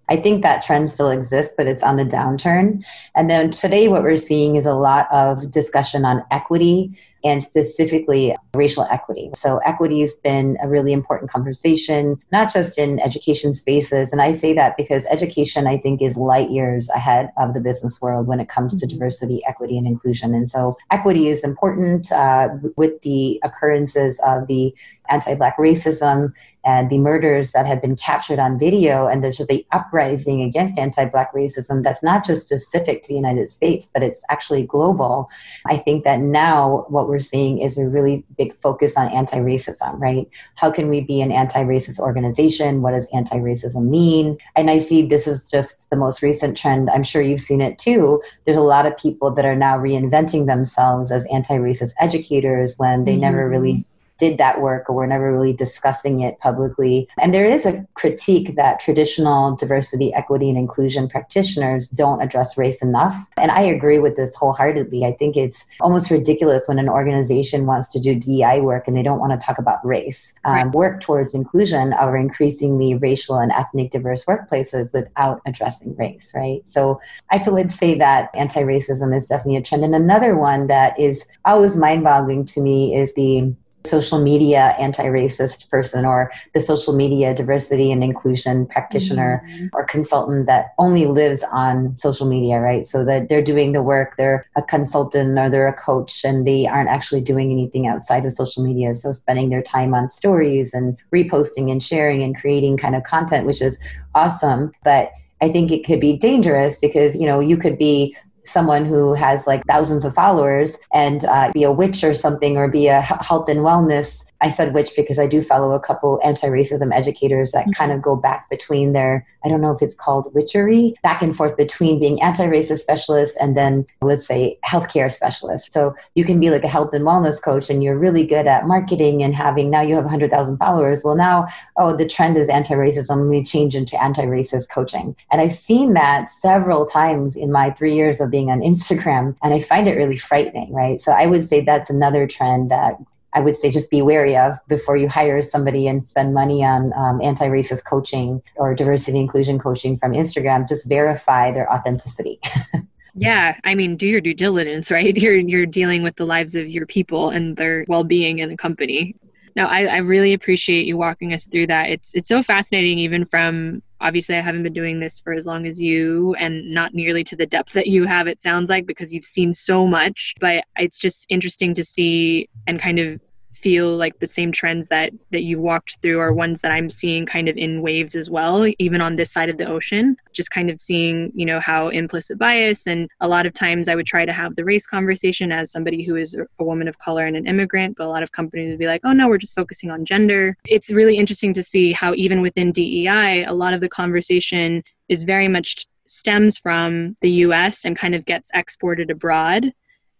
I 0.10 0.18
think 0.18 0.42
that 0.44 0.62
trend 0.62 0.90
still 0.92 1.10
exists, 1.10 1.54
but 1.56 1.68
it's 1.68 1.84
on 1.84 1.96
the 1.96 2.06
downturn. 2.06 2.84
And 3.16 3.30
then 3.30 3.50
today, 3.50 3.88
what 3.88 4.04
we're 4.04 4.18
seeing 4.18 4.56
is 4.56 4.66
a 4.66 4.74
lot 4.74 5.08
of 5.12 5.52
discussion 5.52 6.04
on 6.06 6.24
equity 6.32 6.98
and 7.24 7.44
specifically 7.44 8.36
racial 8.54 8.86
equity. 8.92 9.30
So, 9.36 9.58
equity 9.60 10.02
has 10.02 10.16
been 10.16 10.58
a 10.62 10.68
really 10.68 10.94
important 10.94 11.32
conversation, 11.32 12.20
not 12.32 12.52
just 12.52 12.78
in 12.78 13.00
education 13.00 13.54
spaces. 13.54 14.12
And 14.12 14.22
I 14.22 14.32
say 14.32 14.54
that 14.54 14.78
because 14.78 15.06
education, 15.08 15.68
I 15.68 15.78
think, 15.78 16.02
is 16.02 16.18
light 16.18 16.50
years 16.50 16.90
ahead 16.90 17.32
of 17.38 17.54
the 17.54 17.62
business 17.62 18.02
world 18.02 18.28
when 18.28 18.40
it 18.40 18.50
comes 18.50 18.76
to 18.80 18.86
mm-hmm. 18.86 18.98
diversity, 18.98 19.42
equity, 19.48 19.78
and 19.78 19.88
inclusion. 19.88 20.34
And 20.34 20.50
so, 20.50 20.78
equity 20.92 21.30
is 21.30 21.44
important 21.44 22.12
uh, 22.12 22.50
with 22.76 23.02
the 23.02 23.40
occurrences 23.44 24.20
of 24.26 24.48
the 24.48 24.74
anti 25.12 25.36
Black 25.36 25.58
racism 25.58 26.34
and 26.64 26.90
the 26.90 27.00
murders 27.00 27.52
that 27.52 27.66
have 27.66 27.82
been 27.82 27.96
captured 27.96 28.40
on 28.40 28.58
video. 28.58 29.08
And 29.08 29.24
there's 29.24 29.38
just 29.38 29.50
the 29.50 29.66
uprising 29.72 30.42
against 30.42 30.78
anti 30.78 31.06
Black 31.06 31.34
racism 31.34 31.84
that's 31.84 32.02
not 32.02 32.26
just 32.26 32.44
specific 32.44 33.02
to 33.04 33.10
the 33.10 33.16
United 33.16 33.50
States, 33.50 33.90
but 33.94 34.04
it's 34.04 34.24
actually 34.30 34.64
global. 34.64 35.30
I 35.66 35.78
think 35.78 36.04
that 36.04 36.20
now 36.20 36.86
what 36.90 37.08
we're 37.12 37.20
seeing 37.20 37.60
is 37.60 37.78
a 37.78 37.88
really 37.88 38.24
big 38.38 38.54
focus 38.54 38.96
on 38.98 39.08
anti 39.10 39.38
racism, 39.38 40.00
right? 40.00 40.28
How 40.56 40.72
can 40.72 40.90
we 40.90 41.02
be 41.02 41.22
an 41.22 41.32
anti 41.32 41.64
racist 41.64 42.00
organization? 42.00 42.82
What 42.82 42.92
does 42.92 43.08
anti 43.14 43.38
racism 43.38 43.90
mean? 43.90 44.38
And 44.56 44.72
I 44.72 44.80
see 44.80 45.06
this 45.06 45.28
is 45.28 45.46
just 45.46 45.90
the 45.90 45.96
most 45.96 46.22
recent 46.22 46.58
trend. 46.58 46.90
I'm 46.90 47.04
sure 47.04 47.22
you've 47.22 47.42
seen 47.42 47.62
it 47.62 47.78
too. 47.78 48.22
There's 48.46 48.58
a 48.58 48.62
lot 48.62 48.86
of 48.86 48.98
people 48.98 49.30
that 49.32 49.46
are 49.46 49.56
now 49.56 49.78
reinventing 49.78 50.48
themselves 50.48 51.12
as 51.12 51.28
anti 51.32 51.58
racist 51.58 51.94
educators 52.00 52.76
when 52.78 53.04
they 53.04 53.12
mm-hmm. 53.12 53.22
never 53.22 53.50
really 53.50 53.86
did 54.22 54.38
that 54.38 54.62
work 54.62 54.88
or 54.88 54.96
we're 54.96 55.08
never 55.08 55.34
really 55.34 55.52
discussing 55.52 56.20
it 56.20 56.38
publicly. 56.40 57.10
And 57.20 57.34
there 57.34 57.50
is 57.50 57.66
a 57.66 57.84
critique 57.96 58.56
that 58.56 58.80
traditional 58.80 59.56
diversity, 59.56 60.14
equity, 60.14 60.48
and 60.48 60.60
inclusion 60.60 61.10
practitioners 61.10 61.90
don't 61.90 62.22
address 62.22 62.56
race 62.56 62.84
enough. 62.84 63.16
And 63.38 63.50
I 63.50 63.62
agree 63.62 63.98
with 63.98 64.18
this 64.18 64.36
wholeheartedly. 64.36 65.06
I 65.06 65.14
think 65.14 65.36
it's 65.36 65.66
almost 65.80 66.12
ridiculous 66.12 66.68
when 66.68 66.78
an 66.78 66.88
organization 66.88 67.66
wants 67.66 67.92
to 67.94 68.00
do 68.00 68.14
DEI 68.14 68.62
work 68.62 68.88
and 68.88 68.96
they 68.96 69.02
don't 69.02 69.20
want 69.20 69.34
to 69.34 69.44
talk 69.44 69.58
about 69.58 69.84
race. 69.84 70.36
Um, 70.46 70.54
right. 70.54 70.72
Work 70.72 71.02
towards 71.02 71.34
inclusion 71.34 71.94
of 71.94 72.14
increasingly 72.14 72.94
racial 72.94 73.40
and 73.40 73.52
ethnic 73.52 73.90
diverse 73.90 74.24
workplaces 74.26 74.94
without 74.94 75.42
addressing 75.48 75.96
race, 75.96 76.32
right? 76.36 76.62
So 76.68 77.00
I 77.32 77.42
would 77.48 77.72
say 77.72 77.98
that 77.98 78.30
anti 78.36 78.62
racism 78.62 79.18
is 79.18 79.26
definitely 79.26 79.58
a 79.58 79.64
trend. 79.64 79.84
And 79.84 79.96
another 79.96 80.38
one 80.38 80.68
that 80.68 81.00
is 81.00 81.26
always 81.44 81.76
mind 81.76 82.04
boggling 82.04 82.46
to 82.46 82.62
me 82.62 82.96
is 82.96 83.16
the 83.16 83.52
social 83.86 84.20
media 84.20 84.76
anti-racist 84.80 85.70
person 85.70 86.06
or 86.06 86.32
the 86.54 86.62
social 86.62 86.94
media 86.94 87.34
diversity 87.34 87.92
and 87.92 88.04
inclusion 88.04 88.66
practitioner 88.66 89.44
mm-hmm. 89.48 89.68
or 89.74 89.84
consultant 89.86 90.46
that 90.46 90.74
only 90.78 91.06
lives 91.06 91.44
on 91.52 91.96
social 91.98 92.28
media 92.28 92.60
right? 92.60 92.86
So 92.86 93.04
that 93.06 93.30
they're 93.30 93.42
doing 93.42 93.72
the 93.72 93.84
work 93.84 94.16
they're 94.18 94.46
a 94.56 94.62
consultant 94.62 95.38
or 95.38 95.50
they're 95.50 95.68
a 95.68 95.74
coach 95.74 96.24
and 96.24 96.46
they 96.46 96.68
aren't 96.68 96.90
actually 96.90 97.22
doing 97.22 97.52
anything 97.52 97.88
outside 97.88 98.26
of 98.26 98.34
social 98.34 98.64
media. 98.64 98.94
So 98.96 99.12
spending 99.12 99.50
their 99.50 99.62
time 99.62 99.94
on 99.94 100.10
stories 100.10 100.74
and 100.74 100.98
reposting 101.14 101.72
and 101.72 101.82
sharing 101.82 102.24
and 102.24 102.36
creating 102.36 102.78
kind 102.78 102.96
of 102.96 103.04
content 103.04 103.46
which 103.46 103.62
is 103.62 103.80
awesome. 104.16 104.72
But 104.84 105.12
I 105.42 105.50
think 105.50 105.72
it 105.72 105.84
could 105.84 106.00
be 106.00 106.16
dangerous 106.18 106.78
because 106.78 107.16
you 107.16 107.26
know 107.26 107.40
you 107.40 107.58
could 107.58 107.78
be 107.78 108.16
someone 108.46 108.86
who 108.86 109.14
has 109.14 109.48
like 109.48 109.64
thousands 109.66 110.06
of 110.06 110.14
followers 110.14 110.78
and 110.94 111.26
uh, 111.26 111.52
be 111.54 111.64
a 111.64 111.72
witch 111.72 112.04
or 112.04 112.14
something 112.14 112.58
or 112.58 112.68
be 112.68 112.88
a 112.88 113.02
health 113.02 113.50
and 113.50 113.60
wellness. 113.60 114.26
I 114.42 114.50
said 114.50 114.74
witch 114.74 114.94
because 114.96 115.20
i 115.20 115.28
do 115.28 115.42
follow 115.42 115.72
a 115.72 115.80
couple 115.80 116.20
anti-racism 116.24 116.92
educators 116.94 117.52
that 117.52 117.62
mm-hmm. 117.62 117.72
kind 117.72 117.92
of 117.92 118.02
go 118.02 118.16
back 118.16 118.50
between 118.50 118.92
their 118.94 119.26
i 119.46 119.50
don't 119.50 119.62
know 119.62 119.72
if 119.72 119.82
it's 119.82 119.94
called 119.94 120.34
witchery 120.34 120.96
back 121.04 121.22
and 121.22 121.36
forth 121.36 121.56
between 121.58 122.00
being 122.00 122.22
anti-racist 122.22 122.80
specialist 122.80 123.38
and 123.40 123.56
then 123.56 123.86
let's 124.02 124.26
say 124.26 124.58
healthcare 124.66 125.12
specialist. 125.12 125.72
So 125.72 125.96
you 126.16 126.26
can 126.26 126.40
be 126.40 126.50
like 126.50 126.64
a 126.64 126.68
health 126.68 126.94
and 126.94 127.06
wellness 127.06 127.42
coach 127.42 127.70
and 127.70 127.84
you're 127.84 127.98
really 127.98 128.26
good 128.26 128.48
at 128.48 128.66
marketing 128.66 129.22
and 129.24 129.36
having 129.36 129.70
now 129.70 129.82
you 129.82 129.96
have 129.96 130.06
100000 130.06 130.58
followers. 130.58 131.04
Well 131.04 131.16
now 131.16 131.46
oh 131.78 131.96
the 131.96 132.08
trend 132.08 132.38
is 132.38 132.50
anti-racism. 132.50 133.10
Let 133.10 133.28
me 133.28 133.44
change 133.44 133.76
into 133.76 134.02
anti-racist 134.02 134.70
coaching. 134.70 135.16
And 135.32 135.42
i've 135.42 135.54
seen 135.54 135.94
that 135.94 136.30
several 136.30 136.86
times 136.86 137.36
in 137.36 137.52
my 137.52 137.70
three 137.72 137.94
years 137.94 138.20
of 138.20 138.31
being 138.32 138.50
on 138.50 138.62
Instagram. 138.62 139.36
And 139.44 139.54
I 139.54 139.60
find 139.60 139.88
it 139.88 139.96
really 139.96 140.18
frightening, 140.18 140.74
right? 140.74 141.00
So 141.00 141.12
I 141.12 141.28
would 141.28 141.46
say 141.46 141.62
that's 141.62 141.90
another 141.90 142.26
trend 142.26 142.72
that 142.72 142.98
I 143.34 143.40
would 143.40 143.56
say 143.56 143.72
just 143.72 143.90
be 143.90 144.02
wary 144.02 144.36
of 144.36 144.56
before 144.68 144.98
you 144.98 145.08
hire 145.08 145.42
somebody 145.42 145.88
and 145.88 146.04
spend 146.04 146.34
money 146.34 146.66
on 146.66 146.92
um, 146.94 147.22
anti 147.22 147.48
racist 147.48 147.86
coaching 147.86 148.42
or 148.56 148.76
diversity 148.76 149.20
inclusion 149.20 149.58
coaching 149.58 149.98
from 149.98 150.12
Instagram. 150.12 150.68
Just 150.68 150.88
verify 150.88 151.52
their 151.52 151.72
authenticity. 151.72 152.40
yeah, 153.16 153.58
I 153.64 153.76
mean, 153.76 153.96
do 153.96 154.08
your 154.08 154.22
due 154.22 154.34
diligence, 154.34 154.92
right? 154.92 155.16
You're 155.22 155.38
you're 155.38 155.66
dealing 155.66 156.04
with 156.04 156.16
the 156.18 156.26
lives 156.26 156.56
of 156.56 156.70
your 156.70 156.86
people 156.86 157.30
and 157.30 157.56
their 157.56 157.86
well 157.88 158.04
being 158.04 158.40
in 158.40 158.52
a 158.52 158.58
company. 158.58 159.16
No, 159.56 159.66
I, 159.66 159.86
I 159.86 159.98
really 159.98 160.32
appreciate 160.34 160.86
you 160.86 160.98
walking 160.98 161.34
us 161.34 161.46
through 161.46 161.68
that. 161.68 161.90
It's 161.90 162.14
it's 162.14 162.30
so 162.30 162.44
fascinating, 162.44 163.00
even 163.00 163.26
from 163.26 163.82
obviously 164.02 164.36
I 164.36 164.42
haven't 164.42 164.64
been 164.64 164.74
doing 164.74 165.00
this 165.00 165.20
for 165.20 165.34
as 165.34 165.46
long 165.46 165.66
as 165.66 165.80
you 165.80 166.36
and 166.36 166.70
not 166.70 166.94
nearly 166.94 167.24
to 167.26 167.36
the 167.36 167.46
depth 167.46 167.74
that 167.74 167.88
you 167.88 168.06
have, 168.06 168.28
it 168.28 168.42
sounds 168.42 168.70
like, 168.70 168.86
because 168.86 169.14
you've 169.14 169.26
seen 169.26 169.54
so 169.54 169.88
much. 169.88 170.34
But 170.40 170.66
it's 170.78 171.00
just 171.00 171.26
interesting 171.30 171.74
to 171.76 171.84
see 171.84 172.50
and 172.68 172.80
kind 172.80 173.00
of 173.00 173.22
feel 173.62 173.96
like 173.96 174.20
the 174.20 174.28
same 174.28 174.52
trends 174.52 174.88
that 174.88 175.14
that 175.32 175.44
you've 175.44 175.60
walked 175.60 176.00
through 176.02 176.20
are 176.20 176.34
ones 176.34 176.62
that 176.62 176.72
I'm 176.72 176.90
seeing 176.90 177.26
kind 177.26 177.48
of 177.48 177.58
in 177.58 177.82
waves 177.82 178.16
as 178.16 178.30
well, 178.30 178.68
even 178.80 179.02
on 179.02 179.16
this 179.16 179.32
side 179.32 179.50
of 179.50 179.58
the 179.58 179.68
ocean. 179.68 180.18
Just 180.34 180.52
kind 180.52 180.70
of 180.70 180.82
seeing, 180.82 181.32
you 181.36 181.46
know, 181.46 181.60
how 181.60 181.90
implicit 181.90 182.38
bias 182.38 182.88
and 182.88 183.10
a 183.20 183.28
lot 183.28 183.46
of 183.46 183.54
times 183.54 183.88
I 183.88 183.96
would 183.96 184.06
try 184.06 184.26
to 184.26 184.34
have 184.34 184.56
the 184.56 184.66
race 184.66 184.86
conversation 184.86 185.52
as 185.52 185.72
somebody 185.72 186.04
who 186.04 186.16
is 186.16 186.36
a 186.60 186.64
woman 186.64 186.88
of 186.88 186.98
color 187.00 187.26
and 187.26 187.38
an 187.38 187.48
immigrant, 187.48 187.98
but 187.98 188.08
a 188.08 188.10
lot 188.10 188.24
of 188.24 188.32
companies 188.32 188.70
would 188.70 188.80
be 188.80 188.88
like, 188.88 189.02
"Oh 189.04 189.14
no, 189.14 189.28
we're 189.28 189.38
just 189.38 189.56
focusing 189.56 189.92
on 189.92 190.06
gender." 190.06 190.58
It's 190.68 190.92
really 190.92 191.18
interesting 191.18 191.54
to 191.54 191.64
see 191.64 191.94
how 191.94 192.14
even 192.16 192.42
within 192.42 192.72
DEI, 192.72 193.46
a 193.46 193.54
lot 193.54 193.74
of 193.74 193.82
the 193.82 193.90
conversation 193.90 194.84
is 195.10 195.24
very 195.24 195.48
much 195.48 195.86
stems 196.06 196.58
from 196.58 197.16
the 197.22 197.32
US 197.46 197.86
and 197.86 197.98
kind 197.98 198.16
of 198.16 198.26
gets 198.26 198.50
exported 198.54 199.10
abroad 199.10 199.72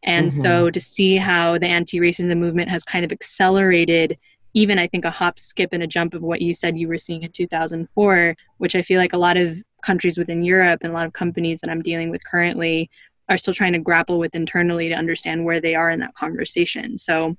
and 0.04 0.28
mm-hmm. 0.28 0.42
so 0.42 0.70
to 0.70 0.80
see 0.80 1.18
how 1.18 1.58
the 1.58 1.68
anti 1.68 2.00
racism 2.00 2.38
movement 2.38 2.70
has 2.70 2.84
kind 2.84 3.06
of 3.06 3.12
accelerated, 3.12 4.18
even 4.54 4.80
I 4.80 4.88
think 4.88 5.06
a 5.06 5.12
hop, 5.12 5.40
skip, 5.40 5.70
and 5.72 5.84
a 5.84 5.88
jump 5.88 6.14
of 6.14 6.22
what 6.22 6.42
you 6.42 6.54
said 6.54 6.78
you 6.78 6.88
were 6.88 6.98
seeing 6.98 7.24
in 7.24 7.32
2004, 7.32 8.36
which 8.58 8.76
I 8.76 8.82
feel 8.82 9.00
like 9.00 9.14
a 9.14 9.18
lot 9.18 9.38
of 9.38 9.58
countries 9.84 10.18
within 10.18 10.44
Europe 10.44 10.82
and 10.84 10.92
a 10.92 10.96
lot 10.96 11.06
of 11.06 11.14
companies 11.14 11.60
that 11.62 11.70
I'm 11.70 11.82
dealing 11.82 12.10
with 12.10 12.24
currently 12.26 12.90
are 13.30 13.38
still 13.38 13.54
trying 13.54 13.74
to 13.74 13.80
grapple 13.80 14.20
with 14.20 14.36
internally 14.36 14.90
to 14.90 14.96
understand 14.96 15.46
where 15.46 15.62
they 15.62 15.76
are 15.76 15.90
in 15.90 16.00
that 16.00 16.14
conversation. 16.16 16.98
So 16.98 17.38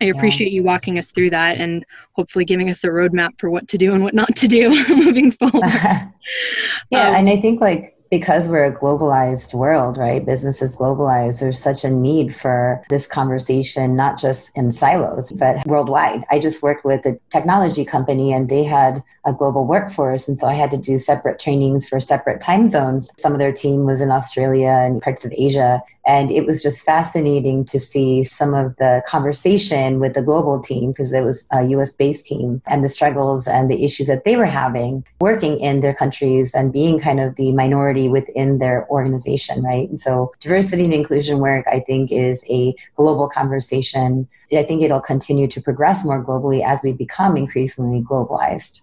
I 0.00 0.06
appreciate 0.06 0.52
yeah. 0.52 0.56
you 0.56 0.62
walking 0.62 0.98
us 0.98 1.10
through 1.10 1.30
that 1.30 1.58
and 1.58 1.84
hopefully 2.12 2.44
giving 2.44 2.68
us 2.68 2.84
a 2.84 2.88
roadmap 2.88 3.38
for 3.38 3.50
what 3.50 3.66
to 3.68 3.78
do 3.78 3.94
and 3.94 4.02
what 4.02 4.14
not 4.14 4.34
to 4.36 4.48
do 4.48 4.70
moving 4.94 5.32
forward. 5.32 5.62
yeah, 6.90 7.08
um, 7.08 7.14
and 7.14 7.28
I 7.28 7.40
think 7.40 7.60
like 7.60 7.95
because 8.10 8.48
we're 8.48 8.64
a 8.64 8.74
globalized 8.74 9.54
world, 9.54 9.96
right? 9.98 10.24
Business 10.24 10.62
is 10.62 10.76
globalized. 10.76 11.40
There's 11.40 11.58
such 11.58 11.84
a 11.84 11.90
need 11.90 12.34
for 12.34 12.82
this 12.88 13.06
conversation, 13.06 13.96
not 13.96 14.18
just 14.18 14.56
in 14.56 14.70
silos, 14.70 15.32
but 15.32 15.66
worldwide. 15.66 16.24
I 16.30 16.38
just 16.38 16.62
worked 16.62 16.84
with 16.84 17.04
a 17.06 17.18
technology 17.30 17.84
company 17.84 18.32
and 18.32 18.48
they 18.48 18.64
had 18.64 19.02
a 19.24 19.32
global 19.32 19.66
workforce. 19.66 20.28
And 20.28 20.38
so 20.38 20.46
I 20.46 20.54
had 20.54 20.70
to 20.70 20.78
do 20.78 20.98
separate 20.98 21.38
trainings 21.38 21.88
for 21.88 22.00
separate 22.00 22.40
time 22.40 22.68
zones. 22.68 23.10
Some 23.18 23.32
of 23.32 23.38
their 23.38 23.52
team 23.52 23.86
was 23.86 24.00
in 24.00 24.10
Australia 24.10 24.68
and 24.68 25.02
parts 25.02 25.24
of 25.24 25.32
Asia. 25.36 25.82
And 26.06 26.30
it 26.30 26.46
was 26.46 26.62
just 26.62 26.84
fascinating 26.84 27.64
to 27.66 27.80
see 27.80 28.22
some 28.22 28.54
of 28.54 28.76
the 28.76 29.02
conversation 29.06 29.98
with 29.98 30.14
the 30.14 30.22
global 30.22 30.60
team, 30.60 30.92
because 30.92 31.12
it 31.12 31.22
was 31.22 31.44
a 31.52 31.64
US 31.66 31.92
based 31.92 32.26
team, 32.26 32.62
and 32.66 32.84
the 32.84 32.88
struggles 32.88 33.48
and 33.48 33.70
the 33.70 33.84
issues 33.84 34.06
that 34.06 34.24
they 34.24 34.36
were 34.36 34.44
having 34.44 35.04
working 35.20 35.58
in 35.58 35.80
their 35.80 35.94
countries 35.94 36.54
and 36.54 36.72
being 36.72 37.00
kind 37.00 37.18
of 37.20 37.34
the 37.34 37.52
minority 37.52 38.08
within 38.08 38.58
their 38.58 38.86
organization, 38.88 39.62
right? 39.62 39.88
And 39.88 40.00
so 40.00 40.32
diversity 40.40 40.84
and 40.84 40.94
inclusion 40.94 41.38
work, 41.38 41.66
I 41.66 41.80
think, 41.80 42.12
is 42.12 42.44
a 42.48 42.74
global 42.96 43.28
conversation. 43.28 44.28
I 44.52 44.62
think 44.62 44.82
it'll 44.82 45.00
continue 45.00 45.48
to 45.48 45.60
progress 45.60 46.04
more 46.04 46.24
globally 46.24 46.64
as 46.64 46.80
we 46.84 46.92
become 46.92 47.36
increasingly 47.36 48.00
globalized. 48.00 48.82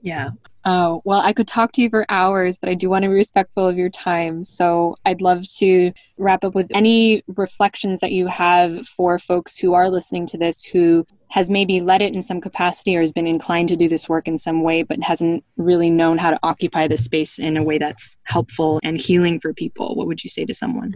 Yeah. 0.00 0.30
Oh, 0.64 1.00
well, 1.04 1.20
I 1.20 1.32
could 1.32 1.48
talk 1.48 1.72
to 1.72 1.82
you 1.82 1.88
for 1.88 2.04
hours, 2.08 2.58
but 2.58 2.68
I 2.68 2.74
do 2.74 2.90
want 2.90 3.04
to 3.04 3.08
be 3.08 3.14
respectful 3.14 3.66
of 3.66 3.78
your 3.78 3.88
time. 3.88 4.44
So 4.44 4.96
I'd 5.06 5.22
love 5.22 5.46
to 5.58 5.92
wrap 6.18 6.44
up 6.44 6.54
with 6.54 6.70
any 6.74 7.22
reflections 7.26 8.00
that 8.00 8.12
you 8.12 8.26
have 8.26 8.86
for 8.86 9.18
folks 9.18 9.56
who 9.56 9.72
are 9.74 9.88
listening 9.88 10.26
to 10.26 10.38
this 10.38 10.64
who 10.64 11.06
has 11.30 11.48
maybe 11.48 11.80
led 11.80 12.02
it 12.02 12.14
in 12.14 12.22
some 12.22 12.40
capacity 12.40 12.96
or 12.96 13.00
has 13.00 13.12
been 13.12 13.26
inclined 13.26 13.68
to 13.68 13.76
do 13.76 13.88
this 13.88 14.08
work 14.08 14.28
in 14.28 14.36
some 14.36 14.62
way, 14.62 14.82
but 14.82 15.02
hasn't 15.02 15.44
really 15.56 15.90
known 15.90 16.18
how 16.18 16.30
to 16.30 16.38
occupy 16.42 16.86
this 16.86 17.04
space 17.04 17.38
in 17.38 17.56
a 17.56 17.62
way 17.62 17.78
that's 17.78 18.16
helpful 18.24 18.80
and 18.82 19.00
healing 19.00 19.40
for 19.40 19.54
people. 19.54 19.94
What 19.94 20.06
would 20.06 20.24
you 20.24 20.30
say 20.30 20.44
to 20.44 20.54
someone? 20.54 20.94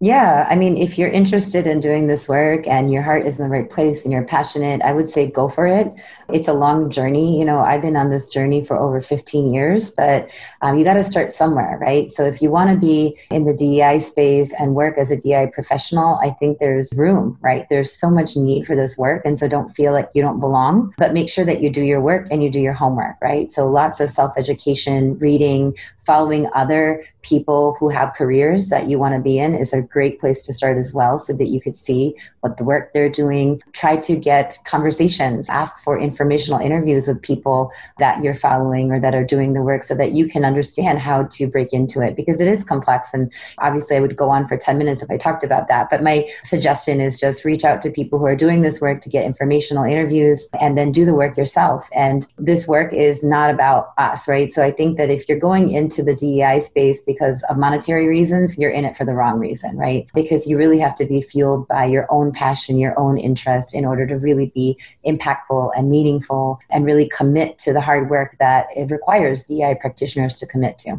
Yeah, 0.00 0.46
I 0.48 0.54
mean, 0.54 0.76
if 0.76 0.96
you're 0.96 1.08
interested 1.08 1.66
in 1.66 1.80
doing 1.80 2.06
this 2.06 2.28
work 2.28 2.68
and 2.68 2.92
your 2.92 3.02
heart 3.02 3.26
is 3.26 3.40
in 3.40 3.44
the 3.44 3.50
right 3.50 3.68
place 3.68 4.04
and 4.04 4.12
you're 4.12 4.24
passionate, 4.24 4.80
I 4.82 4.92
would 4.92 5.08
say 5.08 5.28
go 5.28 5.48
for 5.48 5.66
it. 5.66 5.92
It's 6.28 6.46
a 6.46 6.52
long 6.52 6.88
journey. 6.88 7.36
You 7.36 7.44
know, 7.44 7.58
I've 7.58 7.82
been 7.82 7.96
on 7.96 8.08
this 8.08 8.28
journey 8.28 8.64
for 8.64 8.76
over 8.76 9.00
15 9.00 9.52
years, 9.52 9.90
but 9.90 10.32
um, 10.62 10.78
you 10.78 10.84
got 10.84 10.94
to 10.94 11.02
start 11.02 11.32
somewhere, 11.32 11.78
right? 11.80 12.12
So 12.12 12.24
if 12.24 12.40
you 12.40 12.48
want 12.48 12.70
to 12.70 12.76
be 12.76 13.18
in 13.32 13.44
the 13.44 13.52
DEI 13.52 13.98
space 13.98 14.54
and 14.56 14.76
work 14.76 14.96
as 14.98 15.10
a 15.10 15.16
DEI 15.16 15.50
professional, 15.52 16.20
I 16.22 16.30
think 16.30 16.60
there's 16.60 16.92
room, 16.94 17.36
right? 17.40 17.66
There's 17.68 17.92
so 17.92 18.08
much 18.08 18.36
need 18.36 18.68
for 18.68 18.76
this 18.76 18.96
work. 18.96 19.22
And 19.24 19.36
so 19.36 19.48
don't 19.48 19.68
feel 19.68 19.92
like 19.92 20.10
you 20.14 20.22
don't 20.22 20.38
belong, 20.38 20.94
but 20.96 21.12
make 21.12 21.28
sure 21.28 21.44
that 21.44 21.60
you 21.60 21.70
do 21.70 21.82
your 21.82 22.00
work 22.00 22.28
and 22.30 22.40
you 22.40 22.50
do 22.50 22.60
your 22.60 22.72
homework, 22.72 23.16
right? 23.20 23.50
So 23.50 23.66
lots 23.66 23.98
of 23.98 24.10
self 24.10 24.38
education, 24.38 25.18
reading, 25.18 25.76
following 26.08 26.48
other 26.54 27.02
people 27.20 27.76
who 27.78 27.90
have 27.90 28.14
careers 28.14 28.70
that 28.70 28.88
you 28.88 28.98
want 28.98 29.14
to 29.14 29.20
be 29.20 29.38
in 29.38 29.54
is 29.54 29.74
a 29.74 29.82
great 29.82 30.18
place 30.18 30.42
to 30.42 30.54
start 30.54 30.78
as 30.78 30.94
well 30.94 31.18
so 31.18 31.34
that 31.34 31.48
you 31.48 31.60
could 31.60 31.76
see 31.76 32.14
what 32.40 32.56
the 32.56 32.64
work 32.64 32.94
they're 32.94 33.10
doing. 33.10 33.60
Try 33.74 33.98
to 33.98 34.16
get 34.16 34.56
conversations, 34.64 35.50
ask 35.50 35.78
for 35.84 35.98
informational 35.98 36.60
interviews 36.60 37.08
with 37.08 37.20
people 37.20 37.70
that 37.98 38.24
you're 38.24 38.32
following 38.32 38.90
or 38.90 38.98
that 39.00 39.14
are 39.14 39.22
doing 39.22 39.52
the 39.52 39.62
work 39.62 39.84
so 39.84 39.94
that 39.96 40.12
you 40.12 40.26
can 40.26 40.46
understand 40.46 40.98
how 40.98 41.24
to 41.24 41.46
break 41.46 41.74
into 41.74 42.00
it 42.00 42.16
because 42.16 42.40
it 42.40 42.48
is 42.48 42.64
complex. 42.64 43.12
And 43.12 43.30
obviously, 43.58 43.96
I 43.96 44.00
would 44.00 44.16
go 44.16 44.30
on 44.30 44.46
for 44.46 44.56
10 44.56 44.78
minutes 44.78 45.02
if 45.02 45.10
I 45.10 45.18
talked 45.18 45.44
about 45.44 45.68
that. 45.68 45.90
But 45.90 46.02
my 46.02 46.26
suggestion 46.42 47.02
is 47.02 47.20
just 47.20 47.44
reach 47.44 47.64
out 47.64 47.82
to 47.82 47.90
people 47.90 48.18
who 48.18 48.24
are 48.24 48.36
doing 48.36 48.62
this 48.62 48.80
work 48.80 49.02
to 49.02 49.10
get 49.10 49.26
informational 49.26 49.84
interviews 49.84 50.48
and 50.58 50.78
then 50.78 50.90
do 50.90 51.04
the 51.04 51.14
work 51.14 51.36
yourself. 51.36 51.90
And 51.94 52.26
this 52.38 52.66
work 52.66 52.94
is 52.94 53.22
not 53.22 53.50
about 53.50 53.92
us, 53.98 54.26
right? 54.26 54.50
So 54.50 54.64
I 54.64 54.70
think 54.70 54.96
that 54.96 55.10
if 55.10 55.28
you're 55.28 55.38
going 55.38 55.68
into 55.68 55.97
into 55.98 56.10
the 56.10 56.16
DEI 56.16 56.60
space 56.60 57.00
because 57.00 57.42
of 57.48 57.56
monetary 57.56 58.06
reasons, 58.06 58.56
you're 58.56 58.70
in 58.70 58.84
it 58.84 58.96
for 58.96 59.04
the 59.04 59.14
wrong 59.14 59.38
reason, 59.38 59.76
right? 59.76 60.08
Because 60.14 60.46
you 60.46 60.56
really 60.56 60.78
have 60.78 60.94
to 60.96 61.06
be 61.06 61.20
fueled 61.20 61.66
by 61.68 61.84
your 61.86 62.06
own 62.10 62.32
passion, 62.32 62.78
your 62.78 62.98
own 62.98 63.18
interest 63.18 63.74
in 63.74 63.84
order 63.84 64.06
to 64.06 64.14
really 64.16 64.52
be 64.54 64.78
impactful 65.06 65.72
and 65.76 65.90
meaningful 65.90 66.60
and 66.70 66.84
really 66.84 67.08
commit 67.08 67.58
to 67.58 67.72
the 67.72 67.80
hard 67.80 68.10
work 68.10 68.36
that 68.38 68.66
it 68.76 68.90
requires 68.90 69.46
DEI 69.46 69.76
practitioners 69.80 70.38
to 70.38 70.46
commit 70.46 70.78
to. 70.78 70.96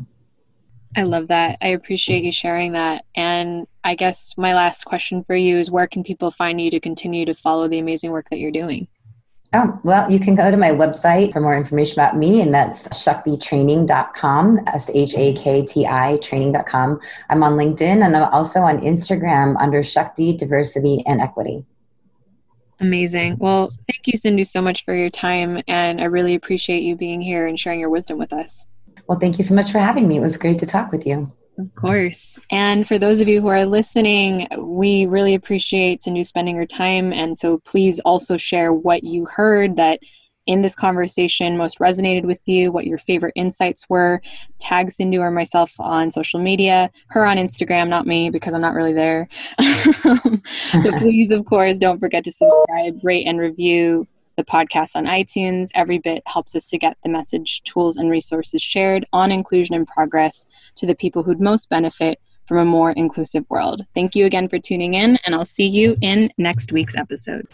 I 0.96 1.04
love 1.04 1.28
that. 1.28 1.60
I 1.62 1.68
appreciate 1.68 2.24
you 2.24 2.32
sharing 2.32 2.74
that. 2.74 3.06
And 3.16 3.68
I 3.84 3.94
guess 3.94 4.34
my 4.38 4.56
last 4.56 4.86
question 4.86 5.24
for 5.24 5.36
you 5.36 5.60
is 5.60 5.70
where 5.70 5.88
can 5.88 6.04
people 6.04 6.32
find 6.32 6.60
you 6.60 6.72
to 6.72 6.80
continue 6.80 7.26
to 7.26 7.34
follow 7.34 7.68
the 7.68 7.78
amazing 7.78 8.12
work 8.12 8.30
that 8.32 8.40
you're 8.40 8.52
doing? 8.52 8.88
Oh, 9.52 9.80
well, 9.84 10.12
you 10.12 10.20
can 10.20 10.36
go 10.36 10.52
to 10.52 10.58
my 10.58 10.70
website 10.70 11.34
for 11.34 11.42
more 11.42 11.58
information 11.58 11.94
about 11.94 12.16
me, 12.16 12.42
and 12.42 12.54
that's 12.54 12.88
shaktitraining.com, 12.90 14.60
S 14.68 14.92
H 14.94 15.16
A 15.18 15.34
K 15.34 15.66
T 15.66 15.88
I 15.88 16.18
training.com. 16.18 17.00
I'm 17.32 17.42
on 17.42 17.54
LinkedIn 17.54 18.06
and 18.06 18.16
I'm 18.16 18.32
also 18.32 18.60
on 18.60 18.80
Instagram 18.82 19.56
under 19.60 19.82
Shakti 19.82 20.38
Diversity 20.38 21.04
and 21.08 21.20
Equity. 21.20 21.66
Amazing. 22.80 23.38
Well, 23.40 23.72
thank 23.88 24.08
you, 24.08 24.18
Sindhu, 24.18 24.44
so 24.44 24.62
much 24.62 24.86
for 24.86 24.94
your 24.94 25.10
time, 25.10 25.64
and 25.68 26.00
I 26.00 26.06
really 26.06 26.36
appreciate 26.36 26.84
you 26.84 26.96
being 26.96 27.20
here 27.20 27.48
and 27.48 27.60
sharing 27.60 27.80
your 27.80 27.90
wisdom 27.90 28.20
with 28.20 28.32
us. 28.32 28.68
Well, 29.08 29.18
thank 29.18 29.40
you 29.40 29.44
so 29.44 29.56
much 29.56 29.72
for 29.72 29.80
having 29.80 30.08
me. 30.08 30.18
It 30.18 30.22
was 30.22 30.38
great 30.38 30.60
to 30.60 30.68
talk 30.68 30.92
with 30.92 31.08
you. 31.08 31.32
Of 31.60 31.76
course. 31.76 32.39
And 32.52 32.88
for 32.88 32.98
those 32.98 33.19
of 33.19 33.28
you 33.28 33.41
who 33.41 33.50
are 33.50 33.65
listening, 33.65 34.48
we 34.58 35.06
really 35.06 35.34
appreciate 35.34 36.02
Sindhu 36.02 36.24
spending 36.24 36.56
her 36.56 36.65
time. 36.65 37.12
And 37.12 37.38
so 37.38 37.58
please 37.65 38.00
also 38.02 38.38
share 38.38 38.72
what 38.72 39.04
you 39.04 39.26
heard 39.26 39.76
that 39.76 40.00
in 40.48 40.62
this 40.62 40.74
conversation 40.74 41.58
most 41.58 41.80
resonated 41.80 42.24
with 42.24 42.41
you, 42.48 42.72
what 42.72 42.88
your 42.88 42.98
favorite 42.98 43.34
insights 43.36 43.86
were. 43.89 44.22
Tag 44.60 44.89
Sindhu 44.89 45.19
or 45.19 45.32
myself 45.32 45.74
on 45.80 46.10
social 46.12 46.39
media, 46.39 46.89
her 47.10 47.26
on 47.26 47.36
Instagram, 47.36 47.89
not 47.89 48.08
me 48.08 48.30
because 48.30 48.54
I'm 48.54 48.62
not 48.62 48.74
really 48.74 48.93
there. 48.93 49.28
so 50.02 50.17
please, 50.98 51.32
of 51.32 51.45
course, 51.45 51.78
don't 51.78 52.00
forget 52.00 52.24
to 52.24 52.32
subscribe, 52.32 53.00
rate, 53.04 53.26
and 53.26 53.38
review 53.38 54.08
the 54.39 54.45
podcast 54.45 54.95
on 54.95 55.06
iTunes. 55.06 55.69
Every 55.75 55.97
bit 55.97 56.23
helps 56.25 56.56
us 56.56 56.69
to 56.69 56.78
get 56.78 56.97
the 57.04 57.10
message, 57.10 57.62
tools, 57.63 57.97
and 57.97 58.10
resources 58.10 58.62
shared 58.62 59.04
on 59.11 59.32
inclusion 59.32 59.76
and 59.76 59.86
progress 59.86 60.47
to 60.78 60.86
the 60.86 60.95
people 60.95 61.24
who'd 61.24 61.41
most 61.41 61.70
benefit 61.70 62.22
from 62.47 62.57
a 62.57 62.66
more 62.66 62.91
inclusive 62.91 63.45
world. 63.49 63.86
Thank 63.93 64.16
you 64.16 64.26
again 64.26 64.47
for 64.47 64.57
tuning 64.57 64.93
in, 64.93 65.20
and 65.26 65.36
I'll 65.36 65.45
see 65.45 65.68
you 65.68 65.97
in 66.01 66.32
next 66.38 66.72
week's 66.72 66.95
episode. 66.95 67.47